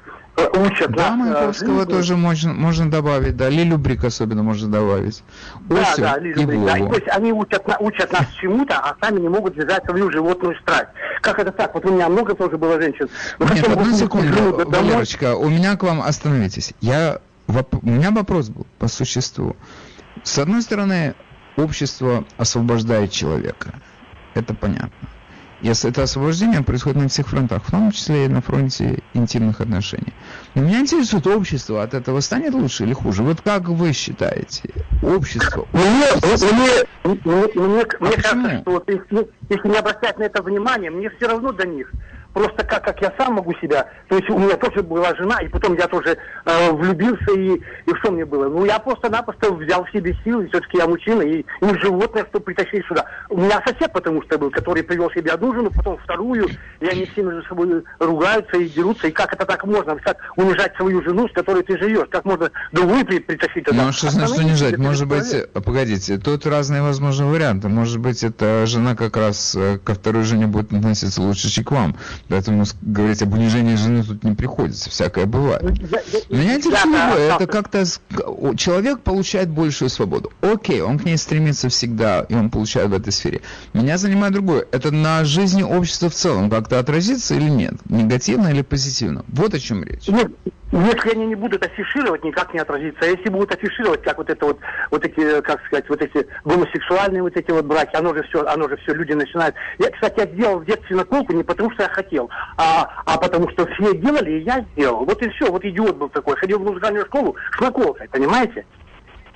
учат 0.53 0.91
да. 0.91 1.15
Маяковского 1.15 1.79
жизни. 1.79 1.91
тоже 1.91 2.15
можно, 2.17 2.53
можно 2.53 2.89
добавить, 2.89 3.37
да, 3.37 3.49
Лилю 3.49 3.77
Брик 3.77 4.03
особенно 4.03 4.43
можно 4.43 4.69
добавить. 4.69 5.23
Да, 5.61 5.81
Осю 5.81 6.01
да, 6.01 6.17
Лилю 6.19 6.47
Брик, 6.47 6.65
да. 6.65 6.73
то 6.75 6.95
есть 6.95 7.07
они 7.09 7.33
учат, 7.33 7.63
учат 7.79 8.11
нас 8.11 8.27
чему-то, 8.39 8.77
а 8.79 8.95
сами 9.01 9.19
не 9.19 9.29
могут 9.29 9.55
связать 9.55 9.83
свою 9.85 10.11
животную 10.11 10.55
страсть. 10.61 10.89
Как 11.21 11.39
это 11.39 11.51
так? 11.51 11.73
Вот 11.73 11.85
у 11.85 11.91
меня 11.91 12.09
много 12.09 12.35
тоже 12.35 12.57
было 12.57 12.81
женщин. 12.81 13.09
Но 13.39 13.53
Нет, 13.53 13.67
одну 13.67 13.93
секунду, 13.95 14.65
Валерочка, 14.65 15.35
у 15.35 15.49
меня 15.49 15.75
к 15.75 15.83
вам, 15.83 16.01
остановитесь. 16.01 16.73
Я, 16.81 17.19
у 17.47 17.53
меня 17.89 18.11
вопрос 18.11 18.49
был 18.49 18.65
по 18.77 18.87
существу. 18.87 19.55
С 20.23 20.37
одной 20.37 20.61
стороны, 20.61 21.15
общество 21.57 22.25
освобождает 22.37 23.11
человека. 23.11 23.73
Это 24.33 24.53
понятно. 24.53 25.09
Если 25.61 25.89
это 25.89 26.03
освобождение 26.03 26.63
происходит 26.63 26.97
на 27.01 27.09
всех 27.09 27.27
фронтах, 27.27 27.63
в 27.65 27.71
том 27.71 27.91
числе 27.91 28.25
и 28.25 28.27
на 28.29 28.41
фронте 28.41 29.03
интимных 29.13 29.59
отношений. 29.59 30.13
Но 30.55 30.61
меня 30.61 30.79
интересует 30.79 31.27
общество, 31.27 31.83
от 31.83 31.93
этого 31.93 32.21
станет 32.21 32.53
лучше 32.53 32.83
или 32.83 32.93
хуже? 32.93 33.23
Вот 33.23 33.41
как 33.41 33.67
вы 33.67 33.91
считаете? 33.91 34.69
Общество? 35.03 35.67
Мне, 35.73 35.83
мне, 35.83 36.87
мне, 37.03 37.47
мне, 37.55 37.83
а 37.99 38.03
мне 38.03 38.11
кажется, 38.13 38.61
что 38.61 38.71
вот 38.71 38.89
если, 38.89 39.27
если 39.49 39.67
не 39.67 39.77
обращать 39.77 40.17
на 40.17 40.23
это 40.23 40.41
внимание, 40.41 40.91
мне 40.91 41.09
все 41.09 41.27
равно 41.27 41.51
до 41.51 41.67
них. 41.67 41.91
Просто 42.33 42.63
как, 42.63 42.85
как 42.85 43.01
я 43.01 43.11
сам 43.17 43.33
могу 43.33 43.53
себя, 43.55 43.87
то 44.07 44.15
есть 44.15 44.29
у 44.29 44.37
меня 44.37 44.55
тоже 44.55 44.83
была 44.83 45.15
жена, 45.15 45.39
и 45.41 45.47
потом 45.47 45.75
я 45.75 45.87
тоже 45.87 46.17
э, 46.45 46.71
влюбился, 46.71 47.31
и, 47.31 47.55
и 47.55 47.95
что 47.99 48.11
мне 48.11 48.23
было? 48.23 48.47
Ну, 48.47 48.65
я 48.65 48.77
просто-напросто 48.79 49.51
взял 49.53 49.83
в 49.83 49.91
себе 49.91 50.15
силы, 50.23 50.47
все-таки 50.47 50.77
я 50.77 50.87
мужчина, 50.87 51.21
и, 51.21 51.39
и 51.39 51.79
животное, 51.81 52.25
что 52.29 52.39
притащили 52.39 52.83
сюда. 52.87 53.05
У 53.29 53.37
меня 53.37 53.61
сосед 53.65 53.91
потому 53.93 54.21
что 54.23 54.37
был, 54.37 54.51
который 54.51 54.83
привел 54.83 55.09
себе 55.11 55.31
одну 55.31 55.53
жену, 55.53 55.71
потом 55.75 55.97
вторую, 55.97 56.49
и 56.79 56.85
они 56.85 57.05
все 57.05 57.23
между 57.23 57.43
собой 57.47 57.83
ругаются 57.99 58.57
и 58.57 58.69
дерутся, 58.69 59.07
и 59.07 59.11
как 59.11 59.33
это 59.33 59.45
так 59.45 59.65
можно? 59.65 59.95
Как 59.97 60.17
унижать 60.35 60.75
свою 60.75 61.01
жену, 61.03 61.27
с 61.27 61.33
которой 61.33 61.63
ты 61.63 61.77
живешь? 61.77 62.07
Как 62.09 62.25
можно 62.25 62.51
другую 62.71 63.05
притащить 63.05 63.65
туда? 63.65 63.85
Ну, 63.85 63.91
что 63.91 64.09
значит 64.09 64.37
унижать? 64.37 64.77
Может 64.77 65.07
быть, 65.07 65.51
погодите, 65.53 66.17
тут 66.17 66.45
разные 66.45 66.81
возможные 66.81 67.29
варианты. 67.29 67.69
Может 67.69 67.97
быть, 67.99 68.23
эта 68.23 68.65
жена 68.65 68.95
как 68.95 69.17
раз 69.17 69.55
э, 69.55 69.77
ко 69.83 69.93
второй 69.93 70.23
жене 70.23 70.47
будет 70.47 70.71
относиться 70.71 71.21
лучше, 71.21 71.49
чем 71.49 71.63
к 71.63 71.71
вам. 71.71 71.95
Поэтому 72.29 72.63
говорить 72.81 73.21
об 73.23 73.33
унижении 73.33 73.75
жены 73.75 74.03
тут 74.03 74.23
не 74.23 74.35
приходится, 74.35 74.89
всякое 74.89 75.25
бывает. 75.25 75.63
Ну, 75.63 76.37
Меня 76.37 76.55
интересует 76.55 76.83
другое, 76.83 77.35
это 77.35 77.47
как-то 77.47 77.83
человек 78.55 79.01
получает 79.01 79.49
большую 79.49 79.89
свободу. 79.89 80.31
Окей, 80.41 80.81
он 80.81 80.99
к 80.99 81.05
ней 81.05 81.17
стремится 81.17 81.69
всегда, 81.69 82.21
и 82.29 82.35
он 82.35 82.49
получает 82.49 82.89
в 82.89 82.93
этой 82.93 83.11
сфере. 83.11 83.41
Меня 83.73 83.97
занимает 83.97 84.33
другое, 84.33 84.67
это 84.71 84.91
на 84.91 85.25
жизни 85.25 85.63
общества 85.63 86.09
в 86.09 86.13
целом 86.13 86.49
как-то 86.49 86.79
отразится 86.79 87.33
или 87.33 87.49
нет? 87.49 87.73
Негативно 87.89 88.49
или 88.49 88.61
позитивно? 88.61 89.25
Вот 89.27 89.53
о 89.53 89.59
чем 89.59 89.83
речь. 89.83 90.07
Нет, 90.07 90.31
если 90.71 91.11
они 91.11 91.25
не 91.25 91.35
будут 91.35 91.65
афишировать, 91.65 92.23
никак 92.23 92.53
не 92.53 92.59
отразится. 92.59 92.99
А 93.01 93.05
если 93.05 93.29
будут 93.29 93.51
афишировать, 93.51 94.03
как 94.03 94.17
вот 94.19 94.29
это 94.29 94.45
вот, 94.45 94.59
вот 94.91 95.03
эти, 95.03 95.41
как 95.41 95.65
сказать, 95.65 95.89
вот 95.89 96.01
эти 96.01 96.27
гомосексуальные 96.45 97.23
вот 97.23 97.35
эти 97.35 97.49
вот 97.49 97.65
браки, 97.65 97.95
оно 97.95 98.13
же 98.13 98.23
все, 98.23 98.45
оно 98.45 98.69
же 98.69 98.77
все 98.77 98.93
люди 98.93 99.13
начинают. 99.13 99.55
Я, 99.79 99.89
кстати, 99.89 100.19
я 100.19 100.27
сделал 100.27 100.59
в 100.59 100.65
детстве 100.65 100.95
наколку 100.95 101.33
не 101.33 101.43
потому, 101.43 101.71
что 101.71 101.83
я 101.83 101.89
хотел, 101.89 102.18
а, 102.57 102.89
а 103.05 103.17
потому 103.17 103.49
что 103.51 103.67
все 103.67 103.95
делали, 103.95 104.39
и 104.39 104.43
я 104.43 104.65
сделал. 104.73 105.05
Вот 105.05 105.21
и 105.21 105.29
все, 105.29 105.51
вот 105.51 105.63
идиот 105.63 105.95
был 105.95 106.09
такой. 106.09 106.35
Ходил 106.35 106.59
в 106.59 106.63
музыкальную 106.63 107.05
школу 107.05 107.35
с 107.55 107.61
наколкой, 107.61 108.09
понимаете? 108.09 108.65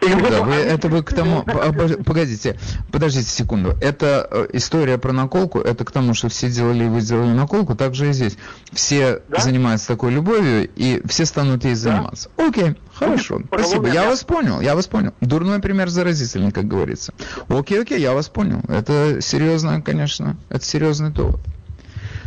Да, 0.02 0.42
вы, 0.44 0.54
это 0.56 0.88
вы 0.90 1.04
к 1.04 1.14
тому... 1.14 1.44
Погодите, 1.44 2.58
подождите 2.92 3.30
секунду. 3.30 3.76
Это 3.82 4.28
э, 4.30 4.48
история 4.54 4.98
про 4.98 5.14
наколку, 5.14 5.60
это 5.60 5.86
к 5.86 5.92
тому, 5.92 6.14
что 6.14 6.30
все 6.30 6.50
делали 6.50 6.86
и 6.86 6.88
вы 6.88 7.02
сделали 7.02 7.32
наколку, 7.32 7.76
так 7.76 7.96
же 7.96 8.10
и 8.10 8.14
здесь. 8.14 8.38
Все 8.72 9.22
да? 9.30 9.40
занимаются 9.40 9.88
такой 9.88 10.12
любовью, 10.12 10.70
и 10.76 11.02
все 11.08 11.26
станут 11.26 11.64
ей 11.64 11.76
заниматься. 11.76 12.30
Да? 12.38 12.48
Окей, 12.48 12.76
хорошо, 12.94 13.40
ну, 13.40 13.46
спасибо. 13.48 13.88
Я 13.90 14.08
вас 14.08 14.24
понял, 14.24 14.62
я 14.62 14.76
вас 14.76 14.88
понял. 14.88 15.14
Дурной 15.22 15.60
пример 15.60 15.90
заразительный, 15.90 16.52
как 16.52 16.68
говорится. 16.68 17.14
Окей, 17.48 17.82
окей, 17.82 18.00
я 18.00 18.14
вас 18.14 18.30
понял. 18.30 18.62
Это 18.68 19.22
серьезно, 19.22 19.82
конечно, 19.82 20.38
это 20.50 20.66
серьезный 20.66 21.12
довод. 21.12 21.40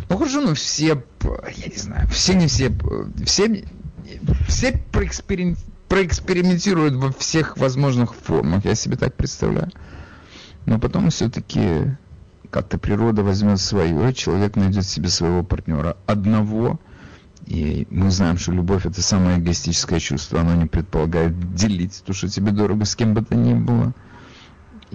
Хорошо, 0.08 0.40
ну 0.40 0.54
все, 0.54 1.02
я 1.56 1.66
не 1.66 1.76
знаю, 1.76 2.08
все 2.08 2.34
не 2.34 2.46
все, 2.46 2.72
все, 3.24 3.64
все 4.48 4.80
проэкспериментируют 4.92 5.76
проэкспериментируют 5.88 6.94
во 6.94 7.12
всех 7.12 7.56
возможных 7.56 8.14
формах, 8.14 8.64
я 8.64 8.74
себе 8.74 8.96
так 8.96 9.14
представляю. 9.14 9.70
Но 10.64 10.78
потом 10.78 11.10
все-таки 11.10 11.96
как-то 12.50 12.78
природа 12.78 13.22
возьмет 13.22 13.60
свое, 13.60 14.12
человек 14.12 14.56
найдет 14.56 14.84
себе 14.84 15.08
своего 15.08 15.42
партнера 15.42 15.96
одного, 16.06 16.80
и 17.46 17.86
мы 17.90 18.10
знаем, 18.10 18.38
что 18.38 18.52
любовь 18.52 18.86
это 18.86 19.00
самое 19.00 19.38
эгоистическое 19.38 20.00
чувство, 20.00 20.40
оно 20.40 20.54
не 20.54 20.66
предполагает 20.66 21.54
делить 21.54 22.02
то, 22.04 22.12
что 22.12 22.28
тебе 22.28 22.50
дорого 22.50 22.84
с 22.84 22.96
кем 22.96 23.14
бы 23.14 23.22
то 23.22 23.36
ни 23.36 23.54
было. 23.54 23.94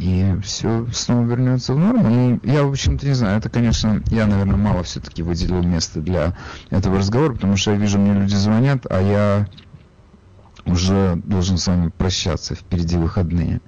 И 0.02 0.36
все 0.41 0.88
снова 0.91 1.28
вернется 1.28 1.76
в 1.76 1.78
норму. 1.78 2.10
Ну, 2.10 2.39
я, 2.41 2.64
в 2.64 2.72
общем-то, 2.72 3.06
не 3.06 3.14
знаю. 3.14 3.38
Это, 3.38 3.49
конечно, 3.49 4.02
я, 4.08 4.26
наверное, 4.26 4.58
мало 4.58 4.82
все-таки 4.82 5.22
выделил 5.22 5.62
место 5.62 5.99
для 5.99 6.36
этого 6.72 6.97
разговора, 6.97 7.34
потому 7.34 7.56
что 7.56 7.70
я 7.70 7.78
вижу, 7.78 7.99
мне 7.99 8.20
люди 8.20 8.34
звонят, 8.34 8.88
а 8.89 8.99
я 8.99 9.47
уже 10.66 11.22
должен 11.24 11.60
с 11.60 11.68
вами 11.68 11.91
прощаться, 11.95 12.56
впереди 12.56 12.97
выходные. 12.97 13.62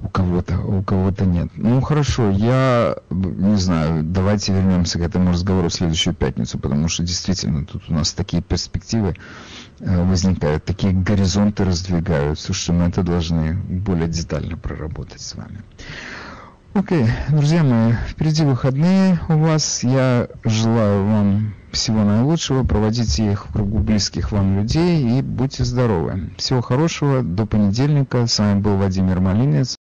У 0.00 0.08
кого-то, 0.08 0.60
у 0.60 0.80
кого-то 0.84 1.26
нет. 1.26 1.50
Ну 1.56 1.80
хорошо, 1.80 2.30
я 2.30 2.96
не 3.10 3.56
знаю, 3.56 4.04
давайте 4.04 4.52
вернемся 4.52 5.00
к 5.00 5.02
этому 5.02 5.32
разговору 5.32 5.70
в 5.70 5.74
следующую 5.74 6.14
пятницу, 6.14 6.56
потому 6.56 6.86
что 6.86 7.02
действительно 7.02 7.66
тут 7.66 7.82
у 7.88 7.94
нас 7.94 8.12
такие 8.12 8.44
перспективы 8.44 9.16
возникают, 9.80 10.64
такие 10.64 10.92
горизонты 10.92 11.64
раздвигаются, 11.64 12.52
что 12.52 12.72
мы 12.72 12.88
это 12.88 13.02
должны 13.02 13.54
более 13.54 14.08
детально 14.08 14.56
проработать 14.56 15.20
с 15.20 15.34
вами. 15.34 15.62
Окей, 16.74 17.06
друзья 17.28 17.62
мои, 17.62 17.92
впереди 18.08 18.42
выходные 18.44 19.20
у 19.28 19.38
вас. 19.38 19.84
Я 19.84 20.26
желаю 20.42 21.04
вам 21.04 21.54
всего 21.70 22.02
наилучшего, 22.02 22.64
проводите 22.64 23.30
их 23.30 23.46
в 23.46 23.52
кругу 23.52 23.78
близких 23.78 24.32
вам 24.32 24.58
людей 24.58 25.18
и 25.18 25.22
будьте 25.22 25.64
здоровы. 25.64 26.30
Всего 26.36 26.62
хорошего, 26.62 27.22
до 27.22 27.46
понедельника. 27.46 28.26
С 28.26 28.40
вами 28.40 28.58
был 28.58 28.76
Владимир 28.76 29.20
Малинец. 29.20 29.76